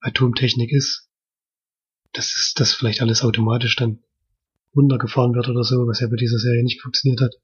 Atomtechnik 0.01 0.71
ist. 0.71 1.08
Das 2.13 2.35
ist, 2.35 2.59
dass 2.59 2.73
vielleicht 2.73 3.01
alles 3.01 3.23
automatisch 3.23 3.75
dann 3.75 4.03
runtergefahren 4.75 5.33
wird 5.33 5.47
oder 5.47 5.63
so, 5.63 5.87
was 5.87 5.99
ja 5.99 6.07
bei 6.07 6.15
dieser 6.15 6.37
Serie 6.37 6.63
nicht 6.63 6.81
funktioniert 6.81 7.21
hat. 7.21 7.35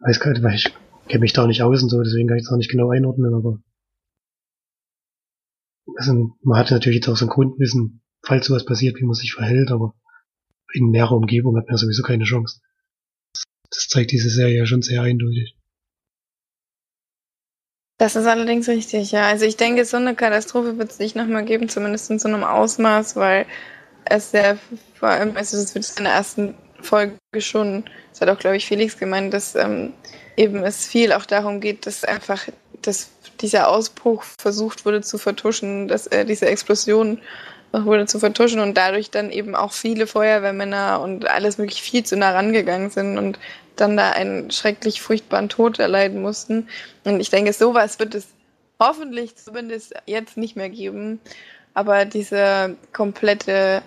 Weiß 0.00 0.20
gar 0.20 0.32
nicht, 0.32 0.42
weil 0.42 0.54
ich 0.54 0.72
kenne 1.08 1.20
mich 1.20 1.32
da 1.32 1.46
nicht 1.46 1.62
aus 1.62 1.82
und 1.82 1.88
so, 1.88 2.02
deswegen 2.02 2.28
kann 2.28 2.36
ich 2.36 2.44
es 2.44 2.50
auch 2.50 2.56
nicht 2.56 2.70
genau 2.70 2.90
einordnen, 2.90 3.34
aber 3.34 3.60
also, 5.96 6.36
man 6.42 6.58
hat 6.58 6.70
natürlich 6.70 6.96
jetzt 6.96 7.08
auch 7.08 7.16
so 7.16 7.26
ein 7.26 7.30
Grundwissen, 7.30 8.02
falls 8.22 8.46
sowas 8.46 8.64
passiert, 8.64 8.96
wie 8.98 9.04
man 9.04 9.14
sich 9.14 9.34
verhält, 9.34 9.70
aber 9.70 9.94
in 10.72 10.90
näherer 10.90 11.12
Umgebung 11.12 11.56
hat 11.56 11.68
man 11.68 11.76
sowieso 11.76 12.02
keine 12.02 12.24
Chance. 12.24 12.60
Das 13.70 13.88
zeigt 13.88 14.12
diese 14.12 14.30
Serie 14.30 14.58
ja 14.58 14.66
schon 14.66 14.82
sehr 14.82 15.02
eindeutig. 15.02 15.56
Das 17.98 18.16
ist 18.16 18.26
allerdings 18.26 18.68
richtig, 18.68 19.12
ja. 19.12 19.28
Also 19.28 19.44
ich 19.44 19.56
denke, 19.56 19.84
so 19.84 19.96
eine 19.96 20.14
Katastrophe 20.14 20.78
wird 20.78 20.90
es 20.90 20.98
nicht 20.98 21.14
nochmal 21.14 21.44
geben, 21.44 21.68
zumindest 21.68 22.10
in 22.10 22.18
so 22.18 22.28
einem 22.28 22.42
Ausmaß, 22.42 23.16
weil 23.16 23.46
es 24.04 24.32
sehr, 24.32 24.58
vor 24.94 25.08
allem, 25.08 25.36
also 25.36 25.56
das 25.56 25.74
wird 25.74 25.88
in 25.98 26.04
der 26.04 26.14
ersten 26.14 26.54
Folge 26.80 27.14
schon, 27.38 27.84
das 28.10 28.20
hat 28.20 28.28
auch, 28.28 28.38
glaube 28.38 28.56
ich, 28.56 28.66
Felix 28.66 28.98
gemeint, 28.98 29.32
dass 29.32 29.54
ähm, 29.54 29.94
eben 30.36 30.64
es 30.64 30.86
viel 30.86 31.12
auch 31.12 31.24
darum 31.24 31.60
geht, 31.60 31.86
dass 31.86 32.04
einfach 32.04 32.48
dass 32.86 33.10
dieser 33.40 33.68
Ausbruch 33.68 34.24
versucht 34.38 34.84
wurde 34.84 35.02
zu 35.02 35.18
vertuschen, 35.18 35.88
dass 35.88 36.06
äh, 36.06 36.24
diese 36.24 36.46
Explosion 36.46 37.20
wurde 37.72 38.06
zu 38.06 38.20
vertuschen 38.20 38.60
und 38.60 38.76
dadurch 38.76 39.10
dann 39.10 39.30
eben 39.30 39.56
auch 39.56 39.72
viele 39.72 40.06
Feuerwehrmänner 40.06 41.00
und 41.00 41.28
alles 41.28 41.58
wirklich 41.58 41.82
viel 41.82 42.04
zu 42.04 42.16
nah 42.16 42.30
rangegangen 42.30 42.90
sind 42.90 43.18
und 43.18 43.38
dann 43.76 43.96
da 43.96 44.10
einen 44.10 44.50
schrecklich 44.50 45.00
furchtbaren 45.02 45.48
Tod 45.48 45.78
erleiden 45.78 46.22
mussten. 46.22 46.68
Und 47.04 47.20
ich 47.20 47.30
denke, 47.30 47.52
sowas 47.52 47.98
wird 47.98 48.14
es 48.14 48.28
hoffentlich 48.80 49.36
zumindest 49.36 49.94
jetzt 50.06 50.36
nicht 50.36 50.56
mehr 50.56 50.70
geben. 50.70 51.20
Aber 51.74 52.04
diese 52.04 52.76
komplette, 52.92 53.82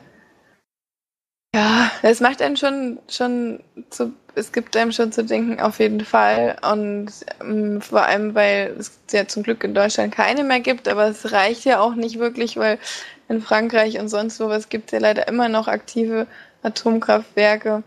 ja, 1.56 1.92
es 2.02 2.20
macht 2.20 2.42
einen 2.42 2.58
schon, 2.58 3.00
schon 3.10 3.64
zu, 3.90 4.14
es 4.36 4.52
gibt 4.52 4.76
einem 4.76 4.92
schon 4.92 5.12
zu 5.12 5.24
denken, 5.24 5.62
auf 5.62 5.80
jeden 5.80 6.02
Fall. 6.02 6.58
Und 6.70 7.12
ähm, 7.42 7.82
vor 7.82 8.04
allem, 8.04 8.36
weil 8.36 8.76
es 8.78 9.00
ja 9.12 9.28
zum 9.28 9.44
Glück 9.44 9.64
in 9.64 9.74
Deutschland 9.74 10.14
keine 10.14 10.44
mehr 10.44 10.60
gibt, 10.60 10.88
aber 10.88 11.08
es 11.08 11.32
reicht 11.32 11.66
ja 11.66 11.80
auch 11.80 11.96
nicht 11.96 12.20
wirklich, 12.20 12.58
weil 12.58 12.78
in 13.30 13.42
Frankreich 13.42 14.00
und 14.00 14.10
sonst 14.10 14.40
wo 14.40 14.50
was 14.50 14.70
gibt 14.70 14.88
es 14.88 14.92
ja 14.94 15.00
leider 15.00 15.28
immer 15.28 15.50
noch 15.50 15.68
aktive 15.68 16.28
Atomkraftwerke. 16.64 17.84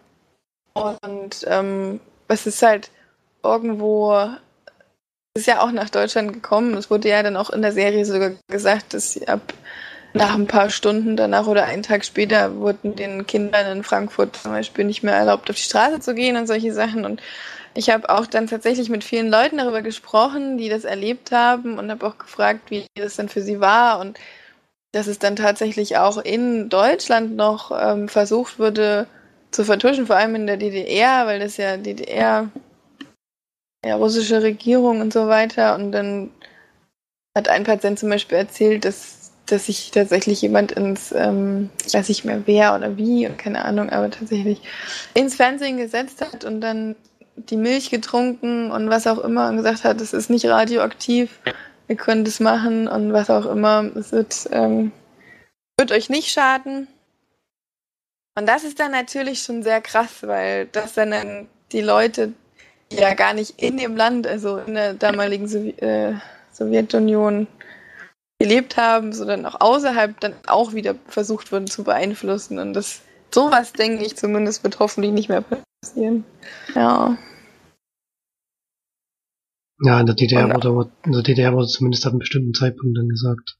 Und 0.72 1.44
ähm, 1.46 2.00
es 2.28 2.46
ist 2.46 2.62
halt 2.62 2.90
irgendwo, 3.42 4.12
es 5.34 5.42
ist 5.42 5.46
ja 5.46 5.62
auch 5.62 5.72
nach 5.72 5.90
Deutschland 5.90 6.32
gekommen. 6.32 6.74
Es 6.74 6.90
wurde 6.90 7.08
ja 7.08 7.22
dann 7.22 7.36
auch 7.36 7.50
in 7.50 7.62
der 7.62 7.72
Serie 7.72 8.04
sogar 8.04 8.32
gesagt, 8.48 8.94
dass 8.94 9.12
sie 9.12 9.28
ab 9.28 9.52
nach 10.12 10.34
ein 10.34 10.46
paar 10.46 10.70
Stunden 10.70 11.16
danach 11.16 11.46
oder 11.46 11.64
einen 11.64 11.82
Tag 11.82 12.04
später 12.04 12.56
wurden 12.56 12.96
den 12.96 13.26
Kindern 13.26 13.78
in 13.78 13.84
Frankfurt 13.84 14.36
zum 14.36 14.50
Beispiel 14.52 14.84
nicht 14.84 15.02
mehr 15.02 15.14
erlaubt, 15.14 15.48
auf 15.50 15.56
die 15.56 15.62
Straße 15.62 16.00
zu 16.00 16.14
gehen 16.14 16.36
und 16.36 16.46
solche 16.46 16.72
Sachen. 16.72 17.04
Und 17.04 17.22
ich 17.74 17.90
habe 17.90 18.10
auch 18.10 18.26
dann 18.26 18.48
tatsächlich 18.48 18.88
mit 18.88 19.04
vielen 19.04 19.28
Leuten 19.28 19.58
darüber 19.58 19.82
gesprochen, 19.82 20.58
die 20.58 20.68
das 20.68 20.84
erlebt 20.84 21.30
haben 21.30 21.78
und 21.78 21.90
habe 21.90 22.06
auch 22.06 22.18
gefragt, 22.18 22.70
wie 22.70 22.86
das 22.96 23.16
dann 23.16 23.28
für 23.28 23.42
sie 23.42 23.60
war 23.60 24.00
und 24.00 24.18
dass 24.92 25.06
es 25.06 25.20
dann 25.20 25.36
tatsächlich 25.36 25.98
auch 25.98 26.18
in 26.18 26.68
Deutschland 26.68 27.36
noch 27.36 27.70
ähm, 27.70 28.08
versucht 28.08 28.58
wurde, 28.58 29.06
zu 29.50 29.64
vertuschen, 29.64 30.06
vor 30.06 30.16
allem 30.16 30.34
in 30.34 30.46
der 30.46 30.56
DDR, 30.56 31.26
weil 31.26 31.40
das 31.40 31.56
ja 31.56 31.76
DDR, 31.76 32.48
ja, 33.84 33.96
russische 33.96 34.42
Regierung 34.42 35.00
und 35.00 35.12
so 35.12 35.28
weiter. 35.28 35.74
Und 35.74 35.92
dann 35.92 36.30
hat 37.36 37.48
ein 37.48 37.64
Patient 37.64 37.98
zum 37.98 38.10
Beispiel 38.10 38.38
erzählt, 38.38 38.84
dass, 38.84 39.32
dass 39.46 39.66
sich 39.66 39.90
tatsächlich 39.90 40.42
jemand 40.42 40.72
ins, 40.72 41.12
ähm, 41.12 41.70
ich 41.86 41.94
weiß 41.94 42.08
nicht 42.08 42.24
mehr 42.24 42.42
wer 42.46 42.74
oder 42.74 42.96
wie 42.96 43.26
und 43.26 43.38
keine 43.38 43.64
Ahnung, 43.64 43.90
aber 43.90 44.10
tatsächlich 44.10 44.60
ins 45.14 45.36
Fernsehen 45.36 45.76
gesetzt 45.76 46.20
hat 46.20 46.44
und 46.44 46.60
dann 46.60 46.96
die 47.36 47.56
Milch 47.56 47.90
getrunken 47.90 48.70
und 48.70 48.90
was 48.90 49.06
auch 49.06 49.18
immer 49.18 49.48
und 49.48 49.56
gesagt 49.56 49.84
hat, 49.84 50.00
es 50.00 50.12
ist 50.12 50.30
nicht 50.30 50.46
radioaktiv, 50.46 51.40
ihr 51.88 51.96
könnt 51.96 52.28
es 52.28 52.40
machen 52.40 52.86
und 52.88 53.12
was 53.12 53.30
auch 53.30 53.46
immer, 53.46 53.84
es 53.96 54.12
wird, 54.12 54.48
ähm, 54.52 54.92
wird 55.78 55.92
euch 55.92 56.10
nicht 56.10 56.30
schaden. 56.30 56.88
Und 58.40 58.46
das 58.46 58.64
ist 58.64 58.80
dann 58.80 58.92
natürlich 58.92 59.42
schon 59.42 59.62
sehr 59.62 59.82
krass, 59.82 60.22
weil 60.22 60.64
das 60.72 60.94
dann 60.94 61.46
die 61.72 61.82
Leute 61.82 62.32
ja 62.90 63.12
gar 63.12 63.34
nicht 63.34 63.60
in 63.62 63.76
dem 63.76 63.96
Land, 63.96 64.26
also 64.26 64.56
in 64.56 64.72
der 64.72 64.94
damaligen 64.94 65.46
Sowie 65.46 65.74
äh, 65.76 66.14
Sowjetunion 66.50 67.46
gelebt 68.38 68.78
haben, 68.78 69.12
sondern 69.12 69.44
auch 69.44 69.60
außerhalb 69.60 70.18
dann 70.20 70.32
auch 70.46 70.72
wieder 70.72 70.94
versucht 71.06 71.52
wurden 71.52 71.66
zu 71.66 71.84
beeinflussen. 71.84 72.58
Und 72.58 72.72
das 72.72 73.02
sowas, 73.30 73.74
denke 73.74 74.06
ich 74.06 74.16
zumindest, 74.16 74.64
wird 74.64 74.78
hoffentlich 74.78 75.12
nicht 75.12 75.28
mehr 75.28 75.44
passieren. 75.82 76.24
Ja. 76.74 77.18
Ja, 79.82 80.00
in 80.00 80.06
der 80.06 80.14
DDR 80.14 80.48
wurde, 80.48 80.90
in 81.04 81.12
der 81.12 81.22
DDR 81.22 81.52
wurde 81.52 81.66
zumindest 81.66 82.06
ab 82.06 82.12
einem 82.12 82.20
bestimmten 82.20 82.54
Zeitpunkt 82.54 82.96
dann 82.96 83.08
gesagt, 83.10 83.58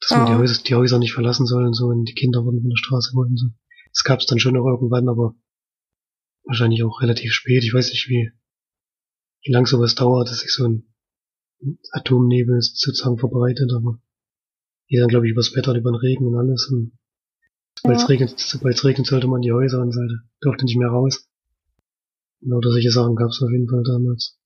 dass 0.00 0.16
man 0.16 0.26
die, 0.26 0.34
Häuser, 0.34 0.62
die 0.62 0.74
Häuser 0.76 0.98
nicht 1.00 1.12
verlassen 1.12 1.46
soll 1.46 1.66
und 1.66 1.74
so 1.74 1.86
und 1.86 2.04
die 2.04 2.14
Kinder 2.14 2.44
wurden 2.44 2.60
von 2.60 2.70
der 2.70 2.76
Straße 2.76 3.10
geholt 3.10 3.30
und 3.30 3.36
so. 3.36 3.46
Das 3.94 4.04
gab 4.04 4.20
es 4.20 4.26
dann 4.26 4.40
schon 4.40 4.54
noch 4.54 4.66
irgendwann, 4.66 5.08
aber 5.08 5.34
wahrscheinlich 6.44 6.82
auch 6.82 7.00
relativ 7.00 7.32
spät. 7.32 7.64
Ich 7.64 7.72
weiß 7.72 7.90
nicht, 7.90 8.08
wie, 8.08 8.32
wie 9.42 9.52
lang 9.52 9.66
sowas 9.66 9.94
dauert, 9.94 10.28
dass 10.28 10.40
sich 10.40 10.52
so 10.52 10.66
ein 10.66 10.94
Atomnebel 11.92 12.60
sozusagen 12.60 13.18
verbreitet, 13.18 13.72
aber 13.74 14.00
die 14.90 14.96
dann, 14.96 15.08
glaube 15.08 15.26
ich, 15.26 15.32
übers 15.32 15.54
Wetter, 15.54 15.74
über 15.74 15.92
den 15.92 15.96
Regen 15.96 16.26
und 16.26 16.36
alles. 16.36 16.68
Und 16.70 16.92
sobald 17.78 17.96
es 17.96 18.02
ja. 18.02 18.08
regnet, 18.08 18.38
sobald 18.38 18.84
regnet, 18.84 19.06
sollte 19.06 19.28
man 19.28 19.40
die 19.40 19.52
Häuser 19.52 19.80
und 19.80 19.92
sollte, 19.92 20.20
durfte 20.40 20.64
nicht 20.64 20.76
mehr 20.76 20.88
raus. 20.88 21.28
Oder 22.42 22.70
solche 22.70 22.90
Sachen 22.90 23.16
gab 23.16 23.30
es 23.30 23.40
auf 23.42 23.50
jeden 23.50 23.68
Fall 23.68 23.82
damals. 23.84 24.38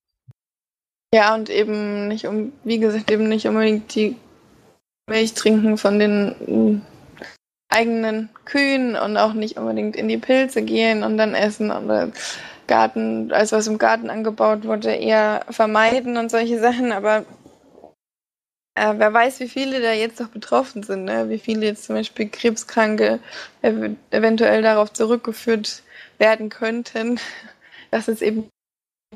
Ja, 1.12 1.34
und 1.34 1.48
eben 1.48 2.08
nicht 2.08 2.26
um, 2.26 2.52
wie 2.64 2.78
gesagt, 2.78 3.10
eben 3.10 3.28
nicht 3.28 3.46
unbedingt 3.46 3.94
die 3.94 4.16
Milch 5.08 5.32
trinken 5.32 5.78
von 5.78 5.98
den 5.98 6.82
eigenen 7.78 8.28
Kühen 8.44 8.96
und 8.96 9.16
auch 9.16 9.34
nicht 9.34 9.56
unbedingt 9.56 9.94
in 9.94 10.08
die 10.08 10.18
Pilze 10.18 10.62
gehen 10.62 11.04
und 11.04 11.16
dann 11.16 11.34
essen 11.34 11.70
oder 11.70 12.10
Garten, 12.66 13.32
alles 13.32 13.52
was 13.52 13.66
im 13.66 13.78
Garten 13.78 14.10
angebaut 14.10 14.64
wurde, 14.64 14.90
eher 14.90 15.44
vermeiden 15.48 16.16
und 16.16 16.30
solche 16.30 16.58
Sachen. 16.60 16.92
Aber 16.92 17.24
äh, 18.74 18.94
wer 18.96 19.12
weiß, 19.12 19.40
wie 19.40 19.48
viele 19.48 19.80
da 19.80 19.92
jetzt 19.92 20.20
noch 20.20 20.28
betroffen 20.28 20.82
sind, 20.82 21.04
ne? 21.04 21.28
wie 21.28 21.38
viele 21.38 21.66
jetzt 21.66 21.84
zum 21.84 21.94
Beispiel 21.94 22.28
Krebskranke 22.28 23.20
ev 23.62 23.96
eventuell 24.10 24.62
darauf 24.62 24.92
zurückgeführt 24.92 25.82
werden 26.18 26.48
könnten, 26.48 27.20
dass 27.90 28.08
es 28.08 28.22
eben 28.22 28.48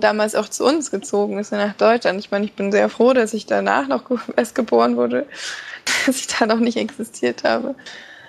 damals 0.01 0.35
auch 0.35 0.49
zu 0.49 0.65
uns 0.65 0.91
gezogen 0.91 1.39
ist, 1.39 1.53
nach 1.53 1.75
Deutschland. 1.75 2.19
Ich 2.21 2.31
meine, 2.31 2.45
ich 2.45 2.55
bin 2.55 2.73
sehr 2.73 2.89
froh, 2.89 3.13
dass 3.13 3.35
ich 3.35 3.47
danach 3.47 3.89
noch 3.89 4.05
erst 4.37 4.55
geboren 4.55 4.97
wurde, 4.97 5.27
dass 6.07 6.17
ich 6.17 6.27
da 6.29 6.47
noch 6.47 6.61
nicht 6.61 6.79
existiert 6.79 7.45
habe. 7.45 7.75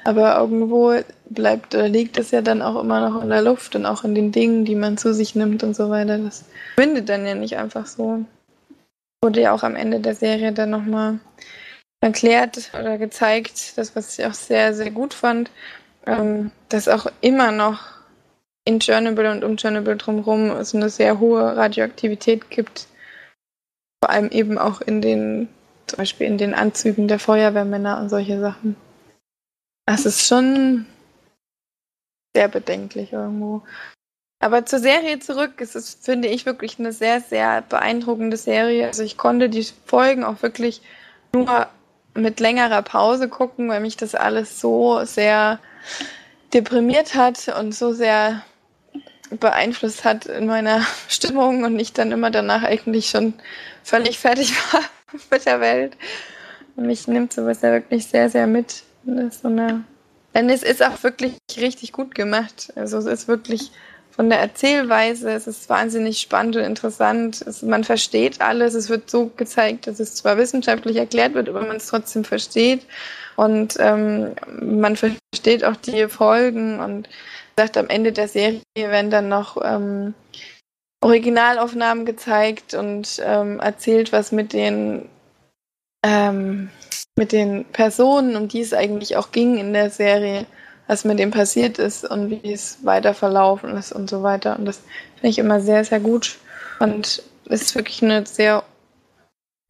Aber 0.06 0.38
irgendwo 0.38 0.96
bleibt 1.30 1.76
oder 1.76 1.88
liegt 1.88 2.18
es 2.18 2.32
ja 2.32 2.42
dann 2.42 2.62
auch 2.62 2.82
immer 2.82 3.10
noch 3.10 3.24
in 3.24 3.30
der 3.30 3.42
Luft 3.42 3.76
und 3.76 3.86
auch 3.86 4.04
in 4.04 4.16
den 4.16 4.32
Dingen, 4.32 4.66
die 4.66 4.76
man 4.76 4.98
zu 4.98 5.14
sich 5.14 5.36
nimmt 5.36 5.64
und 5.64 5.76
so 5.76 5.90
weiter. 5.90 6.18
Das 6.18 6.44
findet 6.76 7.10
dann 7.10 7.26
ja 7.26 7.36
nicht 7.36 7.58
einfach 7.58 7.86
so. 7.86 8.26
Wurde 9.24 9.42
ja 9.42 9.54
auch 9.54 9.64
am 9.64 9.76
Ende 9.76 10.00
der 10.00 10.16
Serie 10.16 10.52
dann 10.52 10.72
nochmal 10.72 11.20
erklärt 12.02 12.72
oder 12.78 12.98
gezeigt, 12.98 13.78
das, 13.78 13.96
was 13.96 14.20
ich 14.20 14.26
auch 14.26 14.34
sehr, 14.34 14.74
sehr 14.74 14.92
gut 14.92 15.14
fand, 15.14 15.50
ähm, 16.06 16.52
dass 16.68 16.90
auch 16.90 17.08
immer 17.22 17.52
noch 17.52 17.80
in 18.66 18.80
Chernobyl 18.80 19.28
und 19.28 19.44
um 19.44 19.58
Chernobyl 19.58 19.98
drumherum 19.98 20.52
es 20.52 20.76
eine 20.76 20.90
sehr 20.90 21.20
hohe 21.20 21.56
Radioaktivität 21.56 22.50
gibt. 22.50 22.88
Vor 24.04 24.10
allem 24.10 24.30
eben 24.30 24.58
auch 24.58 24.82
in 24.82 25.02
den, 25.02 25.48
zum 25.88 25.98
Beispiel 25.98 26.28
in 26.28 26.38
den 26.38 26.54
Anzügen 26.54 27.08
der 27.08 27.20
Feuerwehrmänner 27.20 28.02
und 28.02 28.10
solche 28.10 28.40
Sachen. 28.40 28.76
Das 29.86 30.06
ist 30.06 30.26
schon 30.26 30.86
sehr 32.36 32.48
bedenklich 32.48 33.14
irgendwo. 33.14 33.64
Aber 34.40 34.66
zur 34.66 34.80
Serie 34.80 35.20
zurück, 35.20 35.54
es 35.60 35.76
ist, 35.76 36.04
finde 36.04 36.28
ich, 36.28 36.46
wirklich 36.46 36.78
eine 36.78 36.92
sehr, 36.92 37.22
sehr 37.22 37.62
beeindruckende 37.62 38.36
Serie. 38.36 38.88
Also 38.88 39.04
ich 39.04 39.18
konnte 39.18 39.50
die 39.50 39.66
Folgen 39.86 40.24
auch 40.24 40.42
wirklich 40.42 40.82
nur 41.34 41.68
mit 42.14 42.40
längerer 42.40 42.82
Pause 42.82 43.30
gucken, 43.30 43.70
weil 43.70 43.80
mich 43.80 43.98
das 43.98 44.16
alles 44.16 44.60
so 44.60 45.06
sehr 45.06 45.60
deprimiert 46.54 47.16
hat 47.16 47.48
und 47.58 47.74
so 47.74 47.94
sehr 47.94 48.44
beeinflusst 49.40 50.04
hat 50.04 50.26
in 50.26 50.46
meiner 50.46 50.86
Stimmung 51.08 51.64
und 51.64 51.80
ich 51.80 51.94
dann 51.94 52.12
immer 52.12 52.30
danach 52.30 52.64
eigentlich 52.64 53.10
schon 53.10 53.34
völlig 53.84 54.20
fertig 54.20 54.54
war 54.74 54.82
mit 55.32 55.46
der 55.46 55.60
Welt. 55.60 55.98
Und 56.76 56.88
mich 56.88 57.08
nimmt 57.08 57.34
sowas 57.34 57.62
ja 57.62 57.72
wirklich 57.72 58.08
sehr, 58.08 58.30
sehr 58.30 58.48
mit. 58.48 58.84
Das 59.04 59.36
ist 59.36 59.42
so 59.42 59.48
eine. 59.48 59.84
Denn 60.34 60.50
es 60.50 60.64
ist 60.64 60.84
auch 60.84 61.04
wirklich 61.04 61.36
richtig 61.58 61.92
gut 61.92 62.16
gemacht. 62.16 62.74
Also 62.76 62.98
es 62.98 63.06
ist 63.06 63.28
wirklich 63.28 63.72
von 64.10 64.30
der 64.30 64.40
Erzählweise, 64.40 65.32
es 65.32 65.48
ist 65.48 65.70
wahnsinnig 65.70 66.20
spannend 66.20 66.56
und 66.56 66.64
interessant. 66.64 67.42
Es, 67.42 67.64
man 67.64 67.84
versteht 67.84 68.42
alles. 68.42 68.74
Es 68.76 68.90
wird 68.90 69.10
so 69.10 69.32
gezeigt, 69.36 69.88
dass 69.88 70.00
es 70.00 70.16
zwar 70.16 70.38
wissenschaftlich 70.38 70.98
erklärt 70.98 71.34
wird, 71.34 71.50
aber 71.50 71.62
man 71.62 71.78
es 71.78 71.88
trotzdem 71.88 72.24
versteht. 72.24 72.86
Und 73.36 73.76
ähm, 73.80 74.36
man 74.62 74.96
versteht 74.96 75.64
auch 75.64 75.76
die 75.76 76.08
Folgen 76.08 76.80
und 76.80 77.10
sagt, 77.58 77.78
am 77.78 77.90
Ende 77.90 78.12
der 78.12 78.28
Serie 78.28 78.62
werden 78.76 79.10
dann 79.10 79.30
noch 79.30 79.58
ähm, 79.64 80.14
Originalaufnahmen 81.02 82.06
gezeigt 82.06 82.76
und 82.76 83.22
ähm, 83.24 83.60
erzählt, 83.60 84.12
was 84.14 84.32
mit 84.32 84.54
den 84.54 85.10
ähm, 86.04 86.70
mit 87.16 87.32
den 87.32 87.66
Personen, 87.66 88.36
um 88.36 88.48
die 88.48 88.62
es 88.62 88.74
eigentlich 88.74 89.18
auch 89.18 89.32
ging 89.32 89.58
in 89.58 89.74
der 89.74 89.90
Serie, 89.90 90.46
was 90.88 91.06
mit 91.06 91.20
dem 91.20 91.32
passiert 91.32 91.80
ist 91.80 92.10
und 92.10 92.30
wie 92.30 92.52
es 92.52 92.84
weiter 92.84 93.14
verlaufen 93.14 93.72
ist 93.78 93.92
und 93.92 94.10
so 94.10 94.24
weiter. 94.24 94.58
Und 94.58 94.66
das 94.66 94.82
finde 95.16 95.30
ich 95.30 95.40
immer 95.40 95.62
sehr, 95.62 95.86
sehr 95.86 96.00
gut. 96.00 96.38
Und 96.80 97.24
ist 97.46 97.76
wirklich 97.76 98.04
eine 98.04 98.26
sehr, 98.26 98.64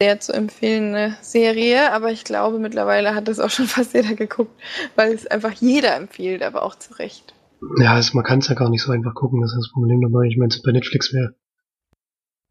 sehr 0.00 0.20
zu 0.20 0.32
empfehlende 0.32 1.16
Serie. 1.20 1.92
Aber 1.92 2.10
ich 2.10 2.24
glaube, 2.24 2.58
mittlerweile 2.58 3.14
hat 3.14 3.28
das 3.28 3.40
auch 3.40 3.50
schon 3.50 3.66
fast 3.68 3.94
jeder 3.94 4.14
geguckt, 4.14 4.60
weil 4.96 5.12
es 5.12 5.26
einfach 5.26 5.52
jeder 5.52 5.94
empfiehlt, 5.96 6.42
aber 6.42 6.62
auch 6.62 6.76
zu 6.76 6.94
Recht. 6.94 7.34
Ja, 7.80 7.94
also 7.94 8.14
man 8.14 8.24
kann 8.24 8.40
es 8.40 8.48
ja 8.48 8.54
gar 8.54 8.68
nicht 8.68 8.82
so 8.82 8.92
einfach 8.92 9.14
gucken, 9.14 9.40
das 9.40 9.52
ist 9.52 9.58
das 9.58 9.72
Problem 9.72 10.00
dabei. 10.00 10.26
Ich 10.26 10.36
meine, 10.36 10.54
bei 10.64 10.72
Netflix 10.72 11.12
wäre 11.12 11.34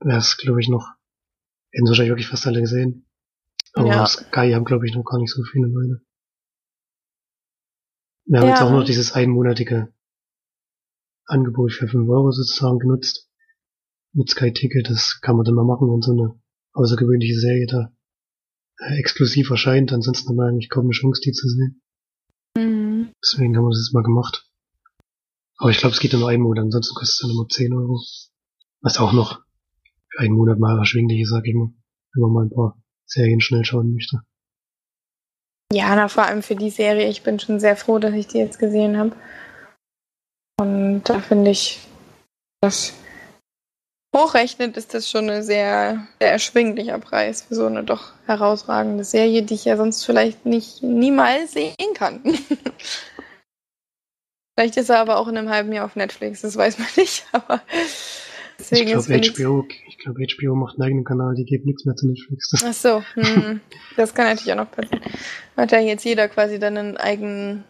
es, 0.06 0.38
glaube 0.38 0.60
ich, 0.60 0.70
noch, 0.70 0.88
hätten 1.72 1.88
wahrscheinlich 1.88 2.12
wirklich 2.12 2.28
fast 2.28 2.48
alle 2.48 2.62
gesehen. 2.62 3.06
Aber 3.74 3.88
ja. 3.88 4.06
Sky 4.06 4.52
haben, 4.54 4.66
glaube 4.66 4.88
ich, 4.88 4.96
noch 4.96 5.04
gar 5.04 5.20
nicht 5.20 5.32
so 5.32 5.44
viele 5.44 5.68
Leute. 5.68 6.02
Wir 8.26 8.40
haben 8.40 8.48
ja. 8.48 8.54
jetzt 8.54 8.62
auch 8.62 8.72
noch 8.72 8.86
dieses 8.86 9.14
einmonatige 9.14 9.94
Angebot 11.26 11.74
für 11.74 11.88
5 11.88 12.08
Euro 12.10 12.32
sozusagen 12.32 12.80
genutzt. 12.80 13.30
Mit 14.14 14.30
Sky 14.30 14.54
Ticket, 14.54 14.90
das 14.90 15.20
kann 15.22 15.36
man 15.36 15.46
dann 15.46 15.56
mal 15.56 15.66
machen, 15.66 15.90
wenn 15.92 16.02
so 16.02 16.12
eine 16.12 16.40
außergewöhnliche 16.74 17.40
Serie 17.40 17.66
da 17.66 17.92
äh, 18.78 19.00
exklusiv 19.00 19.50
erscheint. 19.50 19.92
Ansonsten 19.92 20.30
haben 20.30 20.36
wir 20.36 20.46
eigentlich 20.46 20.70
kaum 20.70 20.86
eine 20.86 20.92
Chance, 20.92 21.22
die 21.26 21.32
zu 21.32 21.48
sehen. 21.48 21.82
Mhm. 22.56 23.12
Deswegen 23.24 23.58
haben 23.58 23.64
wir 23.64 23.72
das 23.72 23.86
jetzt 23.88 23.94
mal 23.94 24.04
gemacht. 24.04 24.48
Aber 25.58 25.72
ich 25.72 25.78
glaube, 25.78 25.94
es 25.94 26.00
geht 26.00 26.14
nur 26.14 26.30
einen 26.30 26.44
Monat, 26.44 26.66
ansonsten 26.66 26.94
kostet 26.94 27.16
es 27.16 27.20
dann 27.22 27.32
immer 27.32 27.48
10 27.48 27.74
Euro. 27.74 28.00
Was 28.82 29.00
auch 29.00 29.14
noch 29.14 29.42
für 30.10 30.20
einen 30.20 30.36
Monat 30.36 30.60
mal 30.60 30.78
erschwinglich 30.78 31.22
ist, 31.22 31.32
sag 31.32 31.48
ich 31.48 31.56
mal. 31.56 31.74
Wenn 32.14 32.22
man 32.22 32.34
mal 32.34 32.46
ein 32.46 32.50
paar 32.52 32.83
Serien 33.06 33.42
schnell 33.42 33.66
schauen 33.66 33.94
möchte. 33.94 34.22
Ja, 35.72 35.96
na, 35.96 36.08
vor 36.08 36.24
allem 36.24 36.44
für 36.44 36.56
die 36.56 36.70
Serie. 36.70 37.08
Ich 37.10 37.24
bin 37.24 37.40
schon 37.40 37.60
sehr 37.60 37.76
froh, 37.76 37.98
dass 38.00 38.14
ich 38.14 38.28
die 38.28 38.38
jetzt 38.38 38.60
gesehen 38.60 38.98
habe. 38.98 39.16
Und 40.60 41.04
da 41.04 41.20
finde 41.20 41.52
ich, 41.52 41.80
das 42.62 42.94
hochrechnet, 44.16 44.78
ist 44.78 44.94
das 44.94 45.10
schon 45.10 45.30
ein 45.30 45.44
sehr, 45.44 46.08
sehr 46.20 46.32
erschwinglicher 46.32 47.00
Preis 47.00 47.42
für 47.42 47.56
so 47.56 47.66
eine 47.66 47.84
doch 47.84 48.14
herausragende 48.26 49.04
Serie, 49.04 49.44
die 49.44 49.56
ich 49.56 49.66
ja 49.66 49.76
sonst 49.76 50.06
vielleicht 50.06 50.46
nicht 50.46 50.84
niemals 50.84 51.54
sehen 51.54 51.94
kann. 51.96 52.22
vielleicht 54.56 54.78
ist 54.78 54.90
er 54.90 55.00
aber 55.00 55.18
auch 55.18 55.28
in 55.28 55.38
einem 55.38 55.50
halben 55.50 55.74
Jahr 55.74 55.86
auf 55.86 55.96
Netflix, 55.96 56.42
das 56.42 56.56
weiß 56.56 56.78
man 56.78 56.88
nicht, 56.96 57.26
aber 57.32 57.62
Deswegen 58.60 58.88
ich 58.88 59.36
glaube, 59.36 59.64
HBO, 59.64 59.68
ich 59.88 59.98
glaube, 59.98 60.26
HBO 60.26 60.56
macht 60.56 60.76
einen 60.76 60.84
eigenen 60.84 61.06
Kanal, 61.06 61.36
die 61.36 61.46
geben 61.46 61.66
nichts 61.66 61.86
mehr 61.86 61.96
zu 61.96 62.08
Netflix. 62.08 62.52
Ach 62.64 62.74
so, 62.74 63.04
hm. 63.16 63.62
das 63.98 64.14
kann 64.14 64.28
natürlich 64.28 64.54
auch 64.54 64.58
noch 64.58 64.72
passieren. 64.72 65.02
Hat 65.58 65.72
ja 65.72 65.80
jetzt 65.80 66.06
jeder 66.06 66.28
quasi 66.28 66.60
dann 66.60 66.78
einen 66.78 66.98
eigenen, 66.98 67.64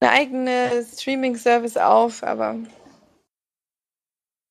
eine 0.00 0.10
eigene 0.10 0.84
Streaming-Service 0.92 1.76
auf, 1.76 2.22
aber 2.22 2.56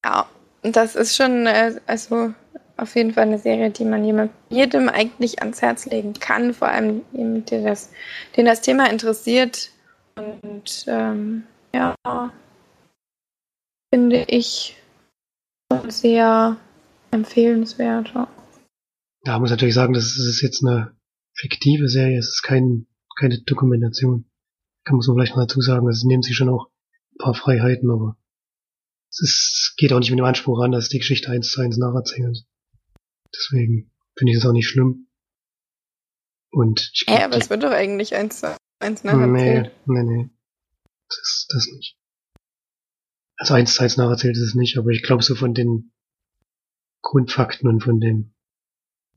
ja, 0.05 0.29
das 0.61 0.95
ist 0.95 1.15
schon, 1.15 1.47
äh, 1.47 1.75
also 1.85 2.33
auf 2.77 2.95
jeden 2.95 3.13
Fall 3.13 3.23
eine 3.23 3.39
Serie, 3.39 3.69
die 3.69 3.85
man 3.85 4.29
jedem 4.49 4.89
eigentlich 4.89 5.39
ans 5.39 5.61
Herz 5.61 5.85
legen 5.85 6.13
kann, 6.13 6.53
vor 6.53 6.67
allem 6.67 7.01
jemand, 7.13 7.51
der 7.51 7.61
das, 7.61 7.91
den 8.35 8.45
das 8.45 8.61
Thema 8.61 8.89
interessiert. 8.89 9.71
Und 10.15 10.85
ähm, 10.87 11.43
ja, 11.73 11.95
finde 13.93 14.25
ich 14.27 14.75
sehr 15.87 16.57
empfehlenswert. 17.11 18.13
Ja, 19.25 19.39
muss 19.39 19.49
natürlich 19.49 19.75
sagen, 19.75 19.93
das 19.93 20.17
ist 20.17 20.41
jetzt 20.41 20.63
eine 20.63 20.95
fiktive 21.33 21.89
Serie, 21.89 22.17
es 22.17 22.29
ist 22.29 22.43
kein, 22.43 22.87
keine 23.17 23.41
Dokumentation. 23.41 24.25
Kann 24.83 24.97
man 24.97 25.01
so 25.01 25.13
vielleicht 25.13 25.35
mal 25.35 25.47
dazu 25.47 25.61
sagen, 25.61 25.87
es 25.87 26.03
nehmen 26.03 26.21
sich 26.21 26.35
schon 26.35 26.49
auch 26.49 26.67
ein 27.13 27.17
paar 27.17 27.33
Freiheiten, 27.33 27.89
aber 27.89 28.17
es 29.09 29.21
ist, 29.21 29.73
geht 29.77 29.93
auch 29.93 29.99
nicht 29.99 30.11
mit 30.11 30.19
dem 30.19 30.25
Anspruch 30.25 30.61
an, 30.61 30.71
dass 30.71 30.89
die 30.89 30.99
Geschichte 30.99 31.31
eins 31.31 31.51
zu 31.51 31.61
eins 31.61 31.77
nacherzählt. 31.77 32.45
Deswegen 33.33 33.91
finde 34.15 34.31
ich 34.31 34.37
das 34.37 34.47
auch 34.47 34.53
nicht 34.53 34.67
schlimm. 34.67 35.07
Und 36.51 36.91
ich 36.93 37.05
glaub, 37.05 37.19
äh, 37.19 37.23
aber 37.23 37.37
es 37.37 37.49
wird 37.49 37.63
doch 37.63 37.71
eigentlich 37.71 38.15
eins 38.15 38.39
zu 38.39 38.55
eins 38.79 39.03
nacherzählt. 39.03 39.71
Nee, 39.85 40.03
nee, 40.03 40.03
nee. 40.03 40.29
Das 41.09 41.17
ist 41.17 41.47
das 41.53 41.67
nicht. 41.73 41.97
Also 43.37 43.53
eins 43.53 43.75
zu 43.75 43.83
eins 43.83 43.97
nacherzählt 43.97 44.37
ist 44.37 44.43
es 44.43 44.55
nicht, 44.55 44.77
aber 44.77 44.89
ich 44.89 45.03
glaube 45.03 45.23
so 45.23 45.35
von 45.35 45.53
den 45.53 45.91
Grundfakten 47.01 47.69
und 47.69 47.81
von 47.81 47.99
dem, 47.99 48.33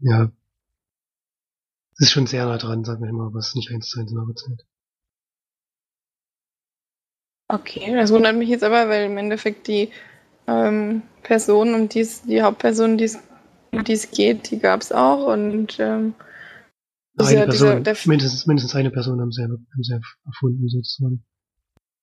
ja, 0.00 0.30
es 1.94 2.06
ist 2.06 2.12
schon 2.12 2.26
sehr 2.26 2.44
nah 2.46 2.58
dran, 2.58 2.84
sagen 2.84 3.04
wir 3.04 3.12
mal, 3.12 3.32
was 3.32 3.54
nicht 3.54 3.70
eins 3.72 3.88
zu 3.88 4.00
eins 4.00 4.12
nacherzählt. 4.12 4.64
Okay, 7.48 7.94
das 7.94 8.12
wundert 8.12 8.36
mich 8.36 8.50
jetzt 8.50 8.62
aber, 8.62 8.88
weil 8.88 9.06
im 9.06 9.16
Endeffekt 9.16 9.68
die 9.68 9.90
ähm, 10.46 11.02
Person, 11.22 11.74
um 11.74 11.88
die 11.88 12.00
es, 12.00 12.22
die 12.22 12.42
Hauptperson, 12.42 12.98
die 12.98 13.10
um 13.72 13.84
die 13.84 13.92
es 13.92 14.10
geht, 14.10 14.50
die 14.50 14.58
gab 14.58 14.82
es 14.82 14.92
auch 14.92 15.26
und 15.32 15.78
ähm, 15.80 16.14
eine 17.18 17.46
Person, 17.46 17.84
dieser, 17.84 18.08
mindestens, 18.08 18.46
mindestens 18.46 18.74
eine 18.74 18.90
Person 18.90 19.20
haben 19.20 19.32
sie, 19.32 19.42
haben 19.42 19.82
sie 19.82 19.98
erfunden 20.26 20.68
sozusagen. 20.68 21.24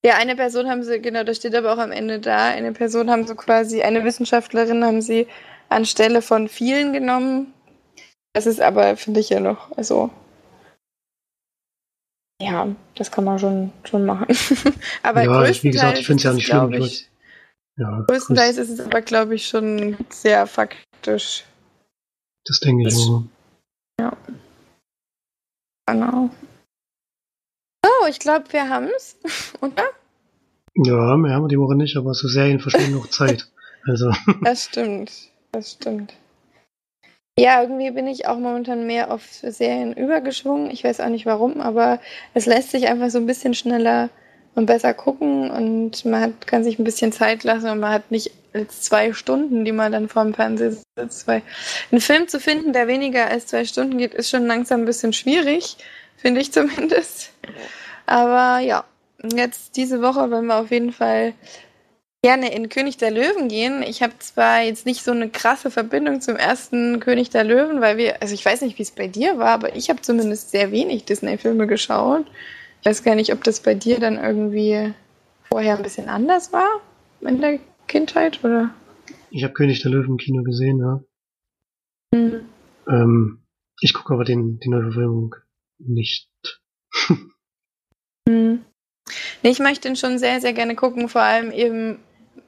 Ja, 0.05 0.17
eine 0.17 0.35
Person 0.35 0.69
haben 0.69 0.83
sie, 0.83 1.01
genau, 1.01 1.23
das 1.23 1.37
steht 1.37 1.55
aber 1.55 1.73
auch 1.73 1.79
am 1.79 1.91
Ende 1.91 2.19
da. 2.19 2.49
Eine 2.49 2.73
Person 2.73 3.09
haben 3.09 3.25
sie 3.25 3.35
quasi, 3.35 3.81
eine 3.81 4.03
Wissenschaftlerin 4.03 4.85
haben 4.85 5.01
sie 5.01 5.25
anstelle 5.67 6.21
von 6.21 6.47
vielen 6.47 6.93
genommen. 6.93 7.55
Das 8.33 8.45
ist 8.45 8.61
aber, 8.61 8.97
finde 8.97 9.19
ich 9.19 9.31
ja 9.31 9.39
noch, 9.39 9.75
also. 9.75 10.11
Ja, 12.39 12.67
das 12.93 13.09
kann 13.09 13.23
man 13.23 13.39
schon, 13.39 13.71
schon 13.83 14.05
machen. 14.05 14.27
aber 15.01 15.23
ja, 15.23 15.63
wie 15.63 15.71
gesagt, 15.71 15.97
ich 15.97 16.05
finde 16.05 16.19
es 16.19 16.23
ja 16.23 16.33
nicht 16.33 16.45
schlimm. 16.45 16.73
Ich, 16.73 17.09
ja, 17.79 18.05
größtenteils 18.07 18.57
ist 18.57 18.69
es 18.69 18.81
aber, 18.81 19.01
glaube 19.01 19.33
ich, 19.33 19.47
schon 19.47 19.97
sehr 20.09 20.45
faktisch. 20.45 21.45
Das 22.45 22.59
denke 22.59 22.87
ich 22.87 22.95
auch. 22.95 23.23
Ja. 23.99 24.15
Genau. 25.87 26.29
Ich 28.09 28.19
glaube, 28.19 28.45
wir 28.51 28.69
haben 28.69 28.89
es, 28.95 29.17
oder? 29.61 29.83
Ja, 30.75 31.15
mehr 31.15 31.33
haben 31.33 31.43
wir 31.43 31.47
die 31.47 31.59
Woche 31.59 31.75
nicht, 31.75 31.95
aber 31.95 32.13
so 32.13 32.27
Serien 32.27 32.59
verschwinden 32.59 32.95
noch 32.95 33.09
Zeit. 33.09 33.47
Also. 33.87 34.11
Das 34.41 34.63
stimmt, 34.63 35.11
das 35.51 35.73
stimmt. 35.73 36.15
Ja, 37.37 37.61
irgendwie 37.61 37.91
bin 37.91 38.07
ich 38.07 38.25
auch 38.25 38.39
momentan 38.39 38.87
mehr 38.87 39.11
auf 39.11 39.21
Serien 39.43 39.93
übergeschwungen. 39.93 40.71
Ich 40.71 40.83
weiß 40.83 41.01
auch 41.01 41.09
nicht 41.09 41.27
warum, 41.27 41.61
aber 41.61 41.99
es 42.33 42.47
lässt 42.47 42.71
sich 42.71 42.87
einfach 42.87 43.11
so 43.11 43.19
ein 43.19 43.27
bisschen 43.27 43.53
schneller 43.53 44.09
und 44.55 44.65
besser 44.65 44.93
gucken 44.93 45.51
und 45.51 46.05
man 46.05 46.21
hat, 46.21 46.47
kann 46.47 46.63
sich 46.63 46.79
ein 46.79 46.83
bisschen 46.85 47.11
Zeit 47.11 47.43
lassen 47.43 47.69
und 47.69 47.79
man 47.79 47.91
hat 47.91 48.09
nicht 48.09 48.31
jetzt 48.53 48.85
zwei 48.85 49.13
Stunden, 49.13 49.65
die 49.65 49.73
man 49.73 49.91
dann 49.91 50.07
vor 50.07 50.23
dem 50.23 50.33
Fernseher 50.33 50.77
sitzt. 50.97 51.27
Weil 51.27 51.41
einen 51.91 52.01
Film 52.01 52.27
zu 52.27 52.39
finden, 52.39 52.71
der 52.71 52.87
weniger 52.87 53.27
als 53.27 53.47
zwei 53.47 53.65
Stunden 53.65 53.97
geht, 53.97 54.13
ist 54.13 54.29
schon 54.29 54.47
langsam 54.47 54.81
ein 54.81 54.85
bisschen 54.85 55.13
schwierig, 55.13 55.77
finde 56.15 56.41
ich 56.41 56.53
zumindest. 56.53 57.33
Aber 58.05 58.59
ja, 58.59 58.85
jetzt 59.35 59.77
diese 59.77 60.01
Woche 60.01 60.29
wollen 60.31 60.47
wir 60.47 60.57
auf 60.57 60.71
jeden 60.71 60.91
Fall 60.91 61.33
gerne 62.21 62.53
in 62.55 62.69
König 62.69 62.97
der 62.97 63.11
Löwen 63.11 63.49
gehen. 63.49 63.83
Ich 63.83 64.01
habe 64.01 64.13
zwar 64.17 64.61
jetzt 64.61 64.87
nicht 64.87 65.03
so 65.03 65.11
eine 65.11 65.29
krasse 65.29 65.69
Verbindung 65.69 66.21
zum 66.21 66.35
ersten 66.35 66.99
König 66.99 67.29
der 67.29 67.43
Löwen, 67.43 67.81
weil 67.81 67.97
wir, 67.97 68.21
also 68.21 68.33
ich 68.33 68.43
weiß 68.43 68.61
nicht, 68.61 68.79
wie 68.79 68.83
es 68.83 68.89
bei 68.89 69.07
dir 69.07 69.37
war, 69.37 69.49
aber 69.49 69.75
ich 69.75 69.89
habe 69.89 70.01
zumindest 70.01 70.49
sehr 70.49 70.71
wenig 70.71 71.05
Disney-Filme 71.05 71.67
geschaut. 71.67 72.25
Ich 72.81 72.87
weiß 72.87 73.03
gar 73.03 73.13
nicht, 73.13 73.31
ob 73.31 73.43
das 73.43 73.59
bei 73.59 73.75
dir 73.75 73.99
dann 73.99 74.17
irgendwie 74.17 74.91
vorher 75.43 75.77
ein 75.77 75.83
bisschen 75.83 76.09
anders 76.09 76.51
war 76.51 76.81
in 77.21 77.41
der 77.41 77.59
Kindheit, 77.87 78.43
oder? 78.43 78.73
Ich 79.29 79.43
habe 79.43 79.53
König 79.53 79.81
der 79.83 79.91
Löwen 79.91 80.11
im 80.11 80.17
Kino 80.17 80.43
gesehen, 80.43 80.79
ja. 80.79 81.03
Hm. 82.15 82.41
Ähm, 82.87 83.45
ich 83.81 83.93
gucke 83.93 84.13
aber 84.13 84.23
den, 84.23 84.59
die 84.59 84.69
Neuverfilmung 84.69 85.35
nicht. 85.77 86.29
ich 89.49 89.59
möchte 89.59 89.87
ihn 89.87 89.95
schon 89.95 90.17
sehr, 90.17 90.41
sehr 90.41 90.53
gerne 90.53 90.75
gucken, 90.75 91.09
vor 91.09 91.21
allem 91.21 91.51
eben, 91.51 91.99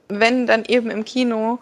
wenn 0.08 0.46
dann 0.46 0.64
eben 0.64 0.90
im 0.90 1.04
Kino, 1.04 1.58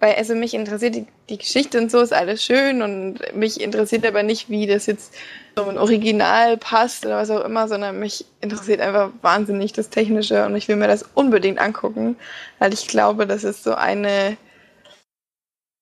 weil 0.00 0.14
also 0.14 0.34
mich 0.34 0.54
interessiert 0.54 0.94
die, 0.94 1.06
die 1.28 1.38
Geschichte 1.38 1.78
und 1.78 1.90
so 1.90 2.00
ist 2.00 2.12
alles 2.12 2.44
schön 2.44 2.82
und 2.82 3.34
mich 3.34 3.60
interessiert 3.60 4.06
aber 4.06 4.22
nicht, 4.22 4.48
wie 4.48 4.66
das 4.66 4.86
jetzt 4.86 5.14
so 5.56 5.64
ein 5.64 5.76
Original 5.76 6.56
passt 6.56 7.04
oder 7.04 7.16
was 7.16 7.30
auch 7.30 7.44
immer, 7.44 7.66
sondern 7.66 7.98
mich 7.98 8.24
interessiert 8.40 8.80
einfach 8.80 9.10
wahnsinnig 9.22 9.72
das 9.72 9.90
Technische 9.90 10.46
und 10.46 10.54
ich 10.54 10.68
will 10.68 10.76
mir 10.76 10.86
das 10.86 11.04
unbedingt 11.14 11.58
angucken, 11.58 12.16
weil 12.60 12.72
ich 12.72 12.86
glaube, 12.86 13.26
das 13.26 13.44
ist 13.44 13.64
so 13.64 13.74
eine 13.74 14.36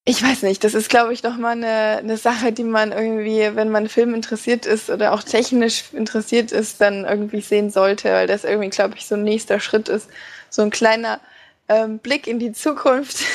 ich 0.06 0.22
weiß 0.22 0.42
nicht, 0.42 0.64
das 0.64 0.72
ist, 0.72 0.88
glaube 0.88 1.12
ich, 1.12 1.22
nochmal 1.22 1.52
eine, 1.52 1.98
eine 1.98 2.16
Sache, 2.16 2.52
die 2.52 2.64
man 2.64 2.92
irgendwie, 2.92 3.54
wenn 3.54 3.68
man 3.70 3.88
Film 3.88 4.14
interessiert 4.14 4.64
ist 4.64 4.88
oder 4.88 5.12
auch 5.12 5.22
technisch 5.22 5.84
interessiert 5.92 6.52
ist, 6.52 6.80
dann 6.80 7.04
irgendwie 7.04 7.42
sehen 7.42 7.70
sollte, 7.70 8.10
weil 8.10 8.26
das 8.26 8.44
irgendwie, 8.44 8.70
glaube 8.70 8.94
ich, 8.96 9.06
so 9.06 9.16
ein 9.16 9.24
nächster 9.24 9.60
Schritt 9.60 9.88
ist. 9.88 10.08
So 10.48 10.62
ein 10.62 10.70
kleiner 10.70 11.20
ähm, 11.68 11.98
Blick 11.98 12.26
in 12.26 12.38
die 12.38 12.52
Zukunft. 12.52 13.18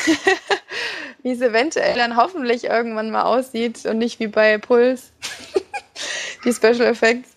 wie 1.24 1.32
es 1.32 1.42
eventuell 1.42 1.96
dann 1.96 2.18
hoffentlich 2.18 2.66
irgendwann 2.66 3.12
mal 3.12 3.24
aussieht 3.24 3.86
und 3.86 3.98
nicht 3.98 4.20
wie 4.20 4.28
bei 4.28 4.58
Puls, 4.58 5.12
die 6.46 6.54
Special 6.54 6.82
Effects. 6.82 7.30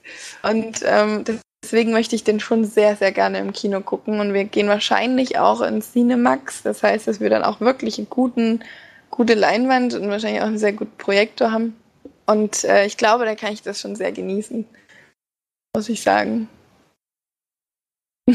Und 0.42 0.80
ähm, 0.84 1.24
deswegen 1.62 1.92
möchte 1.92 2.16
ich 2.16 2.24
den 2.24 2.40
schon 2.40 2.64
sehr, 2.64 2.96
sehr 2.96 3.12
gerne 3.12 3.38
im 3.38 3.52
Kino 3.52 3.80
gucken. 3.80 4.20
Und 4.20 4.32
wir 4.32 4.44
gehen 4.44 4.68
wahrscheinlich 4.68 5.38
auch 5.38 5.60
ins 5.60 5.92
Cinemax. 5.92 6.62
Das 6.62 6.82
heißt, 6.82 7.06
dass 7.06 7.20
wir 7.20 7.30
dann 7.30 7.44
auch 7.44 7.60
wirklich 7.60 7.98
einen 7.98 8.08
guten, 8.08 8.64
gute 9.14 9.34
Leinwand 9.34 9.94
und 9.94 10.08
wahrscheinlich 10.08 10.42
auch 10.42 10.46
einen 10.46 10.58
sehr 10.58 10.72
guten 10.72 10.96
Projektor 10.98 11.52
haben. 11.52 11.76
Und 12.26 12.64
äh, 12.64 12.84
ich 12.84 12.96
glaube, 12.96 13.24
da 13.24 13.36
kann 13.36 13.52
ich 13.52 13.62
das 13.62 13.80
schon 13.80 13.94
sehr 13.94 14.10
genießen. 14.10 14.66
Muss 15.74 15.88
ich 15.88 16.02
sagen. 16.02 16.48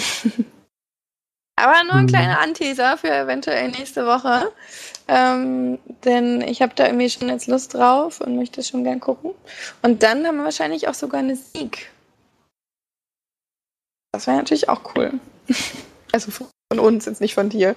Aber 1.58 1.84
nur 1.84 1.96
ein 1.96 2.04
mhm. 2.04 2.08
kleiner 2.08 2.40
Anteaser 2.40 2.98
für 2.98 3.14
eventuell 3.14 3.70
nächste 3.72 4.06
Woche. 4.06 4.54
Ähm, 5.10 5.80
denn 6.06 6.40
ich 6.42 6.62
habe 6.62 6.74
da 6.76 6.86
irgendwie 6.86 7.10
schon 7.10 7.28
jetzt 7.28 7.48
Lust 7.48 7.74
drauf 7.74 8.22
und 8.22 8.38
möchte 8.38 8.64
schon 8.64 8.86
gern 8.86 9.02
gucken. 9.02 9.32
Und 9.82 10.02
dann 10.02 10.26
haben 10.26 10.38
wir 10.38 10.46
wahrscheinlich 10.46 10.88
auch 10.88 10.94
sogar 10.94 11.20
eine 11.20 11.36
Sieg. 11.36 11.92
Das 14.14 14.28
wäre 14.28 14.38
natürlich 14.38 14.70
auch 14.70 14.96
cool. 14.96 15.20
also 16.14 16.32
von 16.32 16.80
uns, 16.80 17.06
jetzt 17.06 17.20
nicht 17.20 17.36
von 17.36 17.50
dir. 17.50 17.76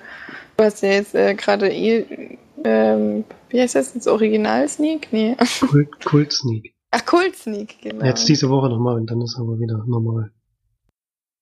Du 0.56 0.64
hast 0.64 0.82
ja 0.82 0.90
jetzt 0.90 1.16
äh, 1.16 1.34
gerade 1.34 1.68
eh, 1.72 2.38
ähm, 2.64 3.24
wie 3.48 3.60
heißt 3.60 3.74
das 3.74 3.94
jetzt? 3.94 4.08
Original-Sneak? 4.08 5.08
Nee. 5.12 5.36
Kult, 5.60 5.88
Kult 6.04 6.32
Sneak. 6.32 6.74
Ach, 6.90 7.04
Kult 7.06 7.36
Sneak, 7.36 7.80
genau. 7.82 8.04
Jetzt 8.04 8.28
diese 8.28 8.48
Woche 8.50 8.68
nochmal 8.68 8.96
und 8.96 9.10
dann 9.10 9.20
ist 9.22 9.36
aber 9.38 9.58
wieder 9.58 9.84
normal. 9.86 10.30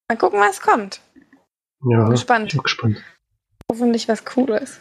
Mal 0.08 0.16
gucken, 0.16 0.40
was 0.40 0.60
kommt. 0.60 1.00
Ja, 1.88 2.02
bin 2.02 2.10
gespannt. 2.10 2.48
Ich 2.48 2.52
bin 2.54 2.62
gespannt. 2.62 2.96
Hoffentlich 3.70 4.08
was 4.08 4.24
Cooles. 4.24 4.80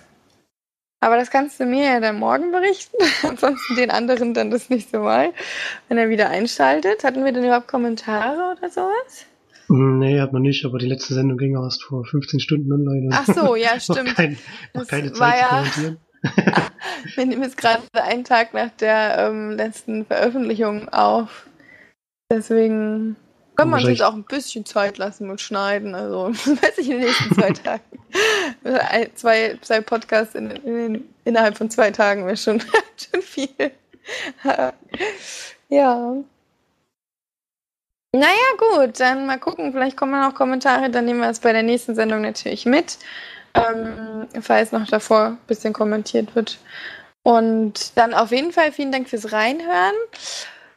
Aber 1.01 1.15
das 1.15 1.31
kannst 1.31 1.59
du 1.59 1.65
mir 1.65 1.85
ja 1.85 1.99
dann 1.99 2.19
morgen 2.19 2.51
berichten. 2.51 2.97
Ansonsten 3.23 3.75
den 3.75 3.89
anderen 3.89 4.33
dann 4.33 4.51
das 4.51 4.69
nächste 4.69 4.99
Mal, 4.99 5.33
wenn 5.87 5.97
er 5.97 6.09
wieder 6.09 6.29
einschaltet. 6.29 7.03
Hatten 7.03 7.23
wir 7.23 7.31
denn 7.31 7.45
überhaupt 7.45 7.67
Kommentare 7.67 8.55
oder 8.57 8.69
sowas? 8.69 9.25
Nee, 9.69 10.19
hat 10.19 10.33
man 10.33 10.41
nicht, 10.41 10.65
aber 10.65 10.79
die 10.79 10.87
letzte 10.87 11.13
Sendung 11.13 11.37
ging 11.37 11.55
erst 11.55 11.83
vor 11.83 12.03
15 12.03 12.39
Stunden 12.39 12.71
online. 12.73 13.09
Ach 13.11 13.25
so, 13.25 13.55
ja, 13.55 13.79
stimmt. 13.79 14.09
noch, 14.09 14.15
kein, 14.15 14.37
noch 14.73 14.87
keine 14.87 15.13
Zeit 15.13 15.39
ja, 15.39 15.47
zu 15.47 15.55
kommentieren. 15.55 15.97
Wir 17.15 17.25
nehmen 17.25 17.43
jetzt 17.43 17.57
gerade 17.57 17.83
einen 17.93 18.23
Tag 18.23 18.53
nach 18.53 18.71
der 18.71 19.17
ähm, 19.17 19.51
letzten 19.51 20.05
Veröffentlichung 20.05 20.89
auf. 20.89 21.47
Deswegen 22.31 23.15
kann 23.59 23.69
man 23.69 23.83
sich 23.83 24.03
auch 24.03 24.13
ein 24.13 24.23
bisschen 24.23 24.65
Zeit 24.65 24.97
lassen 24.97 25.27
mit 25.27 25.41
Schneiden. 25.41 25.93
Also, 25.95 26.29
weiß 26.33 26.77
ich 26.77 26.89
in 26.89 26.99
den 26.99 27.07
nächsten 27.07 27.35
zwei 27.35 27.51
Tagen. 27.51 27.81
zwei, 29.15 29.57
zwei 29.61 29.81
Podcasts 29.81 30.35
in, 30.35 30.51
in, 30.51 31.09
innerhalb 31.25 31.57
von 31.57 31.69
zwei 31.69 31.91
Tagen 31.91 32.25
wäre 32.25 32.37
schon, 32.37 32.61
schon 32.97 33.21
viel. 33.21 33.71
ja. 35.67 36.15
Naja, 38.11 38.31
gut, 38.57 38.99
dann 38.99 39.27
mal 39.27 39.37
gucken. 39.37 39.71
Vielleicht 39.71 39.97
kommen 39.97 40.19
noch 40.19 40.33
Kommentare. 40.33 40.89
Dann 40.89 41.05
nehmen 41.05 41.19
wir 41.19 41.29
es 41.29 41.39
bei 41.39 41.51
der 41.51 41.63
nächsten 41.63 41.95
Sendung 41.95 42.21
natürlich 42.21 42.65
mit. 42.65 42.97
Ähm, 43.53 44.27
falls 44.41 44.71
noch 44.71 44.87
davor 44.87 45.25
ein 45.25 45.37
bisschen 45.47 45.73
kommentiert 45.73 46.35
wird. 46.35 46.59
Und 47.23 47.97
dann 47.97 48.13
auf 48.13 48.31
jeden 48.31 48.51
Fall 48.51 48.71
vielen 48.71 48.91
Dank 48.91 49.09
fürs 49.09 49.31
Reinhören. 49.31 49.95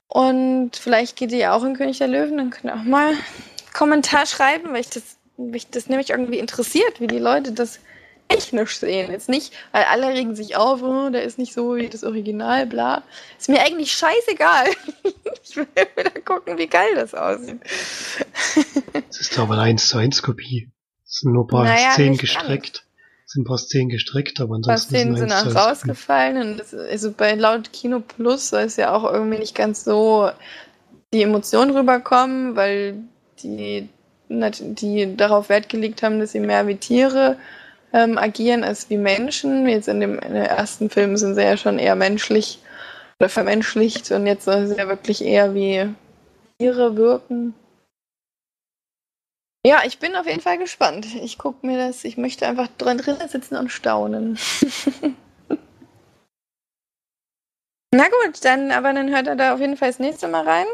Und 0.09 0.77
vielleicht 0.77 1.17
geht 1.17 1.33
ihr 1.33 1.55
auch 1.55 1.65
in 1.65 1.77
König 1.77 1.99
der 1.99 2.09
Löwen, 2.09 2.37
dann 2.37 2.51
könnt 2.51 2.65
ihr 2.67 2.75
auch 2.75 2.85
mal 2.85 3.09
einen 3.09 3.19
Kommentar 3.73 4.27
schreiben, 4.27 4.73
weil 4.73 4.81
ich 4.81 4.91
das, 4.91 5.17
mich 5.39 5.71
das 5.71 5.89
nämlich 5.89 6.11
irgendwie 6.11 6.39
interessiert, 6.39 7.01
wie 7.01 7.07
die 7.07 7.19
Leute 7.19 7.53
das 7.53 7.81
technisch 8.29 8.79
sehen. 8.79 9.11
Jetzt 9.11 9.29
nicht, 9.29 9.53
weil 9.73 9.85
alle 9.85 10.09
regen 10.09 10.35
sich 10.35 10.57
auf, 10.57 10.83
oh, 10.83 11.11
der 11.11 11.23
ist 11.23 11.39
nicht 11.39 11.55
so 11.55 11.77
wie 11.77 11.89
das 11.89 12.05
Original, 12.05 12.67
bla. 12.67 13.03
Ist 13.39 13.49
mir 13.49 13.63
eigentlich 13.63 13.93
scheißegal. 13.93 14.67
ich 15.43 15.57
will 15.57 15.67
wieder 15.97 16.21
gucken, 16.21 16.59
wie 16.59 16.67
geil 16.67 16.95
das 16.95 17.15
aussieht. 17.15 17.61
Das 19.09 19.21
ist 19.21 19.39
aber 19.39 19.55
eine 19.55 19.63
1 19.63 19.89
zu 19.89 19.99
1 19.99 20.23
Kopie. 20.23 20.71
Das 21.13 21.21
sind 21.21 21.33
nur 21.33 21.45
ein 21.45 21.49
paar 21.49 21.65
naja, 21.65 21.93
Szenen 21.93 22.17
gestreckt 22.17 22.85
sind 23.33 23.43
ein 23.43 23.47
paar 23.47 23.59
Szenen 23.59 23.89
gestrickt, 23.89 24.41
aber 24.41 24.57
ansonsten. 24.57 24.95
Ein 24.95 25.07
paar 25.09 25.17
Szenen 25.17 25.17
sind 25.17 25.33
auch 25.33 25.69
rausgefallen 25.69 26.59
das, 26.59 26.75
also 26.75 27.13
bei 27.13 27.35
laut 27.35 27.73
Kino 27.73 28.01
Plus 28.01 28.51
soll 28.51 28.63
es 28.63 28.77
ja 28.77 28.95
auch 28.95 29.11
irgendwie 29.11 29.39
nicht 29.39 29.55
ganz 29.55 29.85
so 29.85 30.31
die 31.13 31.23
Emotionen 31.23 31.75
rüberkommen, 31.77 32.57
weil 32.57 32.95
die, 33.43 33.89
die 34.29 35.17
darauf 35.17 35.49
Wert 35.49 35.69
gelegt 35.69 36.03
haben, 36.03 36.21
dass 36.21 36.33
sie 36.33 36.41
mehr 36.41 36.67
wie 36.67 36.77
Tiere 36.77 37.37
ähm, 37.93 38.19
agieren 38.19 38.65
als 38.65 38.89
wie 38.91 38.97
Menschen. 38.97 39.69
Jetzt 39.69 39.89
in 39.89 40.01
dem, 40.01 40.19
in 40.19 40.35
den 40.35 40.45
ersten 40.45 40.91
Film 40.91 41.17
sind 41.17 41.35
sie 41.35 41.43
ja 41.43 41.57
schon 41.57 41.79
eher 41.79 41.97
menschlich 41.97 42.59
oder 43.19 43.29
vermenschlicht 43.29 44.11
und 44.11 44.27
jetzt 44.27 44.45
soll 44.45 44.67
sie 44.67 44.77
ja 44.77 44.89
wirklich 44.89 45.25
eher 45.25 45.55
wie 45.55 45.89
Tiere 46.59 46.97
wirken. 46.97 47.55
Ja, 49.65 49.83
ich 49.85 49.99
bin 50.01 50.17
auf 50.17 50.27
jeden 50.27 50.41
Fall 50.41 50.59
gespannt. 50.59 51.07
Ich 51.15 51.39
gucke 51.39 51.65
mir 51.65 51.79
das, 51.79 52.03
ich 52.05 52.17
möchte 52.17 52.47
einfach 52.47 52.69
drin, 52.79 52.99
drinnen 52.99 53.29
sitzen 53.29 53.57
und 53.57 53.71
staunen. 53.71 54.37
Na 57.95 58.05
gut, 58.05 58.45
dann, 58.45 58.73
aber 58.73 58.93
dann 58.93 59.11
hört 59.11 59.29
er 59.29 59.37
da 59.37 59.55
auf 59.55 59.61
jeden 59.61 59.77
Fall 59.77 59.91
das 59.91 59.99
nächste 60.01 60.27
Mal 60.27 60.49
rein. 60.49 60.67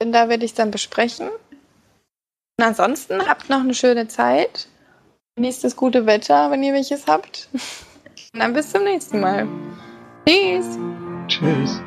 Denn 0.00 0.12
da 0.12 0.28
werde 0.28 0.44
ich 0.44 0.52
es 0.52 0.56
dann 0.56 0.70
besprechen. 0.70 1.28
Und 1.28 2.64
ansonsten 2.64 3.28
habt 3.28 3.50
noch 3.50 3.60
eine 3.60 3.74
schöne 3.74 4.08
Zeit. 4.08 4.68
Das 5.36 5.76
gute 5.76 6.06
Wetter, 6.06 6.50
wenn 6.50 6.62
ihr 6.62 6.72
welches 6.72 7.06
habt. 7.06 7.48
Und 8.32 8.40
dann 8.40 8.52
bis 8.54 8.70
zum 8.70 8.84
nächsten 8.84 9.20
Mal. 9.20 9.46
Tschüss. 10.26 10.78
Tschüss. 11.28 11.80